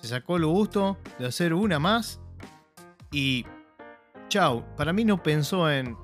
se 0.00 0.08
sacó 0.08 0.36
el 0.36 0.46
gusto 0.46 0.98
de 1.18 1.26
hacer 1.26 1.54
una 1.54 1.78
más 1.78 2.20
y 3.10 3.46
chau, 4.28 4.64
para 4.76 4.92
mí 4.92 5.04
no 5.04 5.22
pensó 5.22 5.70
en, 5.70 5.96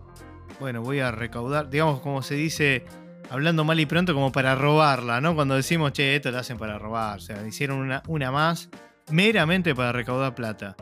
bueno, 0.61 0.82
voy 0.82 1.01
a 1.01 1.11
recaudar, 1.11 1.70
digamos 1.70 2.01
como 2.01 2.22
se 2.22 2.34
dice, 2.34 2.84
hablando 3.30 3.64
mal 3.64 3.80
y 3.80 3.86
pronto, 3.86 4.14
como 4.14 4.30
para 4.30 4.55
robarla, 4.55 5.20
¿no? 5.20 5.34
Cuando 5.34 5.57
decimos, 5.57 5.93
che, 5.93 6.16
esto 6.16 6.30
lo 6.30 6.38
hacen 6.38 6.57
para 6.57 6.78
robar, 6.78 7.18
o 7.18 7.20
sea, 7.20 7.47
hicieron 7.47 7.78
una, 7.78 8.03
una 8.07 8.30
más 8.30 8.68
meramente 9.11 9.74
para 9.74 9.93
recaudar 9.93 10.34
plata. 10.34 10.76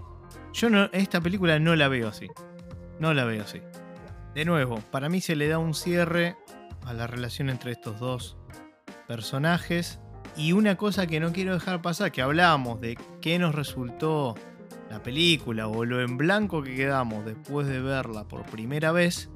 Yo 0.52 0.70
no, 0.70 0.84
esta 0.92 1.20
película 1.20 1.58
no 1.58 1.76
la 1.76 1.88
veo 1.88 2.08
así, 2.08 2.28
no 2.98 3.14
la 3.14 3.24
veo 3.24 3.42
así. 3.42 3.60
De 4.34 4.44
nuevo, 4.44 4.80
para 4.90 5.08
mí 5.08 5.20
se 5.20 5.36
le 5.36 5.48
da 5.48 5.58
un 5.58 5.74
cierre 5.74 6.36
a 6.84 6.92
la 6.92 7.06
relación 7.06 7.50
entre 7.50 7.72
estos 7.72 7.98
dos 7.98 8.36
personajes. 9.06 10.00
Y 10.36 10.52
una 10.52 10.76
cosa 10.76 11.06
que 11.06 11.18
no 11.18 11.32
quiero 11.32 11.54
dejar 11.54 11.82
pasar, 11.82 12.12
que 12.12 12.22
hablábamos 12.22 12.80
de 12.80 12.96
qué 13.20 13.38
nos 13.38 13.54
resultó 13.54 14.36
la 14.90 15.02
película 15.02 15.66
o 15.66 15.84
lo 15.84 16.00
en 16.00 16.16
blanco 16.16 16.62
que 16.62 16.76
quedamos 16.76 17.24
después 17.24 17.66
de 17.66 17.80
verla 17.80 18.24
por 18.28 18.44
primera 18.46 18.92
vez, 18.92 19.28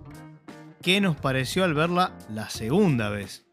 qué 0.80 1.00
nos 1.00 1.16
pareció 1.16 1.64
al 1.64 1.74
verla 1.74 2.16
la 2.28 2.48
segunda 2.48 3.08
vez. 3.08 3.44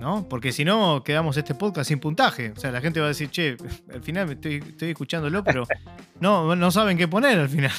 ¿No? 0.00 0.28
Porque 0.28 0.50
si 0.50 0.64
no, 0.64 1.04
quedamos 1.04 1.36
este 1.36 1.54
podcast 1.54 1.88
sin 1.88 2.00
puntaje. 2.00 2.52
O 2.56 2.56
sea, 2.58 2.72
la 2.72 2.80
gente 2.80 2.98
va 2.98 3.06
a 3.06 3.10
decir, 3.10 3.30
che, 3.30 3.56
al 3.92 4.02
final 4.02 4.30
estoy, 4.32 4.56
estoy 4.56 4.90
escuchándolo, 4.90 5.44
pero 5.44 5.64
no, 6.20 6.56
no 6.56 6.70
saben 6.72 6.98
qué 6.98 7.06
poner 7.06 7.38
al 7.38 7.48
final. 7.48 7.72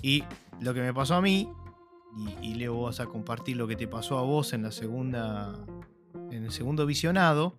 Y 0.00 0.24
lo 0.60 0.72
que 0.72 0.80
me 0.80 0.94
pasó 0.94 1.16
a 1.16 1.20
mí 1.20 1.48
y, 2.42 2.54
Leo 2.54 2.82
vas 2.82 3.00
a 3.00 3.06
compartir 3.06 3.56
lo 3.56 3.66
que 3.68 3.76
te 3.76 3.86
pasó 3.86 4.18
a 4.18 4.22
vos 4.22 4.52
en 4.52 4.62
la 4.62 4.72
segunda. 4.72 5.54
En 6.30 6.44
el 6.44 6.52
segundo 6.52 6.86
visionado. 6.86 7.56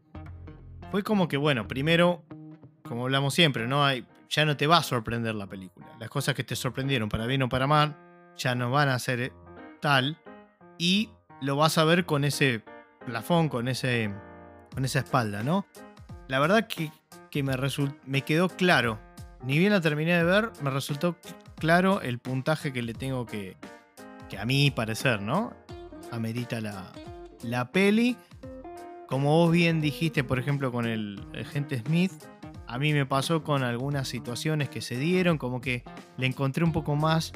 Fue 0.91 1.03
como 1.03 1.27
que, 1.27 1.37
bueno, 1.37 1.67
primero, 1.67 2.23
como 2.83 3.03
hablamos 3.03 3.33
siempre, 3.33 3.67
¿no? 3.67 3.85
Hay, 3.85 4.05
ya 4.29 4.45
no 4.45 4.57
te 4.57 4.67
va 4.67 4.77
a 4.77 4.83
sorprender 4.83 5.35
la 5.35 5.47
película. 5.47 5.87
Las 5.99 6.09
cosas 6.09 6.35
que 6.35 6.43
te 6.43 6.55
sorprendieron, 6.55 7.07
para 7.07 7.27
bien 7.27 7.43
o 7.43 7.49
para 7.49 7.67
mal, 7.67 7.95
ya 8.37 8.55
no 8.55 8.71
van 8.71 8.89
a 8.89 8.99
ser 8.99 9.21
eh, 9.21 9.33
tal. 9.79 10.17
Y 10.77 11.09
lo 11.41 11.55
vas 11.55 11.77
a 11.77 11.85
ver 11.85 12.05
con 12.05 12.25
ese 12.25 12.61
plafón, 13.05 13.49
con, 13.49 13.67
ese, 13.67 14.11
con 14.73 14.85
esa 14.85 14.99
espalda, 14.99 15.43
¿no? 15.43 15.65
La 16.27 16.39
verdad 16.39 16.67
que, 16.67 16.91
que 17.29 17.43
me, 17.43 17.53
me 18.05 18.21
quedó 18.21 18.49
claro. 18.49 18.99
Ni 19.43 19.57
bien 19.57 19.71
la 19.71 19.81
terminé 19.81 20.15
de 20.17 20.23
ver, 20.23 20.51
me 20.61 20.69
resultó 20.69 21.17
claro 21.57 22.01
el 22.01 22.19
puntaje 22.19 22.71
que 22.71 22.81
le 22.81 22.93
tengo 22.93 23.25
que, 23.25 23.57
que 24.29 24.37
a 24.37 24.45
mi 24.45 24.71
parecer, 24.71 25.21
¿no? 25.21 25.53
Amerita 26.11 26.61
la, 26.61 26.91
la 27.43 27.71
peli. 27.71 28.17
Como 29.07 29.29
vos 29.29 29.51
bien 29.51 29.81
dijiste, 29.81 30.23
por 30.23 30.39
ejemplo, 30.39 30.71
con 30.71 30.85
el 30.85 31.21
agente 31.37 31.79
Smith, 31.85 32.13
a 32.67 32.77
mí 32.77 32.93
me 32.93 33.05
pasó 33.05 33.43
con 33.43 33.63
algunas 33.63 34.07
situaciones 34.07 34.69
que 34.69 34.79
se 34.79 34.97
dieron, 34.97 35.37
como 35.37 35.59
que 35.59 35.83
le 36.15 36.27
encontré 36.27 36.63
un 36.63 36.71
poco 36.71 36.95
más, 36.95 37.33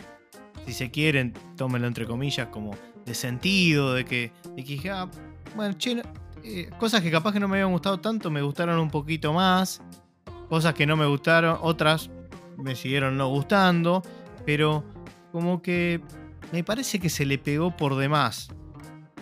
si 0.65 0.71
se 0.71 0.91
quieren, 0.91 1.33
tómenlo 1.57 1.87
entre 1.87 2.05
comillas, 2.05 2.47
como 2.47 2.71
de 3.05 3.13
sentido, 3.13 3.93
de 3.93 4.05
que, 4.05 4.31
de 4.55 4.63
que 4.63 4.89
ah, 4.89 5.09
bueno, 5.55 5.75
che, 5.77 6.01
eh, 6.43 6.69
cosas 6.79 7.01
que 7.01 7.11
capaz 7.11 7.33
que 7.33 7.39
no 7.39 7.47
me 7.47 7.57
habían 7.57 7.71
gustado 7.71 7.99
tanto, 7.99 8.29
me 8.29 8.41
gustaron 8.41 8.79
un 8.79 8.89
poquito 8.89 9.33
más, 9.33 9.81
cosas 10.49 10.73
que 10.73 10.85
no 10.85 10.95
me 10.95 11.05
gustaron, 11.05 11.57
otras 11.61 12.09
me 12.57 12.75
siguieron 12.75 13.17
no 13.17 13.27
gustando, 13.29 14.03
pero 14.45 14.83
como 15.31 15.61
que 15.61 16.01
me 16.51 16.63
parece 16.63 16.99
que 16.99 17.09
se 17.09 17.25
le 17.25 17.37
pegó 17.37 17.75
por 17.75 17.95
demás. 17.95 18.49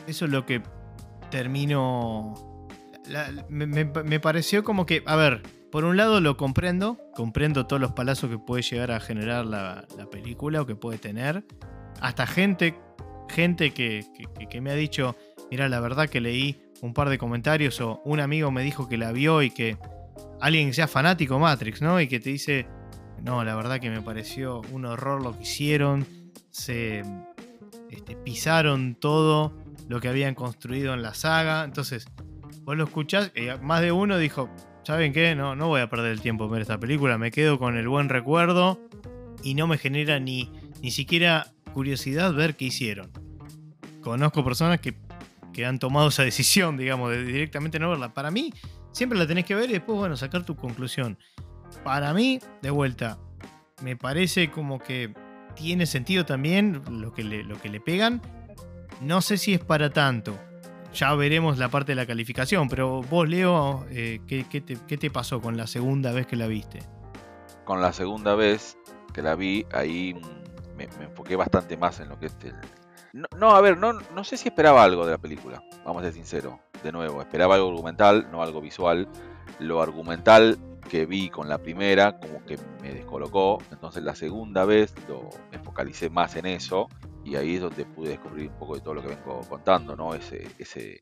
Eso 0.08 0.26
es 0.26 0.32
lo 0.32 0.46
que 0.46 0.62
terminó. 1.32 2.68
me, 3.50 4.20
pareció 4.20 4.64
como 4.64 4.86
que, 4.86 5.04
a 5.06 5.16
ver, 5.16 5.42
por 5.72 5.86
un 5.86 5.98
lado 5.98 6.22
lo 6.22 6.38
comprendo, 6.38 7.00
comprendo 7.16 7.66
todos 7.66 7.82
los 7.82 7.94
palazos 7.94 8.30
que 8.30 8.38
puede 8.38 8.62
llegar 8.62 8.92
a 8.92 9.00
generar 9.00 9.46
la, 9.46 9.88
película 10.12 10.62
o 10.62 10.66
que 10.66 10.76
puede 10.76 11.00
tener. 11.00 11.44
Hasta 12.02 12.28
gente, 12.28 12.76
gente 13.30 13.72
que, 13.72 14.06
que, 14.50 14.62
me 14.62 14.70
ha 14.70 14.76
dicho, 14.76 15.16
mira, 15.52 15.70
la 15.70 15.80
verdad 15.80 16.10
que 16.10 16.22
leí 16.22 16.62
un 16.82 16.94
par 16.94 17.10
de 17.10 17.18
comentarios 17.18 17.80
o 17.82 18.02
un 18.06 18.20
amigo 18.20 18.52
me 18.52 18.64
dijo 18.64 18.90
que 18.90 18.98
la 18.98 19.12
vio 19.12 19.42
y 19.42 19.52
que 19.52 19.78
alguien 20.42 20.68
que 20.68 20.74
sea 20.74 20.88
fanático 20.88 21.40
Matrix, 21.40 21.82
¿no? 21.82 22.02
Y 22.02 22.08
que 22.08 22.20
te 22.20 22.30
dice, 22.30 22.68
no, 23.22 23.44
la 23.44 23.56
verdad 23.56 23.80
que 23.80 23.90
me 23.90 24.02
pareció 24.02 24.62
un 24.72 24.86
horror 24.86 25.24
lo 25.24 25.38
que 25.38 25.44
hicieron 25.44 26.06
se 26.50 27.04
este, 27.90 28.16
pisaron 28.16 28.96
todo 28.96 29.54
lo 29.88 30.00
que 30.02 30.08
habían 30.08 30.36
construido 30.36 30.94
en 30.94 31.02
la 31.02 31.14
saga. 31.14 31.64
Entonces, 31.64 32.06
vos 32.64 32.76
lo 32.76 32.84
escuchás, 32.84 33.32
y 33.36 33.48
más 33.64 33.82
de 33.82 33.92
uno 33.92 34.18
dijo, 34.18 34.50
¿saben 34.84 35.14
qué? 35.14 35.36
No, 35.36 35.56
no 35.56 35.68
voy 35.68 35.82
a 35.82 35.90
perder 35.90 36.12
el 36.12 36.22
tiempo 36.22 36.46
en 36.46 36.52
ver 36.52 36.62
esta 36.62 36.80
película, 36.80 37.18
me 37.18 37.32
quedo 37.32 37.58
con 37.58 37.78
el 37.78 37.88
buen 37.88 38.10
recuerdo 38.10 38.80
y 39.44 39.56
no 39.56 39.68
me 39.68 39.78
genera 39.78 40.20
ni, 40.20 40.52
ni 40.82 40.92
siquiera 40.92 41.54
curiosidad 41.74 42.34
ver 42.34 42.56
qué 42.56 42.66
hicieron. 42.66 43.12
Conozco 44.02 44.44
personas 44.44 44.80
que, 44.80 44.94
que 45.54 45.66
han 45.66 45.80
tomado 45.80 46.10
esa 46.10 46.24
decisión, 46.24 46.78
digamos, 46.78 47.12
de 47.12 47.24
directamente 47.24 47.80
no 47.80 47.90
verla. 47.90 48.14
Para 48.14 48.32
mí, 48.32 48.54
siempre 48.92 49.18
la 49.18 49.28
tenés 49.28 49.46
que 49.46 49.56
ver 49.56 49.70
y 49.70 49.74
después, 49.74 49.98
bueno, 49.98 50.18
sacar 50.18 50.44
tu 50.44 50.56
conclusión. 50.56 51.18
Para 51.84 52.14
mí, 52.14 52.40
de 52.62 52.70
vuelta, 52.70 53.18
me 53.82 53.96
parece 53.96 54.52
como 54.52 54.80
que 54.80 55.14
tiene 55.56 55.86
sentido 55.86 56.26
también 56.26 56.82
lo 56.90 57.14
que 57.14 57.24
le, 57.24 57.44
lo 57.44 57.60
que 57.62 57.70
le 57.70 57.80
pegan. 57.80 58.22
No 59.02 59.22
sé 59.22 59.38
si 59.38 59.54
es 59.54 59.60
para 59.60 59.92
tanto. 59.92 60.38
Ya 60.94 61.14
veremos 61.16 61.58
la 61.58 61.70
parte 61.70 61.94
de 61.94 61.96
la 61.96 62.06
calificación, 62.06 62.70
pero 62.70 63.02
vos, 63.02 63.28
Leo, 63.28 63.86
eh, 63.90 64.22
¿qué, 64.28 64.44
te, 64.62 65.10
pasó 65.10 65.42
con 65.42 65.58
la 65.58 65.66
segunda 65.66 66.12
vez 66.12 66.28
que 66.28 66.36
la 66.36 66.46
viste? 66.46 66.80
Con 67.66 67.82
la 67.82 67.94
segunda 67.94 68.36
vez 68.36 68.78
que 69.12 69.24
la 69.24 69.36
vi, 69.36 69.66
ahí 69.72 70.16
me, 70.78 70.84
enfoqué 71.04 71.36
bastante 71.36 71.78
más 71.78 72.00
en 72.00 72.10
lo 72.10 72.20
que 72.20 72.28
es 72.28 72.36
el... 72.44 72.54
No, 73.14 73.52
a 73.52 73.62
ver, 73.62 73.78
no, 73.78 73.94
no 73.94 74.24
sé 74.24 74.38
si 74.38 74.48
esperaba 74.48 74.84
algo 74.84 75.06
de 75.06 75.12
la 75.12 75.20
película, 75.20 75.64
vamos 75.86 76.02
a 76.02 76.06
ser 76.06 76.14
sinceros. 76.14 76.56
De 76.84 76.92
nuevo, 76.92 77.22
esperaba 77.22 77.56
algo 77.56 77.70
argumental, 77.70 78.28
no 78.32 78.42
algo 78.42 78.60
visual. 78.60 79.08
Lo 79.60 79.82
argumental 79.82 80.58
que 80.90 81.06
vi 81.06 81.30
con 81.30 81.48
la 81.48 81.60
primera 81.60 82.20
como 82.20 82.44
que 82.44 82.58
me 82.82 82.92
descolocó, 82.92 83.60
entonces 83.72 84.04
la 84.04 84.16
segunda 84.16 84.66
vez 84.66 84.94
lo, 85.08 85.30
me 85.52 85.60
focalicé 85.60 86.10
más 86.10 86.36
en 86.36 86.48
eso 86.48 86.90
y 87.24 87.36
ahí 87.36 87.56
es 87.56 87.62
donde 87.62 87.86
pude 87.86 88.10
descubrir 88.10 88.50
un 88.50 88.58
poco 88.58 88.76
de 88.76 88.82
todo 88.82 88.96
lo 88.96 89.02
que 89.02 89.10
vengo 89.10 89.42
contando, 89.48 89.96
¿no? 89.96 90.14
Ese, 90.14 90.48
ese, 90.58 91.00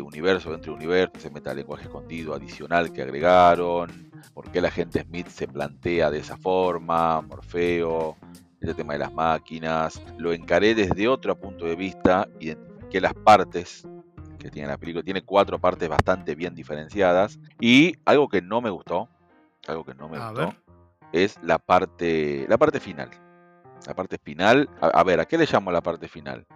universo 0.00 0.50
dentro 0.50 0.72
del 0.72 0.82
universo, 0.82 1.12
ese 1.16 1.30
metalenguaje 1.30 1.84
escondido 1.84 2.34
adicional 2.34 2.92
que 2.92 3.02
agregaron, 3.02 4.10
por 4.34 4.50
qué 4.50 4.60
la 4.60 4.70
gente 4.70 5.02
Smith 5.02 5.28
se 5.28 5.48
plantea 5.48 6.10
de 6.10 6.18
esa 6.18 6.36
forma, 6.36 7.20
Morfeo, 7.22 8.16
ese 8.60 8.74
tema 8.74 8.94
de 8.94 9.00
las 9.00 9.12
máquinas, 9.12 10.02
lo 10.18 10.32
encaré 10.32 10.74
desde 10.74 11.08
otro 11.08 11.38
punto 11.38 11.64
de 11.66 11.76
vista, 11.76 12.28
identifiqué 12.40 13.00
las 13.00 13.14
partes 13.14 13.86
que 14.38 14.50
tiene 14.50 14.68
la 14.68 14.78
película. 14.78 15.02
Tiene 15.02 15.22
cuatro 15.22 15.58
partes 15.58 15.88
bastante 15.88 16.34
bien 16.34 16.54
diferenciadas. 16.54 17.38
Y 17.60 17.96
algo 18.04 18.28
que 18.28 18.40
no 18.40 18.60
me 18.60 18.70
gustó, 18.70 19.08
algo 19.66 19.84
que 19.84 19.94
no 19.94 20.08
me 20.08 20.18
gustó, 20.18 20.54
es 21.12 21.38
la 21.42 21.58
parte, 21.58 22.46
la 22.48 22.56
parte 22.56 22.80
final. 22.80 23.10
La 23.86 23.94
parte 23.94 24.18
final, 24.18 24.68
a, 24.80 25.02
ver, 25.04 25.20
¿a 25.20 25.24
qué 25.24 25.38
le 25.38 25.46
llamo 25.50 25.70
la 25.70 25.80
parte 25.80 26.08
final? 26.08 26.46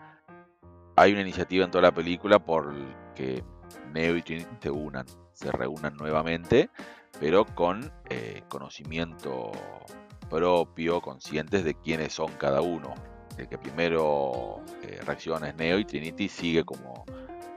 Hay 0.96 1.12
una 1.12 1.22
iniciativa 1.22 1.64
en 1.64 1.70
toda 1.70 1.82
la 1.82 1.92
película 1.92 2.38
por 2.38 2.74
que 3.14 3.42
Neo 3.92 4.16
y 4.16 4.22
Trinity 4.22 4.56
se 4.60 4.70
unan, 4.70 5.06
se 5.32 5.50
reúnan 5.50 5.96
nuevamente, 5.96 6.68
pero 7.20 7.46
con 7.46 7.90
eh, 8.10 8.42
conocimiento 8.48 9.52
propio, 10.32 11.02
conscientes 11.02 11.62
de 11.62 11.74
quiénes 11.74 12.14
son 12.14 12.32
cada 12.38 12.62
uno. 12.62 12.94
El 13.36 13.48
que 13.48 13.58
primero 13.58 14.62
eh, 14.82 14.98
reacciona 15.04 15.48
es 15.48 15.56
Neo 15.56 15.78
y 15.78 15.84
Trinity 15.84 16.28
sigue 16.28 16.64
como 16.64 17.04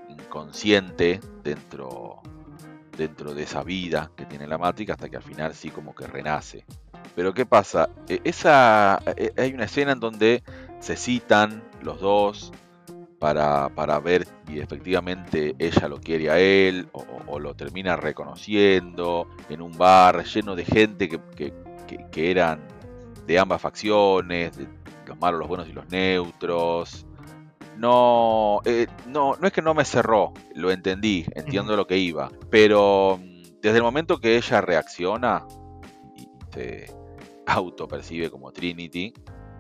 inconsciente 0.09 1.21
dentro, 1.41 2.21
dentro 2.97 3.33
de 3.33 3.43
esa 3.43 3.63
vida 3.63 4.11
que 4.15 4.25
tiene 4.25 4.45
la 4.45 4.57
Matrix 4.57 4.91
hasta 4.91 5.09
que 5.09 5.15
al 5.15 5.23
final 5.23 5.53
sí 5.53 5.69
como 5.69 5.95
que 5.95 6.05
renace. 6.05 6.65
Pero 7.15 7.33
¿qué 7.33 7.45
pasa? 7.45 7.89
E, 8.09 8.19
esa, 8.25 9.01
e, 9.15 9.31
hay 9.37 9.53
una 9.53 9.65
escena 9.65 9.93
en 9.93 10.01
donde 10.01 10.43
se 10.79 10.97
citan 10.97 11.63
los 11.81 12.01
dos 12.01 12.51
para, 13.19 13.69
para 13.69 13.99
ver 13.99 14.27
si 14.47 14.59
efectivamente 14.59 15.55
ella 15.57 15.87
lo 15.87 15.99
quiere 16.01 16.29
a 16.29 16.39
él 16.39 16.89
o, 16.91 17.39
lo 17.39 17.53
termina 17.53 17.95
reconociendo 17.95 19.27
en 19.49 19.61
un 19.61 19.77
bar 19.77 20.23
lleno 20.25 20.55
de 20.55 20.65
gente 20.65 21.09
que, 21.09 21.19
que, 21.35 21.53
que 21.85 22.31
eran 22.31 22.59
de 23.25 23.39
ambas 23.39 23.61
facciones, 23.61 24.57
de 24.57 24.67
los 25.07 25.19
malos, 25.19 25.39
los 25.39 25.47
buenos 25.47 25.67
y 25.67 25.73
los 25.73 25.89
neutros 25.89 27.05
no, 27.77 28.61
eh, 28.65 28.87
no, 29.07 29.35
no 29.39 29.47
es 29.47 29.53
que 29.53 29.61
no 29.61 29.73
me 29.73 29.85
cerró, 29.85 30.33
lo 30.53 30.71
entendí, 30.71 31.25
entiendo 31.35 31.75
lo 31.75 31.87
que 31.87 31.97
iba, 31.97 32.29
pero 32.49 33.19
mm, 33.21 33.59
desde 33.61 33.77
el 33.77 33.83
momento 33.83 34.19
que 34.19 34.37
ella 34.37 34.61
reacciona 34.61 35.45
y 36.15 36.27
se 36.53 36.93
autopercibe 37.45 38.29
como 38.29 38.51
Trinity, 38.51 39.13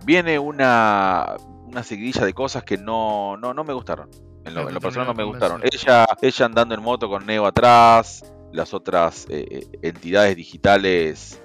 viene 0.05 0.39
una, 0.39 1.35
una 1.65 1.83
seguidilla 1.83 2.25
de 2.25 2.33
cosas 2.33 2.63
que 2.63 2.77
no, 2.77 3.37
no, 3.37 3.53
no 3.53 3.63
me 3.63 3.73
gustaron. 3.73 4.09
En 4.45 4.53
lo, 4.53 4.67
personal 4.79 5.07
no 5.07 5.15
me 5.15 5.23
gustaron. 5.23 5.61
Ella, 5.63 6.05
ella 6.21 6.45
andando 6.45 6.75
en 6.75 6.81
moto 6.81 7.09
con 7.09 7.25
Neo 7.25 7.47
atrás, 7.47 8.23
las 8.53 8.75
otras 8.75 9.25
eh, 9.27 9.47
eh, 9.49 9.79
entidades 9.81 10.35
digitales 10.35 11.41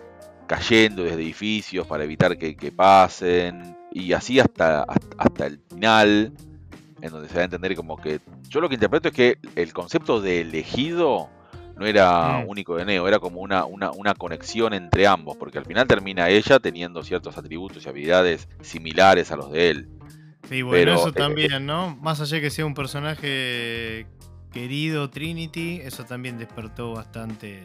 cayendo 0.50 1.04
desde 1.04 1.22
edificios 1.22 1.86
para 1.86 2.02
evitar 2.02 2.36
que, 2.36 2.72
pasen, 2.72 3.76
y 3.92 4.12
así 4.12 4.40
hasta, 4.40 4.84
hasta, 5.16 5.46
el 5.46 5.60
final, 5.70 6.32
en 7.00 7.10
donde 7.12 7.28
se 7.28 7.36
va 7.36 7.42
a 7.42 7.44
entender 7.44 7.76
como 7.76 7.96
que... 7.96 8.18
Yo 8.48 8.60
lo 8.60 8.68
que 8.68 8.74
interpreto 8.74 9.10
es 9.10 9.14
que 9.14 9.38
el 9.54 9.72
concepto 9.72 10.20
de 10.20 10.40
elegido 10.40 11.28
no 11.76 11.86
era 11.86 12.40
mm. 12.40 12.48
único 12.48 12.74
de 12.74 12.84
Neo, 12.84 13.06
era 13.06 13.20
como 13.20 13.38
una, 13.38 13.64
una, 13.64 13.92
una, 13.92 14.12
conexión 14.14 14.74
entre 14.74 15.06
ambos, 15.06 15.36
porque 15.36 15.58
al 15.58 15.66
final 15.66 15.86
termina 15.86 16.28
ella 16.28 16.58
teniendo 16.58 17.04
ciertos 17.04 17.38
atributos 17.38 17.86
y 17.86 17.88
habilidades 17.88 18.48
similares 18.60 19.30
a 19.30 19.36
los 19.36 19.52
de 19.52 19.70
él. 19.70 19.88
Sí, 20.48 20.62
bueno, 20.62 20.94
eso 20.94 21.10
eh, 21.10 21.12
también, 21.12 21.64
¿no? 21.64 21.94
Más 22.02 22.20
allá 22.20 22.38
de 22.38 22.42
que 22.42 22.50
sea 22.50 22.66
un 22.66 22.74
personaje 22.74 24.04
querido 24.50 25.10
Trinity, 25.10 25.80
eso 25.84 26.04
también 26.04 26.38
despertó 26.38 26.94
bastante 26.94 27.62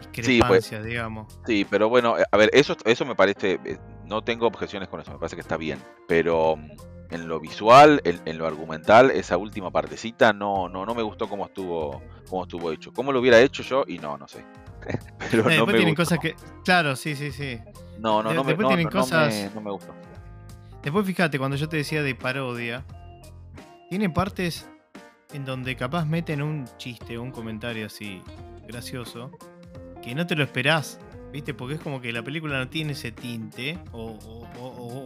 discrepancia, 0.00 0.60
sí, 0.60 0.74
pues, 0.76 0.84
digamos. 0.84 1.38
Sí, 1.46 1.66
pero 1.68 1.88
bueno, 1.88 2.16
a 2.30 2.36
ver, 2.36 2.50
eso, 2.52 2.76
eso 2.84 3.04
me 3.04 3.14
parece, 3.14 3.58
eh, 3.64 3.78
no 4.06 4.22
tengo 4.22 4.46
objeciones 4.46 4.88
con 4.88 5.00
eso, 5.00 5.12
me 5.12 5.18
parece 5.18 5.36
que 5.36 5.42
está 5.42 5.56
bien, 5.56 5.78
pero 6.08 6.56
mm, 6.56 6.70
en 7.10 7.28
lo 7.28 7.40
visual, 7.40 8.00
en, 8.04 8.38
lo 8.38 8.46
argumental, 8.46 9.10
esa 9.10 9.36
última 9.36 9.70
partecita 9.70 10.32
no, 10.32 10.68
no, 10.68 10.86
no 10.86 10.94
me 10.94 11.02
gustó 11.02 11.28
cómo 11.28 11.46
estuvo, 11.46 12.02
cómo 12.28 12.42
estuvo 12.44 12.72
hecho. 12.72 12.92
¿Cómo 12.92 13.12
lo 13.12 13.20
hubiera 13.20 13.40
hecho 13.40 13.62
yo? 13.62 13.84
Y 13.86 13.98
no, 13.98 14.16
no 14.16 14.28
sé. 14.28 14.44
Pero 15.30 15.42
no, 15.42 15.50
después 15.50 15.76
tienen 15.76 15.94
cosas 15.94 16.18
que. 16.18 16.34
Claro, 16.64 16.96
sí, 16.96 17.16
sí, 17.16 17.32
sí. 17.32 17.58
No, 17.98 18.22
no, 18.22 18.32
no, 18.32 18.44
después 18.44 18.58
me, 18.58 18.74
tienen 18.74 18.88
cosas... 18.88 19.50
no 19.54 19.60
me 19.60 19.70
gustó. 19.70 19.92
Después 20.82 21.04
fíjate, 21.04 21.38
cuando 21.38 21.56
yo 21.56 21.68
te 21.68 21.76
decía 21.76 22.02
de 22.02 22.14
parodia, 22.14 22.84
tiene 23.90 24.08
partes 24.08 24.66
en 25.32 25.44
donde 25.44 25.76
capaz 25.76 26.06
meten 26.06 26.40
un 26.42 26.66
chiste 26.78 27.18
o 27.18 27.22
un 27.22 27.30
comentario 27.30 27.86
así 27.86 28.22
gracioso 28.66 29.30
que 30.02 30.14
no 30.14 30.26
te 30.26 30.36
lo 30.36 30.44
esperás. 30.44 30.98
¿Viste? 31.32 31.54
Porque 31.54 31.74
es 31.74 31.80
como 31.80 32.00
que 32.00 32.12
la 32.12 32.24
película 32.24 32.58
no 32.58 32.68
tiene 32.68 32.92
ese 32.92 33.12
tinte, 33.12 33.78
o, 33.92 34.18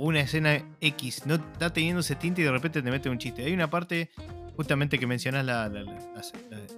una 0.01 0.21
escena 0.21 0.63
X 0.81 1.27
no 1.27 1.35
está 1.35 1.71
teniendo 1.71 2.01
ese 2.01 2.17
tinte 2.17 2.41
y 2.41 2.45
de 2.45 2.51
repente 2.51 2.83
te 2.83 2.91
mete 2.91 3.11
un 3.11 3.19
chiste. 3.19 3.45
Hay 3.45 3.53
una 3.53 3.69
parte, 3.69 4.11
justamente 4.57 4.99
que 4.99 5.07
mencionas 5.07 5.45
la, 5.45 5.71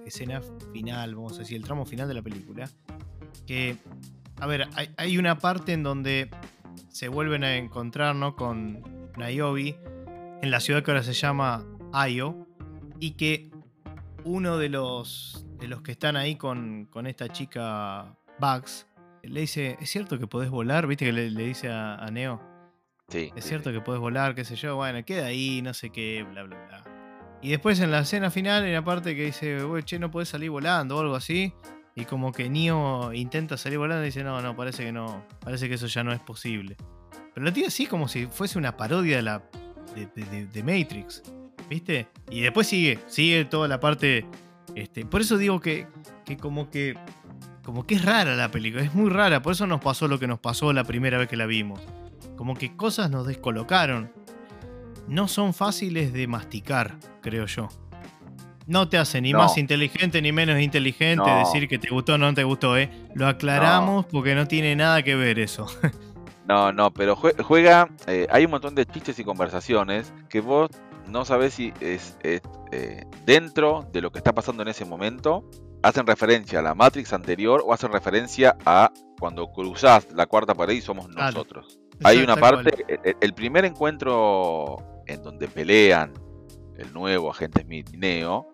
escena 0.05 0.41
final, 0.73 1.15
vamos 1.15 1.35
a 1.35 1.39
decir, 1.39 1.55
el 1.55 1.63
tramo 1.63 1.85
final 1.85 2.09
de 2.09 2.13
la 2.13 2.21
película, 2.21 2.69
que, 3.45 3.77
a 4.41 4.47
ver, 4.47 4.67
hay, 4.97 5.17
una 5.17 5.39
parte 5.39 5.71
en 5.71 5.83
donde 5.83 6.29
se 6.89 7.07
vuelven 7.07 7.45
a 7.45 7.55
encontrar 7.55 8.15
¿no? 8.15 8.35
con 8.35 8.83
Niobe 9.17 9.79
en 10.41 10.51
la 10.51 10.59
ciudad 10.59 10.83
que 10.83 10.91
ahora 10.91 11.03
se 11.03 11.13
llama 11.13 11.65
Ayo, 11.93 12.35
y 12.99 13.11
que 13.11 13.49
uno 14.23 14.57
de 14.57 14.69
los, 14.69 15.46
de 15.59 15.67
los 15.67 15.81
que 15.81 15.91
están 15.91 16.15
ahí 16.15 16.35
con, 16.35 16.85
con 16.85 17.07
esta 17.07 17.29
chica 17.29 18.15
Bugs, 18.39 18.87
le 19.23 19.41
dice, 19.41 19.77
¿es 19.79 19.89
cierto 19.89 20.19
que 20.19 20.27
podés 20.27 20.49
volar? 20.49 20.87
¿Viste 20.87 21.05
que 21.05 21.11
le, 21.11 21.29
dice 21.29 21.69
a, 21.69 22.07
Neo? 22.11 22.41
Sí. 23.09 23.31
Es 23.35 23.45
cierto 23.45 23.71
que 23.71 23.81
podés 23.81 23.99
volar, 23.99 24.35
qué 24.35 24.43
sé 24.43 24.55
yo. 24.55 24.75
Bueno, 24.75 25.03
queda 25.05 25.27
ahí, 25.27 25.61
no 25.61 25.73
sé 25.73 25.89
qué, 25.89 26.23
bla, 26.23 26.43
bla, 26.43 26.57
bla. 26.67 26.83
Y 27.41 27.49
después 27.49 27.79
en 27.79 27.91
la 27.91 27.99
escena 27.99 28.31
final 28.31 28.63
hay 28.63 28.71
una 28.71 28.83
parte 28.83 29.15
que 29.15 29.25
dice, 29.25 29.59
che, 29.85 29.99
no 29.99 30.11
podés 30.11 30.29
salir 30.29 30.49
volando 30.49 30.97
o 30.97 31.01
algo 31.01 31.15
así. 31.15 31.53
Y 31.95 32.05
como 32.05 32.31
que 32.31 32.49
Neo 32.49 33.13
intenta 33.13 33.57
salir 33.57 33.79
volando 33.79 34.03
y 34.03 34.07
dice, 34.07 34.23
no, 34.23 34.41
no, 34.41 34.55
parece 34.55 34.83
que 34.83 34.91
no. 34.91 35.25
Parece 35.39 35.67
que 35.67 35.75
eso 35.75 35.87
ya 35.87 36.03
no 36.03 36.11
es 36.11 36.19
posible. 36.19 36.75
Pero 37.33 37.45
lo 37.45 37.53
tiene 37.53 37.67
así 37.67 37.85
como 37.85 38.07
si 38.07 38.25
fuese 38.27 38.57
una 38.57 38.75
parodia 38.77 39.17
de 39.17 39.21
la. 39.23 39.43
de, 39.95 40.63
Matrix. 40.63 41.23
¿Viste? 41.69 42.07
Y 42.29 42.41
después 42.41 42.67
sigue, 42.67 42.99
sigue 43.07 43.45
toda 43.45 43.67
la 43.67 43.79
parte. 43.79 44.25
Este, 44.77 45.07
por 45.07 45.21
eso 45.21 45.39
digo 45.39 45.59
que, 45.59 45.87
que 46.23 46.37
como 46.37 46.69
que 46.69 46.95
como 47.63 47.87
que 47.87 47.95
es 47.95 48.05
rara 48.05 48.35
la 48.35 48.51
película, 48.51 48.83
es 48.83 48.93
muy 48.93 49.09
rara, 49.09 49.41
por 49.41 49.53
eso 49.53 49.65
nos 49.65 49.81
pasó 49.81 50.07
lo 50.07 50.19
que 50.19 50.27
nos 50.27 50.39
pasó 50.39 50.71
la 50.71 50.83
primera 50.83 51.17
vez 51.17 51.27
que 51.27 51.35
la 51.35 51.47
vimos. 51.47 51.81
Como 52.37 52.53
que 52.53 52.77
cosas 52.77 53.09
nos 53.09 53.25
descolocaron. 53.25 54.11
No 55.07 55.27
son 55.27 55.55
fáciles 55.55 56.13
de 56.13 56.27
masticar, 56.27 56.95
creo 57.21 57.47
yo. 57.47 57.69
No 58.67 58.87
te 58.87 58.99
hace 58.99 59.19
ni 59.19 59.33
más 59.33 59.57
inteligente 59.57 60.21
ni 60.21 60.31
menos 60.31 60.61
inteligente 60.61 61.29
decir 61.29 61.67
que 61.67 61.79
te 61.79 61.89
gustó 61.89 62.13
o 62.13 62.17
no 62.19 62.31
te 62.33 62.43
gustó, 62.43 62.77
¿eh? 62.77 62.91
Lo 63.15 63.27
aclaramos 63.27 64.05
porque 64.05 64.35
no 64.35 64.47
tiene 64.47 64.75
nada 64.75 65.01
que 65.01 65.15
ver 65.15 65.39
eso. 65.39 65.65
no, 66.47 66.71
no, 66.71 66.93
pero 66.93 67.15
juega. 67.15 67.89
Eh, 68.07 68.25
hay 68.29 68.45
un 68.45 68.51
montón 68.51 68.73
de 68.73 68.85
chistes 68.85 69.19
y 69.19 69.23
conversaciones 69.23 70.13
que 70.29 70.39
vos 70.39 70.69
no 71.07 71.25
sabés 71.25 71.53
si 71.53 71.73
es, 71.81 72.17
eh, 72.23 72.41
dentro 73.25 73.87
de 73.91 74.01
lo 74.01 74.11
que 74.11 74.19
está 74.19 74.33
pasando 74.33 74.63
en 74.63 74.69
ese 74.69 74.85
momento 74.85 75.49
hacen 75.83 76.07
referencia 76.07 76.59
a 76.59 76.61
la 76.61 76.73
Matrix 76.73 77.13
anterior 77.13 77.63
o 77.65 77.73
hacen 77.73 77.91
referencia 77.91 78.57
a 78.65 78.91
cuando 79.19 79.47
cruzás 79.51 80.07
la 80.13 80.25
cuarta 80.25 80.53
pared 80.53 80.73
y 80.73 80.81
somos 80.81 81.09
nosotros. 81.09 81.79
Hay 82.03 82.19
una 82.19 82.35
parte, 82.35 82.85
el, 83.19 83.33
primer 83.33 83.65
encuentro 83.65 84.77
en 85.07 85.23
donde 85.23 85.47
pelean 85.47 86.13
el 86.77 86.93
nuevo 86.93 87.31
agente 87.31 87.61
Smith 87.63 87.89
y 87.93 87.97
Neo, 87.97 88.47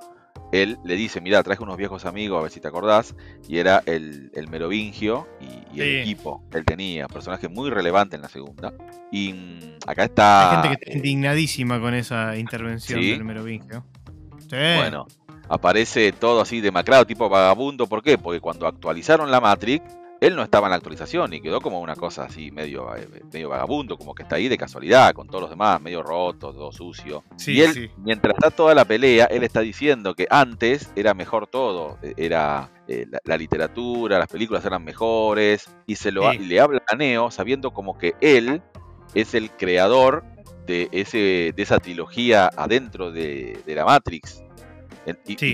él 0.53 0.77
le 0.85 0.95
dice, 0.95 1.19
mira, 1.19 1.41
traje 1.41 1.63
unos 1.63 1.77
viejos 1.77 2.05
amigos, 2.05 2.39
a 2.39 2.43
ver 2.43 2.51
si 2.51 2.59
te 2.59 2.67
acordás, 2.67 3.15
y 3.49 3.57
era 3.57 3.81
el, 3.87 4.29
Merovingio 4.49 5.27
y, 5.41 5.81
el 5.81 6.01
equipo 6.01 6.43
que 6.51 6.59
él 6.59 6.65
tenía, 6.65 7.07
personaje 7.07 7.47
muy 7.47 7.71
relevante 7.71 8.15
en 8.15 8.21
la 8.21 8.29
segunda. 8.29 8.71
Y 9.11 9.33
mm, 9.33 9.87
acá 9.87 10.03
está... 10.03 10.49
Hay 10.49 10.55
gente 10.61 10.77
que 10.77 10.85
está 10.85 10.97
indignadísima 10.97 11.81
con 11.81 11.95
esa 11.95 12.37
intervención 12.37 13.01
del 13.01 13.23
Merovingio. 13.23 13.83
Sí. 14.41 14.57
Bueno, 14.77 15.07
aparece 15.49 16.11
todo 16.11 16.41
así 16.41 16.61
demacrado, 16.61 17.05
tipo 17.07 17.27
vagabundo. 17.29 17.87
¿Por 17.87 18.03
qué? 18.03 18.19
Porque 18.19 18.39
cuando 18.39 18.67
actualizaron 18.67 19.31
la 19.31 19.41
Matrix, 19.41 19.83
él 20.23 20.37
no 20.37 20.43
estaba 20.43 20.67
en 20.67 20.71
la 20.71 20.77
actualización 20.77 21.33
y 21.33 21.41
quedó 21.41 21.59
como 21.59 21.81
una 21.81 21.95
cosa 21.97 22.23
así 22.23 22.49
medio, 22.49 22.95
eh, 22.95 23.07
medio 23.31 23.49
vagabundo, 23.49 23.97
como 23.97 24.15
que 24.15 24.23
está 24.23 24.37
ahí 24.37 24.47
de 24.47 24.57
casualidad, 24.57 25.13
con 25.13 25.27
todos 25.27 25.41
los 25.41 25.49
demás, 25.49 25.81
medio 25.81 26.01
roto, 26.01 26.53
todo 26.53 26.71
sucio. 26.71 27.25
y 27.45 27.59
él, 27.59 27.91
mientras 27.97 28.33
está 28.35 28.49
toda 28.49 28.73
la 28.73 28.85
pelea, 28.85 29.25
él 29.25 29.43
está 29.43 29.59
diciendo 29.59 30.15
que 30.15 30.25
antes 30.29 30.91
era 30.95 31.13
mejor 31.13 31.47
todo, 31.47 31.97
e, 32.01 32.13
era 32.15 32.71
eh, 32.87 33.05
la, 33.25 33.37
literatura, 33.37 34.17
las 34.17 34.29
películas 34.29 34.63
eran 34.63 34.85
mejores, 34.85 35.69
y 35.85 35.95
se 35.95 36.11
lo 36.11 36.31
le 36.31 36.59
habla 36.59 36.81
a 36.87 36.95
Neo 36.95 37.29
sabiendo 37.29 37.71
como 37.71 37.97
que 37.97 38.13
él 38.21 38.61
es 39.13 39.33
el 39.33 39.51
creador 39.51 40.23
de, 40.65 40.87
ese, 40.93 41.53
de 41.53 41.63
esa 41.63 41.79
trilogía 41.79 42.49
adentro 42.55 43.11
de, 43.11 43.59
de 43.65 43.75
la 43.75 43.83
Matrix. 43.83 44.41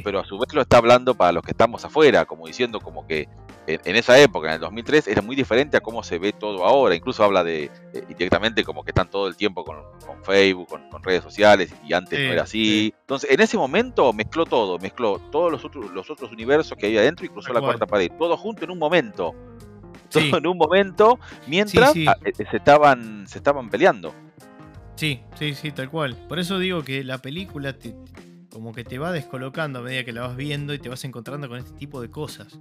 Pero 0.03 0.19
a 0.19 0.25
su 0.25 0.37
vez 0.37 0.53
lo 0.53 0.61
está 0.61 0.77
hablando 0.77 1.15
para 1.15 1.31
los 1.31 1.43
que 1.43 1.51
estamos 1.51 1.83
afuera, 1.83 2.25
como 2.25 2.45
diciendo 2.45 2.79
como 2.79 3.07
que 3.07 3.27
en, 3.69 3.95
esa 3.95 4.19
época, 4.19 4.47
en 4.47 4.53
el 4.55 4.59
2003, 4.59 5.07
era 5.07 5.21
muy 5.21 5.35
diferente 5.35 5.77
a 5.77 5.81
cómo 5.81 6.03
se 6.03 6.17
ve 6.17 6.33
todo 6.33 6.65
ahora. 6.65 6.95
Incluso 6.95 7.23
habla 7.23 7.43
de 7.43 7.69
directamente 8.07 8.63
como 8.63 8.83
que 8.83 8.91
están 8.91 9.09
todo 9.09 9.27
el 9.27 9.35
tiempo 9.35 9.63
con, 9.63 9.77
Facebook, 10.23 10.67
con, 10.89 11.03
redes 11.03 11.23
sociales, 11.23 11.73
y 11.85 11.93
antes 11.93 12.19
no 12.19 12.33
era 12.33 12.43
así. 12.43 12.93
Entonces, 13.01 13.31
en 13.31 13.39
ese 13.41 13.57
momento 13.57 14.11
mezcló 14.13 14.45
todo, 14.45 14.79
mezcló 14.79 15.19
todos 15.31 15.51
los 15.51 15.63
otros, 15.63 15.91
los 15.91 16.09
otros 16.09 16.31
universos 16.31 16.77
que 16.77 16.87
había 16.87 17.01
adentro 17.01 17.25
y 17.25 17.29
cruzó 17.29 17.53
la 17.53 17.61
cuarta 17.61 17.85
pared, 17.85 18.11
todo 18.17 18.35
junto 18.37 18.65
en 18.65 18.71
un 18.71 18.79
momento. 18.79 19.33
Todo 20.09 20.39
en 20.39 20.47
un 20.47 20.57
momento, 20.57 21.19
mientras 21.45 21.95
eh, 21.95 22.07
se, 22.35 22.57
estaban, 22.57 23.27
se 23.27 23.37
estaban 23.37 23.69
peleando. 23.69 24.11
Sí, 24.95 25.21
sí, 25.37 25.53
sí, 25.53 25.71
tal 25.71 25.91
cual. 25.91 26.17
Por 26.27 26.39
eso 26.39 26.57
digo 26.57 26.83
que 26.83 27.03
la 27.03 27.19
película 27.19 27.73
te, 27.73 27.93
como 28.51 28.73
que 28.73 28.83
te 28.83 28.97
va 28.97 29.11
descolocando 29.11 29.79
a 29.79 29.81
medida 29.83 30.03
que 30.03 30.11
la 30.11 30.21
vas 30.21 30.35
viendo 30.35 30.73
y 30.73 30.79
te 30.79 30.89
vas 30.89 31.03
encontrando 31.05 31.47
con 31.47 31.59
este 31.59 31.71
tipo 31.77 32.01
de 32.01 32.09
cosas. 32.09 32.59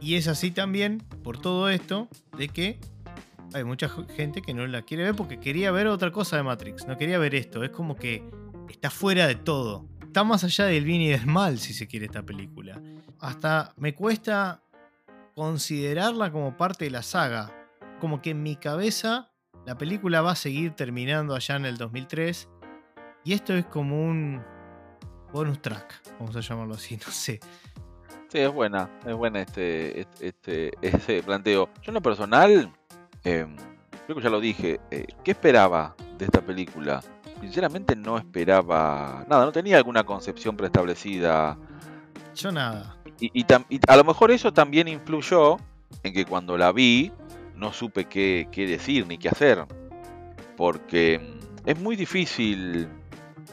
Y 0.00 0.16
es 0.16 0.28
así 0.28 0.50
también 0.50 0.98
por 1.22 1.40
todo 1.40 1.68
esto 1.68 2.08
de 2.36 2.48
que 2.48 2.78
hay 3.54 3.64
mucha 3.64 3.88
gente 3.88 4.42
que 4.42 4.54
no 4.54 4.66
la 4.66 4.82
quiere 4.82 5.04
ver 5.04 5.14
porque 5.14 5.40
quería 5.40 5.70
ver 5.70 5.86
otra 5.86 6.10
cosa 6.10 6.36
de 6.36 6.42
Matrix, 6.42 6.86
no 6.86 6.96
quería 6.98 7.18
ver 7.18 7.34
esto, 7.34 7.64
es 7.64 7.70
como 7.70 7.96
que 7.96 8.22
está 8.68 8.90
fuera 8.90 9.26
de 9.26 9.36
todo. 9.36 9.88
Está 10.02 10.24
más 10.24 10.44
allá 10.44 10.66
del 10.66 10.84
bien 10.84 11.00
y 11.00 11.08
del 11.08 11.26
mal, 11.26 11.58
si 11.58 11.74
se 11.74 11.86
quiere, 11.86 12.06
esta 12.06 12.22
película. 12.22 12.80
Hasta 13.20 13.74
me 13.76 13.94
cuesta 13.94 14.62
considerarla 15.34 16.32
como 16.32 16.56
parte 16.56 16.86
de 16.86 16.90
la 16.90 17.02
saga. 17.02 17.52
Como 18.00 18.22
que 18.22 18.30
en 18.30 18.42
mi 18.42 18.56
cabeza 18.56 19.30
la 19.66 19.76
película 19.76 20.22
va 20.22 20.32
a 20.32 20.36
seguir 20.36 20.72
terminando 20.72 21.34
allá 21.34 21.56
en 21.56 21.66
el 21.66 21.76
2003. 21.76 22.48
Y 23.24 23.32
esto 23.34 23.54
es 23.54 23.66
como 23.66 24.02
un, 24.02 24.42
bonus 25.32 25.60
track, 25.60 26.02
vamos 26.18 26.34
a 26.36 26.40
llamarlo 26.40 26.74
así, 26.74 26.96
no 27.06 27.12
sé. 27.12 27.40
Sí, 28.28 28.38
es 28.38 28.52
buena, 28.52 28.90
es 29.06 29.14
buena 29.14 29.40
este, 29.40 30.06
este, 30.20 30.72
este 30.82 31.22
planteo. 31.22 31.68
Yo 31.82 31.90
en 31.90 31.94
lo 31.94 32.02
personal, 32.02 32.72
em, 33.24 33.56
creo 34.04 34.16
que 34.16 34.22
ya 34.22 34.30
lo 34.30 34.40
dije, 34.40 34.80
eh, 34.90 35.06
¿qué 35.22 35.30
esperaba 35.30 35.94
de 36.18 36.24
esta 36.24 36.40
película? 36.40 37.00
Sinceramente 37.40 37.94
no 37.94 38.18
esperaba 38.18 39.24
nada, 39.28 39.44
no 39.44 39.52
tenía 39.52 39.76
alguna 39.76 40.04
concepción 40.04 40.56
preestablecida. 40.56 41.56
Yo 42.34 42.50
nada. 42.50 42.96
Y, 43.20 43.44
a 43.86 43.96
lo 43.96 44.04
mejor 44.04 44.30
eso 44.30 44.52
también 44.52 44.88
influyó 44.88 45.58
en 46.02 46.12
que 46.12 46.24
cuando 46.24 46.58
la 46.58 46.72
vi 46.72 47.12
no 47.54 47.72
supe 47.72 48.06
qué, 48.06 48.48
qué 48.50 48.66
decir 48.66 49.06
ni 49.06 49.18
qué 49.18 49.28
hacer. 49.28 49.64
Porque 50.56 51.14
em, 51.14 51.38
es 51.64 51.78
muy 51.78 51.94
difícil 51.94 52.88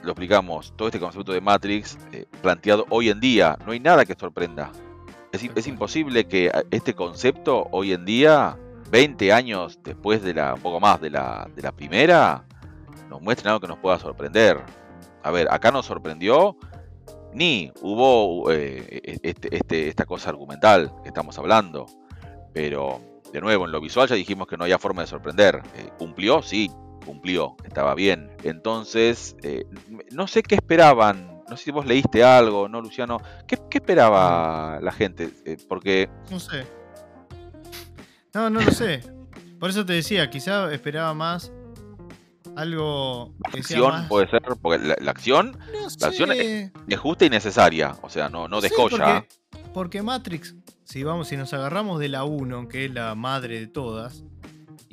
lo 0.04 0.12
explicamos, 0.12 0.74
todo 0.76 0.88
este 0.88 1.00
concepto 1.00 1.32
de 1.32 1.42
Matrix 1.42 1.98
eh, 2.12 2.26
planteado 2.42 2.86
hoy 2.90 3.10
en 3.10 3.20
día, 3.20 3.58
no 3.66 3.72
hay 3.72 3.80
nada 3.80 4.06
que 4.06 4.16
sorprenda. 4.16 4.72
Es, 5.32 5.68
imposible 5.68 6.26
que 6.26 6.52
este 6.70 6.94
concepto 6.94 7.68
hoy 7.72 7.94
en 7.94 8.06
día, 8.06 8.60
20 8.92 9.34
años 9.34 9.80
después 9.84 10.22
de 10.22 10.36
la, 10.36 10.54
un 10.54 10.62
poco 10.62 10.80
más 10.80 11.02
de 11.02 11.10
la, 11.10 11.50
de 11.56 11.64
la 11.64 11.72
primera, 11.72 12.46
nos 13.10 13.20
muestren 13.20 13.48
algo 13.50 13.62
que 13.62 13.68
nos 13.68 13.80
pueda 13.80 13.98
sorprender. 13.98 14.62
A 15.24 15.32
ver, 15.32 15.48
acá 15.52 15.72
nos 15.72 15.88
sorprendió, 15.88 16.56
ni 17.34 17.72
hubo 17.82 18.52
eh, 18.52 19.02
e, 19.04 19.20
este, 19.24 19.56
este, 19.56 19.88
esta 19.88 20.06
cosa 20.06 20.30
argumental 20.30 20.94
que 21.02 21.08
estamos 21.08 21.38
hablando, 21.40 21.88
pero 22.54 23.02
de 23.34 23.42
nuevo, 23.42 23.66
en 23.66 23.72
lo 23.72 23.82
visual 23.82 24.08
ya 24.08 24.16
dijimos 24.16 24.48
que 24.48 24.58
no 24.58 24.66
había 24.66 24.78
forma 24.78 25.02
de 25.02 25.08
sorprender. 25.08 25.64
Eh, 25.76 25.90
¿Cumplió? 25.98 26.44
Sí, 26.44 26.70
cumplió, 27.04 27.56
estaba 27.66 27.96
bien. 27.96 28.32
Entonces, 28.44 29.36
eh, 29.44 29.66
no 30.12 30.28
sé 30.28 30.44
qué 30.44 30.56
esperaban. 30.56 31.44
No 31.50 31.58
sé 31.58 31.66
si 31.66 31.72
vos 31.72 31.86
leíste 31.86 32.24
algo, 32.24 32.68
¿no, 32.68 32.82
Luciano? 32.82 33.20
¿Qué, 33.48 33.60
esperaba 33.70 34.80
la 34.82 34.92
gente? 34.92 35.30
porque... 35.68 36.10
No 36.32 36.40
sé. 36.40 36.66
No, 38.34 38.50
no 38.50 38.62
lo 38.62 38.72
sé. 38.72 39.02
Por 39.60 39.70
eso 39.70 39.86
te 39.86 39.94
decía, 39.94 40.30
quizá 40.30 40.74
esperaba 40.74 41.14
más 41.14 41.52
algo 42.56 43.34
acción 43.44 44.08
puede 44.08 44.30
ser 44.30 44.42
porque 44.62 44.84
la, 44.84 45.10
acción 45.10 45.58
la 46.00 46.08
acción 46.08 46.32
es, 46.32 46.72
justa 47.00 47.26
y 47.26 47.30
necesaria 47.30 47.96
o 48.02 48.10
sea 48.10 48.30
no 48.30 48.48
no 48.48 48.62
descolla 48.62 49.26
porque, 49.74 50.04
Matrix 50.04 50.56
si 50.84 51.04
vamos 51.04 51.30
si 51.30 51.38
nos 51.38 51.52
agarramos 51.54 52.00
de 52.00 52.10
la 52.10 52.26
1 52.26 52.68
que 52.68 52.86
es 52.86 52.94
la 52.94 53.16
madre 53.16 53.60
de 53.60 53.68
todas 53.68 54.24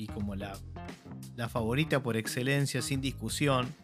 y 0.03 0.07
como 0.07 0.34
la 0.34 0.57
la 1.36 1.48
favorita 1.48 2.03
por 2.03 2.16
excelencia 2.16 2.82
sin 2.82 3.01
discusión 3.01 3.74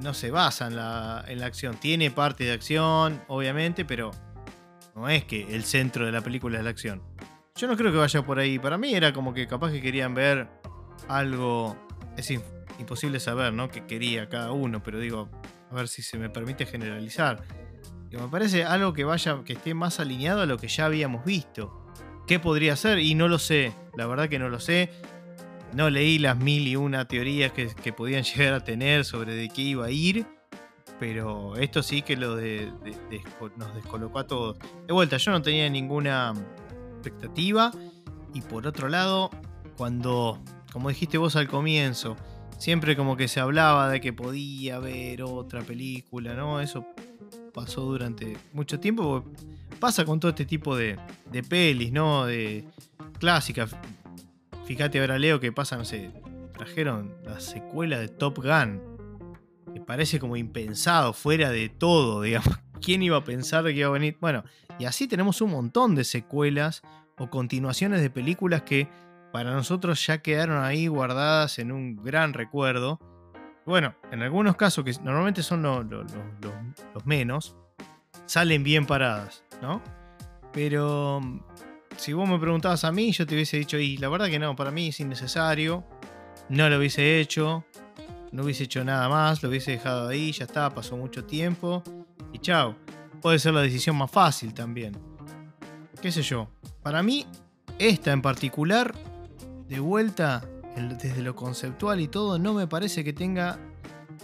no 0.00 0.12
se 0.12 0.30
basa 0.30 0.66
en 0.66 0.76
la, 0.76 1.24
en 1.26 1.40
la 1.40 1.46
acción 1.46 1.76
tiene 1.76 2.10
parte 2.10 2.44
de 2.44 2.52
acción 2.52 3.22
obviamente 3.28 3.84
pero 3.84 4.10
no 4.94 5.08
es 5.08 5.24
que 5.24 5.54
el 5.54 5.64
centro 5.64 6.06
de 6.06 6.12
la 6.12 6.20
película 6.20 6.58
es 6.58 6.64
la 6.64 6.70
acción 6.70 7.02
yo 7.54 7.66
no 7.66 7.76
creo 7.76 7.92
que 7.92 7.98
vaya 7.98 8.24
por 8.24 8.38
ahí 8.38 8.58
para 8.58 8.78
mí 8.78 8.94
era 8.94 9.12
como 9.12 9.32
que 9.32 9.46
capaz 9.46 9.70
que 9.70 9.80
querían 9.80 10.14
ver 10.14 10.48
algo 11.08 11.76
es 12.16 12.30
imposible 12.78 13.20
saber, 13.20 13.52
¿no? 13.52 13.68
Qué 13.68 13.84
quería 13.86 14.28
cada 14.28 14.52
uno, 14.52 14.82
pero 14.82 14.98
digo, 14.98 15.28
a 15.70 15.74
ver 15.74 15.88
si 15.88 16.02
se 16.02 16.18
me 16.18 16.30
permite 16.30 16.66
generalizar. 16.66 17.42
me 18.10 18.28
parece 18.28 18.64
algo 18.64 18.92
que 18.92 19.04
vaya, 19.04 19.42
que 19.44 19.54
esté 19.54 19.74
más 19.74 20.00
alineado 20.00 20.42
a 20.42 20.46
lo 20.46 20.58
que 20.58 20.68
ya 20.68 20.86
habíamos 20.86 21.24
visto. 21.24 21.86
¿Qué 22.26 22.40
podría 22.40 22.74
ser? 22.76 22.98
Y 22.98 23.14
no 23.14 23.28
lo 23.28 23.38
sé, 23.38 23.72
la 23.96 24.06
verdad 24.06 24.28
que 24.28 24.38
no 24.38 24.48
lo 24.48 24.58
sé. 24.58 24.90
No 25.72 25.90
leí 25.90 26.18
las 26.18 26.36
mil 26.36 26.66
y 26.66 26.76
una 26.76 27.06
teorías 27.06 27.52
que, 27.52 27.92
podían 27.92 28.22
llegar 28.36 28.54
a 28.54 28.64
tener 28.64 29.04
sobre 29.04 29.34
de 29.34 29.48
qué 29.48 29.62
iba 29.62 29.86
a 29.86 29.90
ir. 29.90 30.26
Pero 30.98 31.56
esto 31.56 31.82
sí 31.82 32.00
que 32.00 32.16
lo 32.16 32.36
de, 32.36 32.72
nos 33.56 33.74
descolocó 33.74 34.18
a 34.18 34.26
todos. 34.26 34.56
De 34.86 34.92
vuelta, 34.92 35.18
yo 35.18 35.30
no 35.30 35.42
tenía 35.42 35.68
ninguna 35.68 36.32
expectativa. 36.94 37.70
Y 38.32 38.40
por 38.40 38.66
otro 38.66 38.88
lado, 38.88 39.30
cuando, 39.76 40.42
como 40.72 40.88
dijiste 40.88 41.18
vos 41.18 41.36
al 41.36 41.48
comienzo, 41.48 42.16
siempre 42.58 42.96
como 42.96 43.16
que 43.16 43.28
se 43.28 43.40
hablaba 43.40 43.90
de 43.90 44.00
que 44.00 44.12
podía 44.12 44.76
haber 44.76 45.22
otra 45.22 45.60
película, 45.62 46.34
¿no? 46.34 46.60
Eso 46.60 46.86
pasó 47.52 47.82
durante 47.82 48.36
mucho 48.52 48.80
tiempo. 48.80 49.24
Pasa 49.80 50.04
con 50.04 50.18
todo 50.20 50.30
este 50.30 50.46
tipo 50.46 50.76
de, 50.76 50.98
de 51.30 51.42
pelis, 51.42 51.92
¿no? 51.92 52.24
De 52.24 52.64
clásicas. 53.18 53.74
Fíjate 54.66 55.00
ahora, 55.00 55.16
Leo, 55.16 55.38
que 55.38 55.52
pasa, 55.52 55.76
no 55.76 55.84
sé, 55.84 56.10
trajeron 56.52 57.14
la 57.24 57.38
secuela 57.38 58.00
de 58.00 58.08
Top 58.08 58.38
Gun. 58.38 58.82
Que 59.72 59.80
parece 59.80 60.18
como 60.18 60.36
impensado, 60.36 61.12
fuera 61.12 61.50
de 61.50 61.68
todo, 61.68 62.20
digamos. 62.22 62.58
¿Quién 62.82 63.02
iba 63.02 63.16
a 63.16 63.24
pensar 63.24 63.64
que 63.64 63.72
iba 63.72 63.88
a 63.88 63.92
venir? 63.92 64.16
Bueno, 64.20 64.42
y 64.78 64.84
así 64.84 65.06
tenemos 65.06 65.40
un 65.40 65.52
montón 65.52 65.94
de 65.94 66.02
secuelas 66.02 66.82
o 67.16 67.30
continuaciones 67.30 68.02
de 68.02 68.10
películas 68.10 68.62
que 68.62 68.88
para 69.32 69.52
nosotros 69.52 70.04
ya 70.04 70.18
quedaron 70.18 70.62
ahí 70.62 70.88
guardadas 70.88 71.60
en 71.60 71.70
un 71.70 71.96
gran 71.96 72.32
recuerdo. 72.32 73.00
Bueno, 73.66 73.94
en 74.10 74.22
algunos 74.22 74.56
casos, 74.56 74.84
que 74.84 74.92
normalmente 75.02 75.44
son 75.44 75.62
los 75.62 77.06
menos, 77.06 77.56
salen 78.26 78.64
bien 78.64 78.84
paradas, 78.84 79.44
¿no? 79.62 79.80
Pero 80.52 81.20
si 81.96 82.12
vos 82.12 82.28
me 82.28 82.38
preguntabas 82.38 82.84
a 82.84 82.92
mí, 82.92 83.12
yo 83.12 83.26
te 83.26 83.34
hubiese 83.34 83.58
dicho, 83.58 83.78
y 83.78 83.96
la 83.96 84.08
verdad 84.08 84.28
que 84.28 84.38
no, 84.38 84.54
para 84.54 84.70
mí 84.70 84.88
es 84.88 85.00
innecesario, 85.00 85.84
no 86.48 86.68
lo 86.68 86.78
hubiese 86.78 87.20
hecho, 87.20 87.64
no 88.32 88.44
hubiese 88.44 88.64
hecho 88.64 88.84
nada 88.84 89.08
más, 89.08 89.42
lo 89.42 89.48
hubiese 89.48 89.72
dejado 89.72 90.08
ahí, 90.08 90.32
ya 90.32 90.44
está, 90.44 90.70
pasó 90.70 90.96
mucho 90.96 91.24
tiempo, 91.24 91.82
y 92.32 92.38
chao. 92.38 92.76
Puede 93.22 93.38
ser 93.38 93.54
la 93.54 93.62
decisión 93.62 93.96
más 93.96 94.10
fácil 94.10 94.54
también. 94.54 94.96
¿Qué 96.00 96.12
sé 96.12 96.22
yo? 96.22 96.48
Para 96.82 97.02
mí, 97.02 97.26
esta 97.78 98.12
en 98.12 98.22
particular 98.22 98.94
de 99.68 99.80
vuelta, 99.80 100.46
desde 100.76 101.22
lo 101.22 101.34
conceptual 101.34 102.00
y 102.00 102.08
todo, 102.08 102.38
no 102.38 102.54
me 102.54 102.66
parece 102.66 103.02
que 103.02 103.12
tenga 103.12 103.58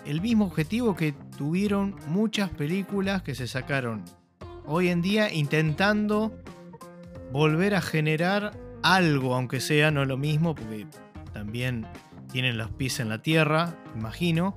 el 0.04 0.20
mismo 0.20 0.44
objetivo 0.44 0.94
que 0.94 1.12
tuvieron 1.36 1.96
muchas 2.06 2.50
películas 2.50 3.22
que 3.22 3.34
se 3.34 3.48
sacaron 3.48 4.04
hoy 4.66 4.88
en 4.88 5.02
día 5.02 5.32
intentando 5.32 6.32
volver 7.32 7.74
a 7.74 7.80
generar 7.80 8.52
algo, 8.82 9.34
aunque 9.34 9.60
sea 9.60 9.90
no 9.90 10.04
lo 10.04 10.16
mismo, 10.16 10.54
porque 10.54 10.86
también 11.32 11.86
tienen 12.30 12.58
los 12.58 12.70
pies 12.70 13.00
en 13.00 13.08
la 13.08 13.22
tierra, 13.22 13.76
imagino, 13.94 14.56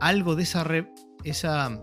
algo 0.00 0.36
de 0.36 0.44
esa, 0.44 0.66
esa, 1.24 1.82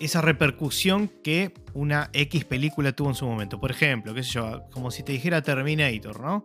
esa 0.00 0.20
repercusión 0.20 1.10
que 1.22 1.52
una 1.74 2.10
X 2.12 2.44
película 2.44 2.92
tuvo 2.92 3.10
en 3.10 3.14
su 3.14 3.26
momento. 3.26 3.60
Por 3.60 3.70
ejemplo, 3.70 4.14
qué 4.14 4.22
sé 4.22 4.30
yo, 4.30 4.62
como 4.70 4.90
si 4.90 5.02
te 5.02 5.12
dijera 5.12 5.42
Terminator, 5.42 6.20
¿no? 6.20 6.44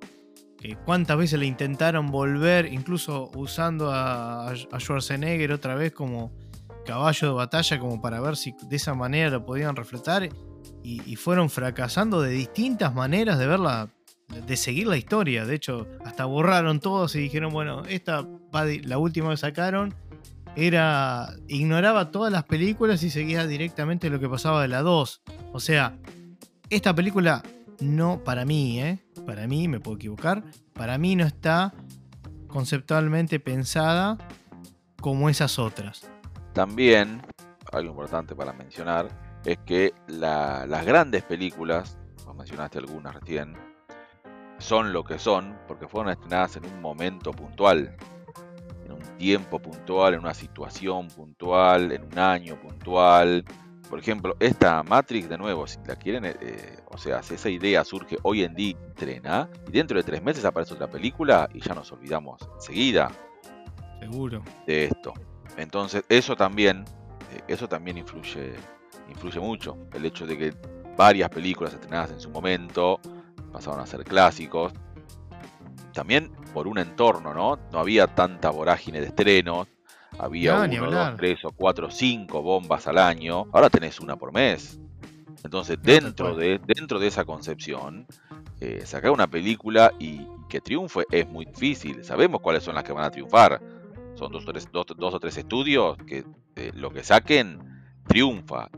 cuántas 0.73 1.17
veces 1.17 1.39
le 1.39 1.45
intentaron 1.45 2.07
volver, 2.07 2.65
incluso 2.71 3.29
usando 3.35 3.91
a, 3.91 4.53
Schwarzenegger 4.55 5.51
otra 5.51 5.75
vez 5.75 5.91
como 5.93 6.31
caballo 6.85 7.27
de 7.27 7.33
batalla, 7.33 7.79
como 7.79 8.01
para 8.01 8.19
ver 8.19 8.35
si 8.35 8.55
de 8.67 8.75
esa 8.75 8.93
manera 8.93 9.29
lo 9.29 9.45
podían 9.45 9.75
refletar, 9.75 10.27
y, 10.83 11.15
fueron 11.15 11.49
fracasando 11.49 12.21
de 12.21 12.29
distintas 12.29 12.93
maneras 12.93 13.39
de 13.39 13.47
verla, 13.47 13.89
de 14.45 14.55
seguir 14.55 14.87
la 14.87 14.97
historia. 14.97 15.45
De 15.45 15.55
hecho, 15.55 15.87
hasta 16.05 16.25
borraron 16.25 16.79
todos 16.79 17.15
y 17.15 17.19
dijeron, 17.19 17.51
bueno, 17.51 17.83
esta 17.85 18.25
la 18.83 18.97
última 18.97 19.31
que 19.31 19.37
sacaron 19.37 19.93
era 20.55 21.33
ignoraba 21.47 22.11
todas 22.11 22.31
las 22.31 22.43
películas 22.43 23.03
y 23.03 23.09
seguía 23.09 23.45
directamente 23.47 24.09
lo 24.09 24.19
que 24.19 24.29
pasaba 24.29 24.61
de 24.61 24.67
la 24.67 24.81
2. 24.81 25.21
O 25.53 25.59
sea, 25.59 25.97
esta 26.69 26.93
película 26.93 27.43
no, 27.79 28.23
para 28.23 28.45
mí, 28.45 28.81
¿eh? 28.81 28.99
para 29.25 29.47
mí, 29.47 29.67
me 29.67 29.79
puedo 29.79 29.97
equivocar, 29.97 30.43
para 30.73 30.97
mí 30.97 31.15
no 31.15 31.25
está 31.25 31.73
conceptualmente 32.47 33.39
pensada 33.39 34.17
como 35.01 35.29
esas 35.29 35.59
otras. 35.59 36.07
También, 36.53 37.21
algo 37.71 37.89
importante 37.89 38.35
para 38.35 38.53
mencionar, 38.53 39.09
es 39.45 39.57
que 39.65 39.93
las 40.07 40.85
grandes 40.85 41.23
películas, 41.23 41.97
vos 42.25 42.35
mencionaste 42.35 42.79
algunas 42.79 43.15
recién, 43.15 43.55
son 44.57 44.93
lo 44.93 45.03
que 45.03 45.19
son 45.19 45.57
porque 45.67 45.87
fueron 45.87 46.11
estrenadas 46.11 46.57
en 46.57 46.65
un 46.65 46.81
momento 46.81 47.31
puntual, 47.31 47.95
en 48.85 48.91
un 48.91 49.17
tiempo 49.17 49.59
puntual, 49.59 50.15
en 50.15 50.21
una 50.21 50.33
situación 50.33 51.07
puntual, 51.07 51.91
en 51.91 52.03
un 52.03 52.17
año 52.17 52.59
puntual, 52.59 53.45
por 53.89 53.99
ejemplo, 53.99 54.35
esta 54.39 54.81
Matrix, 54.83 55.29
de 55.29 55.37
nuevo, 55.37 55.67
si 55.67 55.77
la 55.85 55.95
quieren, 55.95 56.25
eh, 56.25 56.35
eh, 56.41 56.77
o 56.87 56.97
sea, 56.97 57.21
si 57.21 57.35
esa 57.35 57.49
idea 57.49 57.83
surge 57.83 58.17
hoy 58.23 58.43
en 58.43 58.55
día, 58.55 58.75
entrena, 58.87 59.49
y 59.67 59.71
dentro 59.71 59.97
de 59.97 60.03
tres 60.03 60.23
meses 60.23 60.43
aparece 60.43 60.73
otra 60.73 60.89
película 60.89 61.47
y 61.53 61.61
ya 61.61 61.73
nos 61.73 61.91
olvidamos 61.91 62.41
enseguida. 62.55 63.11
Seguro. 63.99 64.43
De 64.65 64.85
esto. 64.85 65.13
Entonces, 65.57 66.03
eso 66.09 66.35
también, 66.35 66.83
eh, 67.31 67.41
eso 67.47 67.67
también 67.69 67.97
influye, 67.97 68.53
influye 69.09 69.39
mucho. 69.39 69.77
El 69.93 70.05
hecho 70.05 70.25
de 70.25 70.37
que 70.37 70.53
varias 70.97 71.29
películas 71.29 71.73
estrenadas 71.73 72.11
en 72.11 72.19
su 72.19 72.29
momento 72.29 72.99
pasaron 73.51 73.79
a 73.79 73.85
ser 73.85 74.03
clásicos. 74.03 74.73
También 75.93 76.31
por 76.53 76.67
un 76.67 76.77
entorno, 76.77 77.33
¿no? 77.33 77.57
No 77.71 77.79
había 77.79 78.07
tanta 78.07 78.49
vorágine 78.49 78.99
de 78.99 79.07
estrenos 79.07 79.67
había 80.17 80.61
uno, 80.61 80.91
dos, 80.91 81.15
tres 81.17 81.43
o 81.45 81.51
cuatro, 81.51 81.91
cinco 81.91 82.41
bombas 82.41 82.87
al 82.87 82.97
año. 82.97 83.45
Ahora 83.51 83.69
tenés 83.69 83.99
una 83.99 84.15
por 84.15 84.33
mes. 84.33 84.79
Entonces, 85.43 85.77
dentro, 85.81 86.35
de, 86.35 86.59
dentro 86.65 86.99
de 86.99 87.07
esa 87.07 87.25
concepción, 87.25 88.07
eh, 88.61 88.81
sacar 88.85 89.11
una 89.11 89.27
película 89.27 89.93
y 89.99 90.25
que 90.49 90.61
triunfe 90.61 91.03
es 91.11 91.27
muy 91.27 91.45
difícil. 91.45 92.03
Sabemos 92.03 92.41
cuáles 92.41 92.63
son 92.63 92.75
las 92.75 92.83
que 92.83 92.93
van 92.93 93.03
a 93.03 93.11
triunfar. 93.11 93.61
Son 94.15 94.31
dos, 94.31 94.45
dos, 94.71 95.13
o 95.13 95.19
tres 95.19 95.37
estudios 95.37 95.97
que 96.07 96.23
eh, 96.55 96.71
lo 96.73 96.91
que 96.91 97.03
saquen 97.03 97.59
triunfa. 98.07 98.69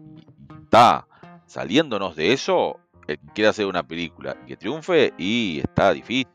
Está 0.68 1.08
saliéndonos 1.46 2.18
de 2.18 2.34
eso, 2.34 2.78
el 3.08 3.18
que 3.18 3.28
quiera 3.34 3.52
hacer 3.52 3.68
una 3.68 3.88
película 3.88 4.36
y 4.44 4.48
que 4.48 4.58
triunfe, 4.58 5.14
y 5.18 5.60
está 5.60 5.94
difícil. 5.94 6.28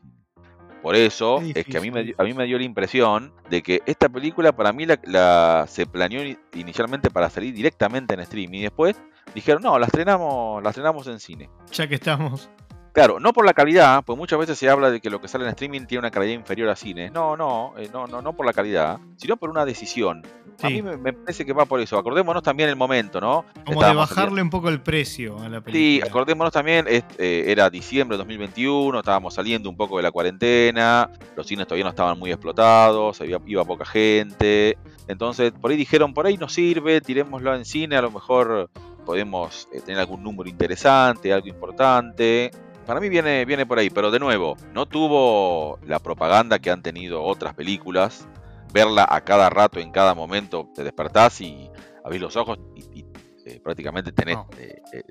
Por 0.81 0.95
eso 0.95 1.39
es, 1.39 1.65
que 1.65 1.77
a 1.77 1.81
mí, 1.81 1.91
me, 1.91 2.13
a 2.17 2.23
mí 2.23 2.33
me 2.33 2.45
dio 2.45 2.57
la 2.57 2.63
impresión 2.63 3.31
de 3.49 3.61
que 3.61 3.81
esta 3.85 4.09
película 4.09 4.51
para 4.51 4.73
mí 4.73 4.85
la, 4.85 5.65
se 5.69 5.85
planeó 5.85 6.35
inicialmente 6.55 7.11
para 7.11 7.29
salir 7.29 7.53
directamente 7.53 8.15
en 8.15 8.21
streaming 8.21 8.59
y 8.59 8.63
después 8.63 8.99
dijeron, 9.35 9.61
no, 9.61 9.77
la 9.77 9.85
estrenamos, 9.85 10.61
la 10.63 10.69
estrenamos 10.71 11.05
en 11.07 11.19
cine. 11.19 11.49
Ya 11.71 11.87
que 11.87 11.95
estamos. 11.95 12.49
Claro, 12.93 13.19
no 13.19 13.33
por 13.33 13.43
la 13.43 13.55
calidad, 13.55 14.03
pues 14.05 14.17
muchas 14.19 14.37
veces 14.37 14.55
se 14.59 14.69
habla 14.69 14.91
de 14.91 15.01
que 15.01 15.09
lo 15.09 15.19
que 15.19 15.27
sale 15.27 15.45
en 15.45 15.49
streaming 15.49 15.85
tiene 15.87 15.99
una 16.01 16.11
calidad 16.11 16.33
inferior 16.35 16.69
a 16.69 16.75
cine. 16.75 17.09
No, 17.09 17.35
no, 17.35 17.73
eh, 17.75 17.89
no, 17.91 18.05
no, 18.05 18.21
no 18.21 18.33
por 18.33 18.45
la 18.45 18.53
calidad, 18.53 18.99
sino 19.17 19.35
por 19.35 19.49
una 19.49 19.65
decisión. 19.65 20.21
A 20.61 20.67
Sí. 20.67 20.75
mí 20.75 20.81
me, 20.83 20.95
me 20.97 21.11
parece 21.11 21.43
que 21.43 21.53
va 21.53 21.65
por 21.65 21.79
eso. 21.79 21.97
Acordémonos 21.97 22.43
también 22.43 22.69
el 22.69 22.75
momento, 22.75 23.19
¿no? 23.19 23.45
Como 23.65 23.83
de 23.83 23.95
bajarle 23.95 24.43
un 24.43 24.51
poco 24.51 24.69
el 24.69 24.79
precio 24.79 25.39
a 25.39 25.49
la 25.49 25.57
Sí, 25.57 25.63
película. 25.63 26.07
acordémonos 26.07 26.53
también, 26.53 26.85
es- 26.87 27.03
eh, 27.17 27.45
era 27.47 27.67
diciembre 27.71 28.15
de 28.15 28.19
2021, 28.19 28.99
estábamos 28.99 29.33
saliendo 29.33 29.71
un 29.71 29.75
poco 29.75 29.97
de 29.97 30.03
la 30.03 30.11
cuarentena, 30.11 31.09
los 31.35 31.47
cines 31.47 31.65
todavía 31.65 31.85
no 31.85 31.89
estaban 31.89 32.19
muy 32.19 32.31
explotados, 32.31 33.19
había, 33.21 33.39
iba 33.47 33.65
poca 33.65 33.85
gente, 33.85 34.77
entonces 35.07 35.51
por 35.51 35.71
ahí 35.71 35.77
dijeron, 35.77 36.13
por 36.13 36.27
ahí 36.27 36.37
nos 36.37 36.53
sirve, 36.53 37.01
tirémoslo 37.01 37.55
en 37.55 37.65
cine, 37.65 37.97
a 37.97 38.03
lo 38.03 38.11
mejor 38.11 38.69
podemos 39.03 39.67
eh, 39.73 39.81
tener 39.81 39.99
algún 39.99 40.21
número 40.23 40.47
interesante, 40.47 41.33
algo 41.33 41.47
importante. 41.47 42.51
Para 42.85 42.99
mí 42.99 43.07
viene, 43.09 43.45
viene 43.45 43.65
por 43.65 43.79
ahí, 43.79 43.89
pero 43.89 44.11
de 44.11 44.19
nuevo, 44.19 44.57
no 44.73 44.85
tuvo 44.85 45.79
la 45.85 45.99
propaganda 45.99 46.59
que 46.59 46.69
han 46.69 46.81
tenido 46.81 47.23
otras 47.23 47.53
películas, 47.53 48.27
verla 48.73 49.05
a 49.09 49.21
cada 49.21 49.49
rato, 49.49 49.79
en 49.79 49.91
cada 49.91 50.13
momento, 50.13 50.69
te 50.75 50.83
despertás 50.83 51.39
y 51.41 51.69
abrís 52.03 52.21
los 52.21 52.35
ojos 52.35 52.59
y, 52.75 52.99
y, 52.99 53.05
eh, 53.45 53.59
prácticamente 53.63 54.11
tenés 54.11 54.35
No. 54.35 54.47
eh, 54.57 54.81
eh, 54.91 55.03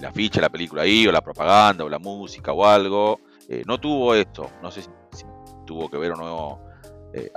la- 0.00 0.12
ficha 0.12 0.36
de 0.40 0.42
la 0.42 0.50
película 0.50 0.82
ahí, 0.82 1.06
o 1.06 1.12
la 1.12 1.20
propaganda, 1.20 1.84
o 1.84 1.88
la 1.88 1.98
música, 1.98 2.52
o 2.52 2.64
algo. 2.64 3.20
Eh, 3.48 3.62
no 3.66 3.78
tuvo 3.78 4.14
esto, 4.14 4.50
no 4.62 4.70
sé 4.70 4.82
si, 4.82 4.88
si 5.12 5.24
tuvo 5.66 5.88
que 5.90 5.96
ver 5.98 6.12
o 6.12 6.16
no 6.16 6.66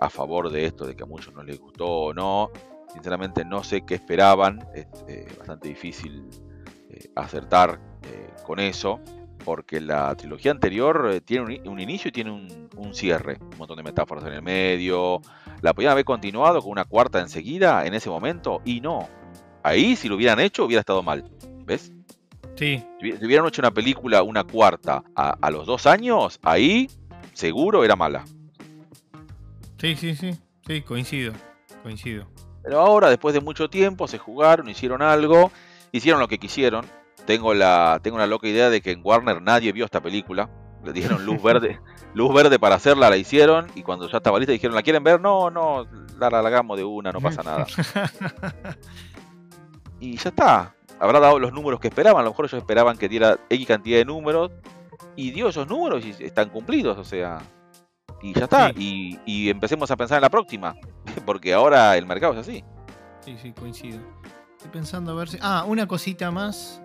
a 0.02 0.10
favor 0.10 0.50
de 0.52 0.66
esto, 0.66 0.86
de 0.86 0.94
que 0.94 1.04
a 1.04 1.06
muchos 1.06 1.34
no 1.34 1.42
les 1.42 1.58
gustó 1.58 1.88
o 1.88 2.14
no. 2.14 2.52
Sinceramente 2.92 3.46
no 3.46 3.64
sé 3.64 3.86
qué 3.86 3.96
esperaban, 3.96 4.60
es 4.76 5.38
bastante 5.38 5.70
difícil 5.70 6.28
acertar 7.16 7.80
eh, 8.04 8.30
con 8.46 8.60
eso, 8.60 9.00
porque 9.50 9.82
la 9.82 10.14
trilogía 10.14 10.52
anterior 10.52 11.10
eh, 11.12 11.22
tiene 11.22 11.60
un, 11.66 11.80
inicio 11.80 12.10
y 12.10 12.12
tiene 12.12 12.30
un, 12.30 12.70
un 12.78 12.94
cierre, 12.94 13.40
un 13.42 13.58
montón 13.58 13.78
de 13.78 13.82
metáforas 13.82 14.24
en 14.26 14.34
el 14.34 14.44
medio. 14.44 15.22
La 15.64 15.74
podían 15.74 15.94
haber 15.94 16.06
continuado 16.06 16.62
con 16.62 16.70
una 16.70 16.86
cuarta 16.86 17.20
enseguida 17.20 17.84
en 17.88 17.96
ese 17.96 18.12
momento, 18.12 18.62
y 18.64 18.80
no. 18.80 19.10
Ahí, 19.64 19.96
si 19.96 20.08
lo 20.08 20.18
hubieran 20.18 20.40
hecho, 20.40 20.66
hubiera 20.66 20.82
estado 20.82 21.02
mal. 21.02 21.32
¿Ves? 21.66 21.92
Sí, 22.58 22.86
si 23.02 23.26
hubieran 23.26 23.48
hecho 23.48 23.64
una 23.64 23.72
película, 23.72 24.22
una 24.22 24.44
cuarta, 24.44 25.04
a, 25.16 25.32
a 25.42 25.50
los 25.50 25.66
dos 25.66 25.88
años, 25.88 26.40
ahí 26.44 26.88
seguro 27.34 27.84
era 27.84 27.96
mala. 27.96 28.26
sí, 29.80 29.96
sí, 29.96 30.14
sí. 30.14 30.38
Sí, 30.68 30.84
coincido. 30.84 31.34
Coincido. 31.82 32.28
Pero 32.62 32.82
ahora, 32.82 33.10
después 33.10 33.34
de 33.34 33.42
mucho 33.42 33.68
tiempo, 33.68 34.08
se 34.08 34.20
jugaron, 34.20 34.70
hicieron 34.70 35.02
algo, 35.02 35.52
hicieron 35.92 36.20
lo 36.20 36.28
que 36.28 36.38
quisieron. 36.38 36.86
Tengo 37.30 37.54
la, 37.54 38.00
tengo 38.02 38.18
la 38.18 38.26
loca 38.26 38.48
idea 38.48 38.72
de 38.72 38.82
que 38.82 38.90
en 38.90 39.02
Warner 39.04 39.40
nadie 39.40 39.72
vio 39.72 39.86
esta 39.86 40.02
película. 40.02 40.50
Le 40.84 40.94
dieron 40.94 41.28
luz 41.28 41.40
verde, 41.44 41.80
luz 42.16 42.34
verde 42.34 42.58
para 42.58 42.74
hacerla, 42.74 43.08
la 43.08 43.18
hicieron, 43.18 43.68
y 43.76 43.84
cuando 43.84 44.10
ya 44.10 44.18
estaba 44.18 44.40
lista 44.40 44.52
dijeron, 44.52 44.76
¿la 44.76 44.82
quieren 44.82 45.04
ver? 45.04 45.22
No, 45.22 45.52
no, 45.52 45.86
la, 46.18 46.32
la 46.32 46.40
hagamos 46.40 46.76
de 46.76 46.84
una, 46.84 47.12
no 47.12 47.22
pasa 47.22 47.44
nada. 47.44 47.68
y 50.00 50.18
ya 50.18 50.30
está. 50.30 50.74
Habrá 51.00 51.20
dado 51.20 51.38
los 51.38 51.54
números 51.54 51.80
que 51.80 51.90
esperaban. 51.90 52.22
A 52.22 52.24
lo 52.24 52.32
mejor 52.32 52.46
ellos 52.46 52.58
esperaban 52.58 52.98
que 52.98 53.08
diera 53.08 53.38
X 53.48 53.68
cantidad 53.68 54.00
de 54.00 54.06
números. 54.06 54.50
Y 55.16 55.30
dio 55.30 55.50
esos 55.50 55.68
números 55.68 56.04
y 56.04 56.24
están 56.24 56.50
cumplidos. 56.50 56.98
O 56.98 57.04
sea. 57.04 57.38
Y 58.24 58.34
ya 58.34 58.46
está. 58.46 58.72
Y, 58.72 59.20
y 59.28 59.52
empecemos 59.52 59.92
a 59.92 59.96
pensar 59.96 60.18
en 60.18 60.24
la 60.24 60.32
próxima. 60.32 60.74
Porque 61.28 61.54
ahora 61.54 61.96
el 61.96 62.08
mercado 62.08 62.34
es 62.34 62.40
así. 62.40 62.64
Sí, 63.24 63.38
sí, 63.40 63.52
coincido. 63.52 64.00
Estoy 64.58 64.72
pensando 64.72 65.12
a 65.12 65.14
ver 65.14 65.30
si. 65.30 65.38
Ah, 65.42 65.64
una 65.68 65.88
cosita 65.88 66.32
más. 66.32 66.82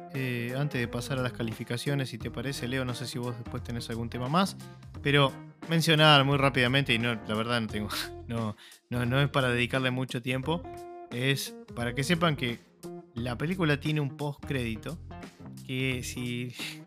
Antes 0.57 0.81
de 0.81 0.87
pasar 0.87 1.19
a 1.19 1.23
las 1.23 1.33
calificaciones, 1.33 2.11
si 2.11 2.19
te 2.19 2.31
parece, 2.31 2.69
Leo, 2.69 2.85
no 2.85 2.95
sé 2.95 3.07
si 3.07 3.19
vos 3.19 3.37
después 3.37 3.63
tenés 3.63 3.91
algún 3.91 4.09
tema 4.09 4.29
más. 4.29 4.57
Pero 5.03 5.33
mencionar 5.69 6.25
muy 6.25 6.37
rápidamente, 6.37 6.95
y 6.95 6.99
no, 6.99 7.15
la 7.15 7.35
verdad 7.35 7.61
no 7.61 7.67
tengo. 7.67 7.89
No, 8.27 8.57
no, 8.89 9.05
no 9.05 9.21
es 9.21 9.29
para 9.29 9.51
dedicarle 9.51 9.91
mucho 9.91 10.23
tiempo. 10.23 10.63
Es 11.11 11.55
para 11.75 11.95
que 11.95 12.03
sepan 12.03 12.37
que 12.37 12.59
la 13.13 13.37
película 13.37 13.79
tiene 13.79 14.01
un 14.01 14.17
post 14.17 14.43
crédito. 14.47 14.99
Que 15.67 16.03
si. 16.03 16.55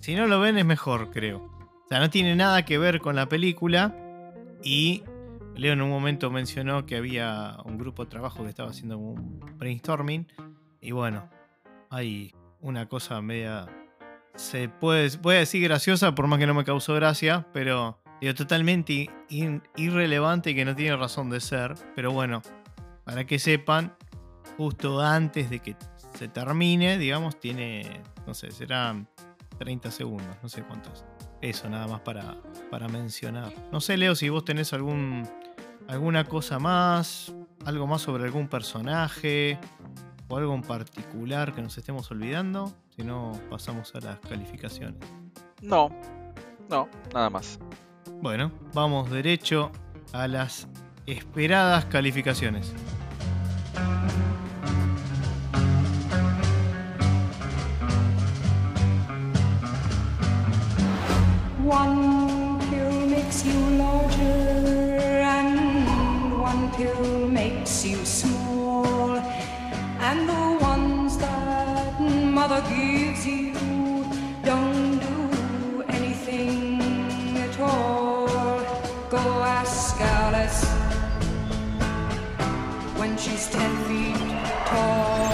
Si 0.00 0.16
no 0.16 0.26
lo 0.26 0.40
ven 0.40 0.58
es 0.58 0.64
mejor, 0.64 1.12
creo. 1.12 1.38
O 1.38 1.88
sea, 1.88 2.00
no 2.00 2.10
tiene 2.10 2.34
nada 2.34 2.64
que 2.64 2.76
ver 2.76 2.98
con 2.98 3.14
la 3.14 3.28
película. 3.28 3.94
Y 4.64 5.04
Leo 5.54 5.74
en 5.74 5.80
un 5.80 5.90
momento 5.90 6.28
mencionó 6.28 6.86
que 6.86 6.96
había 6.96 7.56
un 7.64 7.78
grupo 7.78 8.04
de 8.04 8.10
trabajo 8.10 8.42
que 8.42 8.48
estaba 8.48 8.70
haciendo 8.70 8.98
un 8.98 9.38
brainstorming. 9.58 10.26
Y 10.80 10.90
bueno, 10.90 11.30
hay 11.92 12.34
una 12.60 12.88
cosa 12.88 13.20
media. 13.20 13.66
Se 14.34 14.68
puede, 14.68 15.10
puede 15.18 15.40
decir 15.40 15.62
graciosa, 15.62 16.14
por 16.14 16.26
más 16.26 16.38
que 16.38 16.46
no 16.46 16.54
me 16.54 16.64
causó 16.64 16.94
gracia, 16.94 17.46
pero 17.52 18.00
digo, 18.20 18.34
totalmente 18.34 19.10
irrelevante 19.76 20.50
y 20.50 20.54
que 20.54 20.64
no 20.64 20.74
tiene 20.74 20.96
razón 20.96 21.28
de 21.28 21.40
ser. 21.40 21.74
Pero 21.94 22.10
bueno, 22.12 22.40
para 23.04 23.26
que 23.26 23.38
sepan, 23.38 23.94
justo 24.56 25.02
antes 25.02 25.50
de 25.50 25.58
que 25.60 25.76
se 26.18 26.28
termine, 26.28 26.96
digamos, 26.96 27.38
tiene, 27.38 28.00
no 28.26 28.32
sé, 28.32 28.50
serán 28.50 29.06
30 29.58 29.90
segundos, 29.90 30.34
no 30.42 30.48
sé 30.48 30.62
cuántos. 30.62 31.04
Eso 31.42 31.68
nada 31.68 31.86
más 31.86 32.00
para, 32.00 32.36
para 32.70 32.88
mencionar. 32.88 33.52
No 33.70 33.80
sé, 33.80 33.98
Leo, 33.98 34.14
si 34.14 34.30
vos 34.30 34.46
tenés 34.46 34.72
algún, 34.72 35.28
alguna 35.88 36.24
cosa 36.24 36.58
más, 36.58 37.34
algo 37.66 37.86
más 37.86 38.00
sobre 38.00 38.24
algún 38.24 38.48
personaje 38.48 39.58
o 40.32 40.36
algo 40.38 40.54
en 40.54 40.62
particular 40.62 41.54
que 41.54 41.60
nos 41.60 41.76
estemos 41.76 42.10
olvidando. 42.10 42.72
Si 42.96 43.04
no, 43.04 43.32
pasamos 43.50 43.94
a 43.94 44.00
las 44.00 44.18
calificaciones. 44.20 44.96
No. 45.60 45.90
No, 46.70 46.88
nada 47.12 47.28
más. 47.28 47.58
Bueno, 48.22 48.50
vamos 48.72 49.10
derecho 49.10 49.70
a 50.14 50.26
las 50.26 50.68
esperadas 51.04 51.84
calificaciones. 51.84 52.72
Mother 72.42 72.62
gives 72.68 73.24
you 73.24 73.54
don't 74.42 74.98
do 74.98 75.84
anything 75.88 76.82
at 77.38 77.56
all. 77.60 78.26
Go 79.10 79.24
ask 79.60 79.94
Alice 80.00 80.64
when 82.98 83.16
she's 83.16 83.46
ten 83.48 83.72
feet 83.86 84.18
tall. 84.66 85.30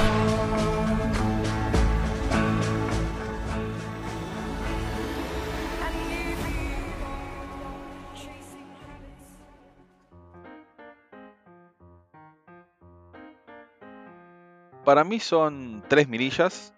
Para 14.84 15.04
mí 15.04 15.20
son 15.20 15.82
tres 15.88 16.06
mirillas. 16.06 16.74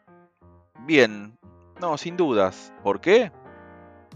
Bien, 0.87 1.39
no, 1.81 1.97
sin 1.97 2.17
dudas. 2.17 2.73
¿Por 2.83 3.01
qué? 3.01 3.33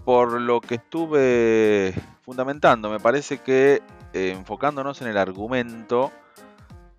Por 0.05 0.41
lo 0.41 0.61
que 0.61 0.77
estuve 0.77 1.95
fundamentando. 2.23 2.91
Me 2.91 3.01
parece 3.01 3.39
que 3.39 3.83
eh, 4.13 4.31
enfocándonos 4.31 5.01
en 5.03 5.09
el 5.09 5.17
argumento, 5.17 6.13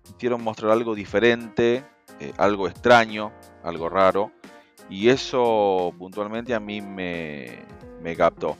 quisieron 0.02 0.42
mostrar 0.42 0.72
algo 0.72 0.94
diferente, 0.94 1.84
eh, 2.20 2.32
algo 2.38 2.68
extraño, 2.68 3.32
algo 3.62 3.88
raro. 3.88 4.32
Y 4.88 5.08
eso 5.08 5.92
puntualmente 5.98 6.54
a 6.54 6.60
mí 6.60 6.80
me, 6.80 7.64
me 8.02 8.16
captó. 8.16 8.56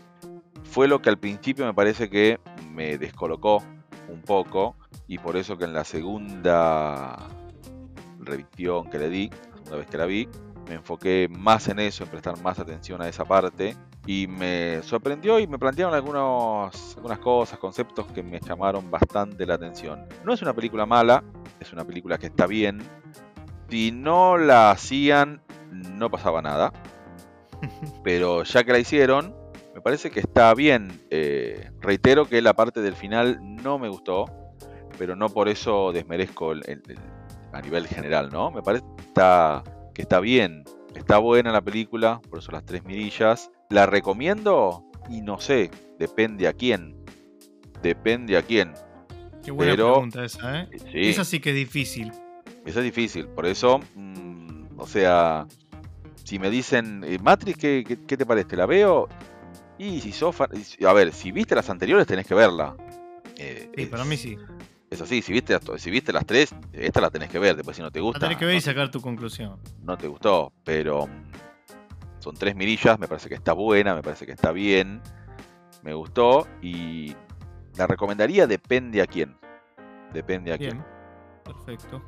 Fue 0.64 0.88
lo 0.88 1.00
que 1.00 1.08
al 1.08 1.18
principio 1.18 1.64
me 1.64 1.74
parece 1.74 2.10
que 2.10 2.40
me 2.72 2.98
descolocó 2.98 3.62
un 4.08 4.22
poco. 4.22 4.76
Y 5.06 5.18
por 5.18 5.36
eso 5.36 5.56
que 5.56 5.64
en 5.64 5.72
la 5.72 5.84
segunda 5.84 7.16
revisión 8.18 8.90
que 8.90 8.98
le 8.98 9.08
di, 9.08 9.28
la 9.28 9.56
segunda 9.56 9.76
vez 9.76 9.86
que 9.86 9.98
la 9.98 10.06
vi, 10.06 10.28
me 10.68 10.74
enfoqué 10.74 11.28
más 11.30 11.68
en 11.68 11.78
eso, 11.78 12.04
en 12.04 12.10
prestar 12.10 12.40
más 12.42 12.58
atención 12.58 13.00
a 13.02 13.08
esa 13.08 13.24
parte 13.24 13.76
y 14.06 14.26
me 14.26 14.82
sorprendió 14.82 15.38
y 15.38 15.46
me 15.46 15.58
plantearon 15.58 15.94
algunos, 15.94 16.96
algunas 16.96 17.18
cosas, 17.18 17.58
conceptos 17.58 18.06
que 18.12 18.22
me 18.22 18.40
llamaron 18.40 18.90
bastante 18.90 19.46
la 19.46 19.54
atención. 19.54 20.06
No 20.24 20.32
es 20.32 20.42
una 20.42 20.52
película 20.54 20.86
mala, 20.86 21.22
es 21.60 21.72
una 21.72 21.84
película 21.84 22.18
que 22.18 22.26
está 22.26 22.46
bien. 22.46 22.80
Si 23.68 23.90
no 23.92 24.36
la 24.38 24.70
hacían, 24.70 25.40
no 25.70 26.10
pasaba 26.10 26.42
nada. 26.42 26.72
Pero 28.04 28.42
ya 28.44 28.64
que 28.64 28.72
la 28.72 28.78
hicieron, 28.78 29.34
me 29.74 29.80
parece 29.80 30.10
que 30.10 30.20
está 30.20 30.52
bien. 30.54 31.00
Eh, 31.10 31.70
reitero 31.80 32.26
que 32.26 32.40
la 32.42 32.54
parte 32.54 32.80
del 32.80 32.94
final 32.94 33.38
no 33.42 33.78
me 33.78 33.88
gustó, 33.88 34.26
pero 34.98 35.14
no 35.14 35.28
por 35.28 35.48
eso 35.48 35.92
desmerezco 35.92 36.52
el- 36.52 36.62
el- 36.66 36.82
el- 36.88 36.98
a 37.52 37.60
nivel 37.60 37.86
general, 37.86 38.30
¿no? 38.32 38.50
Me 38.50 38.62
parece 38.62 38.84
que 38.96 39.02
está, 39.02 39.62
que 39.96 40.02
está 40.02 40.20
bien. 40.20 40.62
Está 40.94 41.16
buena 41.16 41.50
la 41.52 41.62
película, 41.62 42.20
por 42.28 42.40
eso 42.40 42.52
las 42.52 42.64
tres 42.66 42.84
mirillas. 42.84 43.50
¿La 43.70 43.86
recomiendo? 43.86 44.84
Y 45.08 45.22
no 45.22 45.40
sé, 45.40 45.70
depende 45.98 46.46
a 46.48 46.52
quién. 46.52 46.94
Depende 47.82 48.36
a 48.36 48.42
quién. 48.42 48.74
Qué 49.42 49.50
buena 49.52 49.72
Pero- 49.72 49.92
pregunta 49.94 50.22
esa, 50.24 50.60
¿eh? 50.60 50.68
Sí, 50.92 51.08
Esa 51.08 51.24
sí 51.24 51.40
que 51.40 51.50
es 51.50 51.56
difícil. 51.56 52.12
Eso 52.66 52.80
es 52.80 52.84
difícil. 52.84 53.26
Por 53.28 53.46
eso, 53.46 53.80
mm, 53.94 54.78
o 54.78 54.86
sea, 54.86 55.46
si 56.24 56.38
me 56.38 56.50
dicen, 56.50 57.02
eh, 57.04 57.18
Matrix, 57.22 57.56
¿qué, 57.58 57.84
qué, 57.86 57.98
qué 58.06 58.16
te 58.18 58.26
parece? 58.26 58.54
¿La 58.56 58.66
veo? 58.66 59.08
Y 59.78 60.00
si 60.00 60.12
sos 60.12 60.34
fan- 60.36 60.50
A 60.86 60.92
ver, 60.92 61.12
si 61.12 61.32
viste 61.32 61.54
las 61.54 61.70
anteriores 61.70 62.06
tenés 62.06 62.26
que 62.26 62.34
verla. 62.34 62.76
Eh, 63.38 63.70
Sí, 63.74 63.82
es- 63.82 63.88
para 63.88 64.04
mí 64.04 64.16
sí. 64.16 64.36
Es 64.90 65.00
así, 65.00 65.20
si 65.20 65.32
viste, 65.32 65.52
las- 65.52 65.80
si 65.82 65.90
viste 65.90 66.12
las 66.12 66.24
tres, 66.26 66.54
esta 66.72 67.00
la 67.00 67.10
tenés 67.10 67.28
que 67.28 67.38
ver. 67.38 67.56
Después 67.56 67.76
si 67.76 67.82
no 67.82 67.90
te 67.90 67.98
La 67.98 68.04
gusta, 68.04 68.20
tenés 68.20 68.36
que 68.38 68.44
ver 68.46 68.54
y 68.56 68.60
sacar 68.60 68.90
tu 68.90 69.00
conclusión. 69.00 69.58
no 69.82 69.96
te 69.98 70.06
gustó. 70.08 70.52
Pero 70.64 71.06
mm, 71.06 72.20
son 72.20 72.34
tres 72.36 72.54
mirillas, 72.54 72.98
me 72.98 73.08
parece 73.08 73.28
que 73.28 73.34
está 73.34 73.52
buena, 73.52 73.94
me 73.94 74.02
parece 74.02 74.26
que 74.26 74.32
está 74.32 74.52
bien. 74.52 75.00
Me 75.82 75.92
gustó 75.94 76.46
y 76.62 77.14
la 77.76 77.86
recomendaría 77.86 78.46
depende 78.46 79.02
a 79.02 79.06
quién. 79.06 79.36
Depende 80.12 80.52
a 80.52 80.56
Bien, 80.56 80.70
quién. 80.70 80.84
perfecto. 81.44 82.02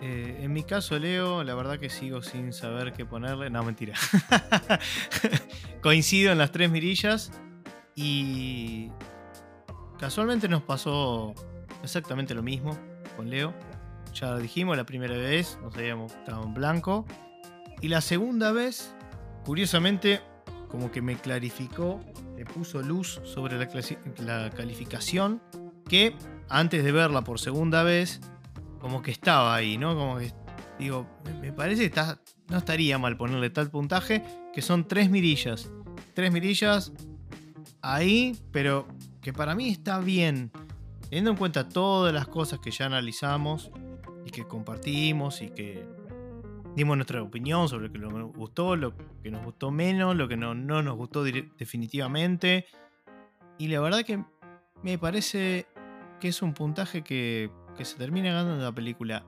Eh, 0.00 0.38
en 0.42 0.52
mi 0.52 0.62
caso, 0.62 0.98
Leo, 0.98 1.42
la 1.44 1.54
verdad 1.54 1.78
que 1.78 1.90
sigo 1.90 2.22
sin 2.22 2.52
saber 2.52 2.92
qué 2.92 3.04
ponerle. 3.04 3.50
No, 3.50 3.62
mentira. 3.64 3.94
Coincido 5.82 6.32
en 6.32 6.38
las 6.38 6.52
tres 6.52 6.70
mirillas 6.70 7.32
y 7.96 8.90
casualmente 9.98 10.48
nos 10.48 10.62
pasó 10.62 11.34
exactamente 11.82 12.34
lo 12.34 12.42
mismo 12.42 12.76
con 13.16 13.30
Leo. 13.30 13.54
Ya 14.14 14.30
lo 14.32 14.38
dijimos 14.38 14.76
la 14.76 14.84
primera 14.84 15.14
vez, 15.14 15.58
nos 15.62 15.76
habíamos 15.76 16.12
estado 16.12 16.42
en 16.44 16.54
blanco. 16.54 17.06
Y 17.80 17.88
la 17.88 18.00
segunda 18.00 18.52
vez, 18.52 18.94
curiosamente, 19.44 20.20
como 20.68 20.90
que 20.90 21.00
me 21.02 21.16
clarificó, 21.16 22.00
me 22.36 22.44
puso 22.44 22.82
luz 22.82 23.20
sobre 23.24 23.58
la, 23.58 24.50
calificación 24.50 25.40
que 25.88 26.14
antes 26.48 26.84
de 26.84 26.92
verla 26.92 27.22
por 27.22 27.38
segunda 27.40 27.82
vez, 27.82 28.20
como 28.80 29.02
que 29.02 29.10
estaba 29.10 29.54
ahí, 29.54 29.78
¿no? 29.78 29.94
Como 29.94 30.18
que 30.18 30.32
digo, 30.78 31.06
me- 31.40 31.52
parece 31.52 31.90
que 31.90 32.00
no 32.48 32.58
estaría 32.58 32.98
mal 32.98 33.16
ponerle 33.16 33.50
tal 33.50 33.70
puntaje, 33.70 34.22
que 34.52 34.62
son 34.62 34.86
tres 34.88 35.10
mirillas. 35.10 35.70
Tres 36.14 36.32
mirillas 36.32 36.92
ahí, 37.82 38.38
pero 38.52 38.86
que 39.20 39.32
para 39.32 39.54
mí 39.54 39.68
está 39.70 39.98
bien. 40.00 40.50
Teniendo 41.10 41.32
en 41.32 41.36
cuenta 41.38 41.68
todas 41.68 42.14
las 42.14 42.28
cosas 42.28 42.60
que 42.60 42.70
ya 42.70 42.86
analizamos 42.86 43.72
y 44.24 44.30
que 44.30 44.46
compartimos 44.46 45.42
y 45.42 45.50
que 45.50 45.84
dimos 46.76 46.96
nuestra 46.96 47.20
opinión 47.20 47.68
sobre 47.68 47.88
lo 47.88 48.08
que 48.10 48.14
nos 48.14 48.32
gustó, 48.32 48.76
lo 48.76 48.94
que 49.20 49.28
nos 49.32 49.44
gustó 49.44 49.72
menos, 49.72 50.14
lo 50.14 50.28
que 50.28 50.36
no, 50.36 50.54
no 50.54 50.82
nos 50.84 50.96
gustó 50.96 51.24
definitivamente. 51.24 52.66
Y 53.58 53.66
la 53.66 53.80
verdad 53.80 54.04
que 54.04 54.22
me 54.84 54.98
parece 54.98 55.66
que 56.20 56.28
es 56.28 56.42
un 56.42 56.54
puntaje 56.54 57.02
que, 57.02 57.50
que 57.76 57.84
se 57.84 57.96
termina 57.96 58.32
ganando 58.32 58.62
la 58.62 58.72
película. 58.72 59.26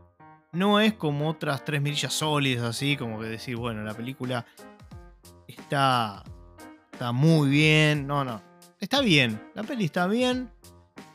No 0.53 0.79
es 0.79 0.93
como 0.95 1.31
otras 1.31 1.65
tres 1.65 1.83
mirillas 1.83 2.13
sólidas, 2.13 2.63
así 2.65 2.97
como 2.97 3.19
que 3.19 3.27
decir, 3.27 3.57
bueno, 3.57 3.83
la 3.83 3.95
película 3.95 4.47
está, 5.49 6.23
está 6.93 7.11
muy 7.11 7.49
bien. 7.49 8.07
No, 8.07 8.25
no. 8.25 8.41
Está 8.79 9.01
bien. 9.01 9.43
La 9.57 9.65
peli 9.65 9.87
está 9.87 10.07
bien 10.07 10.49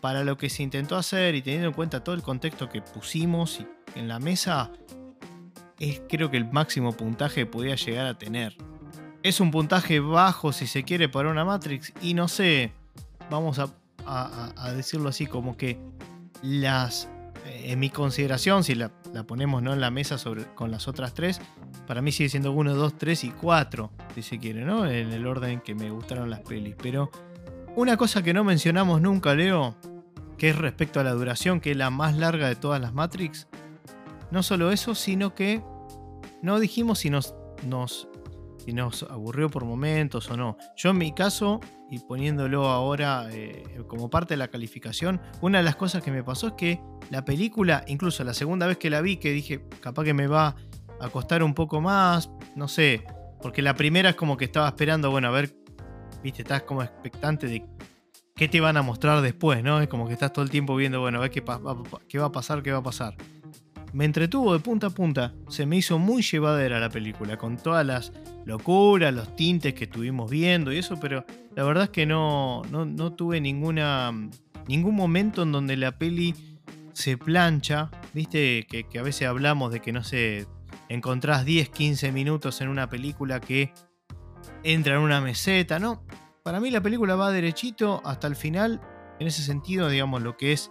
para 0.02 0.24
lo 0.24 0.38
que 0.38 0.50
se 0.50 0.64
intentó 0.64 0.96
hacer 0.96 1.36
y 1.36 1.42
teniendo 1.42 1.68
en 1.68 1.74
cuenta 1.74 2.04
todo 2.04 2.16
el 2.16 2.22
contexto 2.22 2.70
que 2.70 2.82
pusimos 2.82 3.62
en 3.96 4.08
la 4.08 4.20
mesa. 4.20 4.72
Es 5.80 6.02
creo 6.10 6.32
que 6.32 6.38
el 6.38 6.52
máximo 6.52 6.94
puntaje 6.94 7.42
que 7.42 7.46
podía 7.46 7.76
llegar 7.76 8.08
a 8.08 8.18
tener. 8.18 8.56
Es 9.24 9.40
un 9.40 9.52
puntaje 9.52 10.00
bajo 10.00 10.54
si 10.54 10.68
se 10.68 10.84
quiere 10.84 11.10
para 11.10 11.30
una 11.30 11.46
Matrix 11.46 11.94
y 12.02 12.14
no 12.14 12.28
sé, 12.28 12.72
vamos 13.30 13.60
a, 13.60 14.74
decirlo 14.74 15.10
así, 15.10 15.26
como 15.28 15.58
que 15.58 15.78
las, 16.42 17.10
eh, 17.46 17.72
en 17.72 17.80
mi 17.80 17.90
consideración, 17.90 18.64
si 18.64 18.74
la, 18.74 18.92
la 19.14 19.24
ponemos 19.24 19.62
¿no? 19.62 19.74
en 19.74 19.82
la 19.82 19.92
mesa 19.92 20.18
sobre, 20.18 20.46
con 20.56 20.72
las 20.72 20.88
otras 20.88 21.14
tres, 21.14 21.42
para 21.88 22.02
mí 22.02 22.12
sigue 22.12 22.30
siendo 22.30 22.52
1, 22.52 22.76
2, 22.76 22.98
3 22.98 23.24
y 23.24 23.30
4, 23.32 23.92
si 24.14 24.22
se 24.22 24.38
quiere, 24.40 24.66
¿no? 24.66 24.86
En 24.86 25.12
el 25.14 25.26
orden 25.26 25.62
que 25.62 25.74
me 25.74 25.90
gustaron 25.90 26.30
las 26.30 26.42
pelis. 26.42 26.76
Pero 26.82 27.10
una 27.78 27.96
cosa 27.96 28.24
que 28.24 28.34
no 28.34 28.44
mencionamos 28.44 29.02
nunca, 29.02 29.36
Leo, 29.36 29.76
que 30.40 30.50
es 30.50 30.56
respecto 30.56 31.00
a 31.00 31.04
la 31.04 31.12
duración, 31.12 31.60
que 31.60 31.70
es 31.70 31.78
la 31.78 31.92
más 31.92 32.18
larga 32.18 32.48
de 32.48 32.56
todas 32.56 32.82
las 32.82 32.92
Matrix. 32.92 33.48
No 34.32 34.42
solo 34.42 34.72
eso, 34.72 34.96
sino 34.96 35.36
que 35.36 35.62
no 36.42 36.60
dijimos 36.60 36.98
si 36.98 37.12
nos, 37.12 37.36
nos, 37.68 38.10
si 38.66 38.74
nos 38.74 39.04
aburrió 39.04 39.52
por 39.52 39.64
momentos 39.64 40.28
o 40.32 40.36
no. 40.36 40.58
Yo 40.76 40.90
en 40.90 40.98
mi 40.98 41.14
caso, 41.14 41.60
y 41.92 42.00
poniéndolo 42.00 42.68
ahora 42.68 43.28
eh, 43.32 43.64
como 43.86 44.10
parte 44.10 44.34
de 44.34 44.38
la 44.40 44.48
calificación, 44.48 45.22
una 45.42 45.60
de 45.60 45.64
las 45.64 45.76
cosas 45.76 46.02
que 46.02 46.10
me 46.10 46.24
pasó 46.24 46.48
es 46.48 46.54
que 46.54 46.82
la 47.12 47.26
película, 47.26 47.86
incluso 47.86 48.24
la 48.24 48.34
segunda 48.34 48.66
vez 48.66 48.78
que 48.78 48.90
la 48.90 49.02
vi, 49.02 49.18
que 49.18 49.32
dije, 49.32 49.64
capaz 49.82 50.04
que 50.04 50.16
me 50.16 50.26
va 50.26 50.56
a 51.00 51.10
costar 51.10 51.44
un 51.44 51.54
poco 51.54 51.80
más, 51.80 52.32
no 52.56 52.68
sé, 52.68 53.06
porque 53.40 53.62
la 53.62 53.76
primera 53.76 54.10
es 54.10 54.16
como 54.16 54.36
que 54.36 54.46
estaba 54.46 54.68
esperando, 54.68 55.12
bueno, 55.12 55.28
a 55.28 55.32
ver, 55.32 55.54
viste, 56.24 56.42
estás 56.42 56.64
como 56.64 56.84
expectante 56.84 57.48
de 57.48 57.66
qué 58.36 58.48
te 58.48 58.62
van 58.62 58.78
a 58.78 58.82
mostrar 58.82 59.22
después, 59.22 59.64
¿no? 59.64 59.82
Es 59.82 59.88
como 59.88 60.08
que 60.08 60.14
estás 60.14 60.32
todo 60.32 60.44
el 60.44 60.52
tiempo 60.52 60.76
viendo, 60.76 61.00
bueno, 61.02 61.18
a 61.18 61.22
ver 61.22 61.32
qué, 61.32 61.44
qué 62.08 62.20
va 62.20 62.26
a 62.26 62.32
pasar, 62.32 62.62
qué 62.62 62.72
va 62.72 62.80
a 62.80 62.84
pasar. 62.84 63.16
Me 63.94 64.06
entretuvo 64.06 64.54
de 64.54 64.60
punta 64.60 64.88
a 64.88 64.90
punta, 64.92 65.34
se 65.50 65.66
me 65.66 65.78
hizo 65.78 65.98
muy 65.98 66.22
llevadera 66.22 66.80
la 66.80 66.90
película, 66.90 67.38
con 67.38 67.58
todas 67.58 67.86
las 67.86 68.14
locuras, 68.46 69.14
los 69.14 69.36
tintes 69.36 69.74
que 69.74 69.86
estuvimos 69.86 70.30
viendo 70.30 70.72
y 70.72 70.78
eso, 70.78 71.00
pero 71.00 71.26
la 71.56 71.64
verdad 71.64 71.86
es 71.86 71.90
que 71.90 72.06
no, 72.06 72.62
no, 72.70 72.86
no 72.86 73.14
tuve 73.14 73.42
ninguna, 73.42 74.12
ningún 74.68 74.96
momento 74.96 75.44
en 75.44 75.52
donde 75.52 75.78
la 75.78 75.98
peli 75.98 76.36
se 76.94 77.18
plancha, 77.18 77.90
viste 78.14 78.68
que, 78.70 78.84
que 78.84 79.00
a 79.00 79.04
veces 79.04 79.28
hablamos 79.28 79.72
de 79.72 79.80
que 79.82 79.92
no 79.92 80.04
sé, 80.04 80.46
encontrás 80.90 81.46
10, 81.46 81.70
15 81.70 82.12
minutos 82.12 82.62
en 82.62 82.70
una 82.70 82.90
película 82.90 83.40
que 83.40 83.74
entra 84.64 84.96
en 84.96 85.02
una 85.02 85.22
meseta, 85.22 85.80
¿no? 85.80 86.04
Para 86.44 86.60
mí 86.60 86.70
la 86.72 86.82
película 86.82 87.16
va 87.16 87.32
derechito 87.32 88.02
hasta 88.06 88.28
el 88.28 88.36
final, 88.36 88.82
en 89.20 89.28
ese 89.28 89.42
sentido, 89.42 89.90
digamos, 89.90 90.22
lo 90.22 90.38
que 90.38 90.54
es 90.54 90.70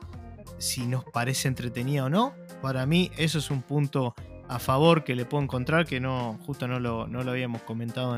si 0.58 0.86
nos 0.86 1.04
parece 1.04 1.48
entretenida 1.48 2.04
o 2.04 2.08
no. 2.08 2.34
Para 2.62 2.86
mí 2.86 3.10
eso 3.16 3.38
es 3.38 3.50
un 3.50 3.62
punto 3.62 4.14
a 4.48 4.58
favor 4.58 5.04
que 5.04 5.14
le 5.14 5.24
puedo 5.24 5.42
encontrar 5.42 5.86
que 5.86 6.00
no, 6.00 6.38
justo 6.46 6.68
no 6.68 6.80
lo, 6.80 7.06
no 7.06 7.22
lo 7.22 7.30
habíamos 7.30 7.62
comentado 7.62 8.16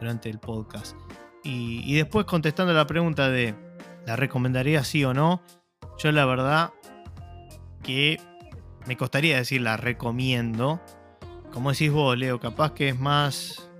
durante 0.00 0.30
el 0.30 0.38
podcast. 0.38 0.96
Y, 1.42 1.82
y 1.84 1.94
después 1.96 2.26
contestando 2.26 2.72
la 2.72 2.86
pregunta 2.86 3.28
de 3.28 3.54
¿la 4.06 4.16
recomendaría 4.16 4.84
sí 4.84 5.04
o 5.04 5.14
no? 5.14 5.42
Yo 5.98 6.12
la 6.12 6.24
verdad 6.24 6.72
que 7.82 8.20
me 8.86 8.96
costaría 8.96 9.36
decir 9.36 9.60
la 9.60 9.76
recomiendo. 9.76 10.80
Como 11.52 11.70
decís 11.70 11.90
vos, 11.90 12.16
Leo, 12.16 12.40
capaz 12.40 12.72
que 12.72 12.88
es 12.88 12.98
más 12.98 13.70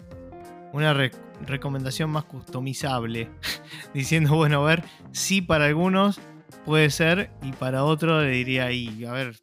una 0.73 0.93
re- 0.95 1.13
recomendación 1.47 2.11
más 2.11 2.25
customizable. 2.25 3.31
Diciendo, 3.95 4.35
bueno, 4.35 4.63
a 4.63 4.67
ver, 4.67 4.85
sí 5.13 5.43
para 5.43 5.67
algunos 5.67 6.21
puede 6.65 6.91
ser 6.91 7.31
y 7.43 7.53
para 7.53 7.85
otros 7.85 8.23
le 8.23 8.31
diría 8.31 8.67
ahí, 8.67 9.05
a 9.05 9.13
ver, 9.13 9.37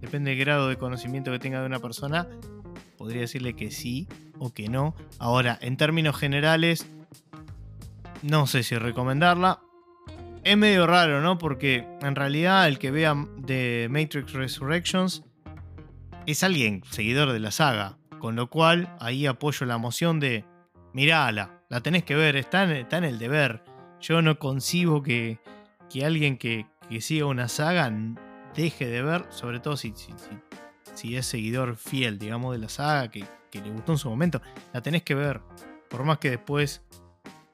depende 0.00 0.30
del 0.30 0.38
grado 0.40 0.68
de 0.68 0.76
conocimiento 0.76 1.30
que 1.32 1.38
tenga 1.38 1.60
de 1.60 1.66
una 1.66 1.80
persona, 1.80 2.28
podría 2.96 3.22
decirle 3.22 3.54
que 3.56 3.70
sí 3.70 4.08
o 4.38 4.52
que 4.52 4.68
no. 4.68 4.94
Ahora, 5.18 5.58
en 5.60 5.76
términos 5.76 6.16
generales, 6.16 6.86
no 8.22 8.46
sé 8.46 8.62
si 8.62 8.76
recomendarla. 8.76 9.60
Es 10.44 10.56
medio 10.56 10.86
raro, 10.86 11.20
¿no? 11.20 11.38
Porque 11.38 11.86
en 12.02 12.14
realidad 12.14 12.68
el 12.68 12.78
que 12.78 12.92
vea 12.92 13.16
de 13.38 13.88
Matrix 13.90 14.32
Resurrections 14.32 15.24
es 16.26 16.44
alguien 16.44 16.82
seguidor 16.90 17.32
de 17.32 17.40
la 17.40 17.50
saga. 17.50 17.98
Con 18.26 18.34
lo 18.34 18.50
cual 18.50 18.92
ahí 18.98 19.24
apoyo 19.24 19.66
la 19.66 19.78
moción 19.78 20.18
de, 20.18 20.44
mirala, 20.92 21.60
la 21.68 21.80
tenés 21.80 22.02
que 22.02 22.16
ver, 22.16 22.34
está 22.34 22.64
en, 22.64 22.72
está 22.72 22.98
en 22.98 23.04
el 23.04 23.20
deber. 23.20 23.62
Yo 24.00 24.20
no 24.20 24.36
concibo 24.40 25.00
que, 25.00 25.38
que 25.88 26.04
alguien 26.04 26.36
que, 26.36 26.66
que 26.90 27.00
siga 27.00 27.26
una 27.26 27.46
saga 27.46 27.88
deje 28.56 28.88
de 28.88 29.00
ver, 29.00 29.26
sobre 29.30 29.60
todo 29.60 29.76
si- 29.76 29.94
si 30.94 31.14
es 31.16 31.24
seguidor 31.24 31.76
fiel, 31.76 32.18
digamos, 32.18 32.50
de 32.52 32.58
la 32.58 32.68
saga, 32.68 33.12
que, 33.12 33.24
que 33.48 33.60
le 33.60 33.70
gustó 33.70 33.92
en 33.92 33.98
su 33.98 34.10
momento, 34.10 34.42
la 34.72 34.82
tenés 34.82 35.04
que 35.04 35.14
ver. 35.14 35.40
Por 35.88 36.02
más 36.02 36.18
que 36.18 36.30
después 36.30 36.82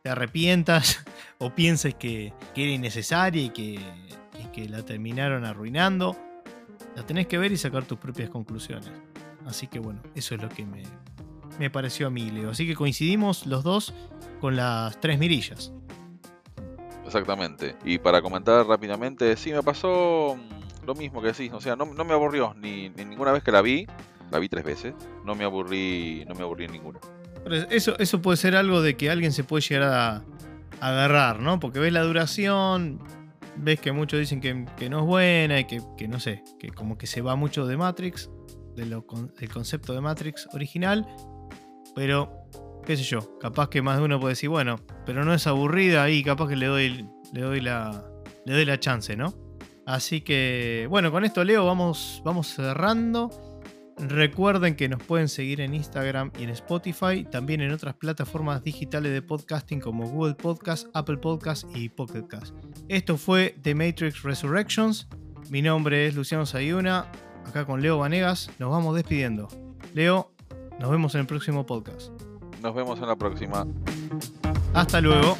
te 0.02 0.08
arrepientas 0.08 1.04
o 1.38 1.50
pienses 1.54 1.94
que, 1.96 2.32
que 2.54 2.62
era 2.62 2.72
innecesaria 2.72 3.42
y 3.42 3.50
que, 3.50 3.78
y 4.42 4.46
que 4.54 4.70
la 4.70 4.82
terminaron 4.86 5.44
arruinando, 5.44 6.16
la 6.96 7.04
tenés 7.04 7.26
que 7.26 7.36
ver 7.36 7.52
y 7.52 7.58
sacar 7.58 7.84
tus 7.84 7.98
propias 7.98 8.30
conclusiones. 8.30 8.90
Así 9.46 9.66
que 9.66 9.78
bueno, 9.78 10.00
eso 10.14 10.34
es 10.34 10.42
lo 10.42 10.48
que 10.48 10.64
me, 10.64 10.82
me 11.58 11.70
pareció 11.70 12.06
a 12.06 12.10
mí, 12.10 12.30
Leo. 12.30 12.50
Así 12.50 12.66
que 12.66 12.74
coincidimos 12.74 13.46
los 13.46 13.64
dos 13.64 13.94
con 14.40 14.56
las 14.56 15.00
tres 15.00 15.18
mirillas. 15.18 15.72
Exactamente. 17.04 17.76
Y 17.84 17.98
para 17.98 18.22
comentar 18.22 18.66
rápidamente, 18.66 19.36
sí, 19.36 19.52
me 19.52 19.62
pasó 19.62 20.38
lo 20.86 20.94
mismo 20.94 21.20
que 21.20 21.28
decís. 21.28 21.52
O 21.52 21.60
sea, 21.60 21.76
no, 21.76 21.86
no 21.86 22.04
me 22.04 22.14
aburrió 22.14 22.54
ni, 22.54 22.88
ni 22.90 23.04
ninguna 23.04 23.32
vez 23.32 23.42
que 23.42 23.52
la 23.52 23.62
vi. 23.62 23.86
La 24.30 24.38
vi 24.38 24.48
tres 24.48 24.64
veces. 24.64 24.94
No 25.24 25.34
me 25.34 25.44
aburrí, 25.44 26.24
no 26.26 26.34
me 26.34 26.42
aburrí 26.42 26.68
ninguna. 26.68 27.00
Pero 27.44 27.56
Eso, 27.56 27.98
eso 27.98 28.22
puede 28.22 28.36
ser 28.36 28.56
algo 28.56 28.80
de 28.80 28.96
que 28.96 29.10
alguien 29.10 29.32
se 29.32 29.44
puede 29.44 29.62
llegar 29.62 29.82
a, 29.82 30.16
a 30.80 30.88
agarrar, 30.88 31.40
¿no? 31.40 31.60
Porque 31.60 31.80
ves 31.80 31.92
la 31.92 32.02
duración, 32.02 32.98
ves 33.56 33.80
que 33.80 33.92
muchos 33.92 34.18
dicen 34.20 34.40
que, 34.40 34.64
que 34.76 34.88
no 34.88 35.00
es 35.00 35.04
buena 35.04 35.60
y 35.60 35.64
que, 35.64 35.82
que 35.98 36.08
no 36.08 36.18
sé, 36.18 36.42
que 36.58 36.70
como 36.70 36.96
que 36.96 37.06
se 37.06 37.20
va 37.20 37.36
mucho 37.36 37.66
de 37.66 37.76
Matrix, 37.76 38.30
de 38.74 38.84
del 38.84 39.48
concepto 39.52 39.92
de 39.92 40.00
Matrix 40.00 40.48
original, 40.52 41.06
pero 41.94 42.42
qué 42.84 42.96
sé 42.96 43.04
yo, 43.04 43.38
capaz 43.38 43.68
que 43.68 43.82
más 43.82 43.98
de 43.98 44.04
uno 44.04 44.18
puede 44.18 44.32
decir, 44.32 44.48
bueno, 44.48 44.76
pero 45.06 45.24
no 45.24 45.34
es 45.34 45.46
aburrida 45.46 46.08
y 46.10 46.22
capaz 46.22 46.48
que 46.48 46.56
le 46.56 46.66
doy, 46.66 47.08
le 47.32 47.40
doy, 47.40 47.60
la, 47.60 48.04
le 48.44 48.52
doy 48.52 48.64
la 48.64 48.78
chance, 48.80 49.16
¿no? 49.16 49.34
Así 49.86 50.20
que, 50.20 50.86
bueno, 50.90 51.10
con 51.10 51.24
esto 51.24 51.44
Leo 51.44 51.66
vamos, 51.66 52.22
vamos 52.24 52.48
cerrando. 52.48 53.30
Recuerden 53.98 54.74
que 54.74 54.88
nos 54.88 55.02
pueden 55.02 55.28
seguir 55.28 55.60
en 55.60 55.74
Instagram 55.74 56.32
y 56.38 56.44
en 56.44 56.50
Spotify, 56.50 57.24
también 57.30 57.60
en 57.60 57.72
otras 57.72 57.94
plataformas 57.94 58.62
digitales 58.64 59.12
de 59.12 59.22
podcasting 59.22 59.80
como 59.80 60.08
Google 60.08 60.34
Podcast, 60.34 60.88
Apple 60.94 61.18
Podcast 61.18 61.64
y 61.74 61.88
Pocket 61.88 62.26
Cast. 62.26 62.54
Esto 62.88 63.16
fue 63.16 63.54
The 63.62 63.74
Matrix 63.74 64.22
Resurrections. 64.22 65.08
Mi 65.50 65.60
nombre 65.60 66.06
es 66.06 66.14
Luciano 66.14 66.46
Sayuna, 66.46 67.10
acá 67.46 67.64
con 67.64 67.82
Leo 67.82 67.98
Vanegas. 67.98 68.50
Nos 68.58 68.70
vamos 68.70 68.94
despidiendo. 68.94 69.48
Leo, 69.94 70.30
nos 70.78 70.90
vemos 70.90 71.14
en 71.14 71.22
el 71.22 71.26
próximo 71.26 71.66
podcast. 71.66 72.10
Nos 72.62 72.74
vemos 72.74 73.00
en 73.00 73.06
la 73.06 73.16
próxima. 73.16 73.66
Hasta 74.74 75.00
luego. 75.00 75.36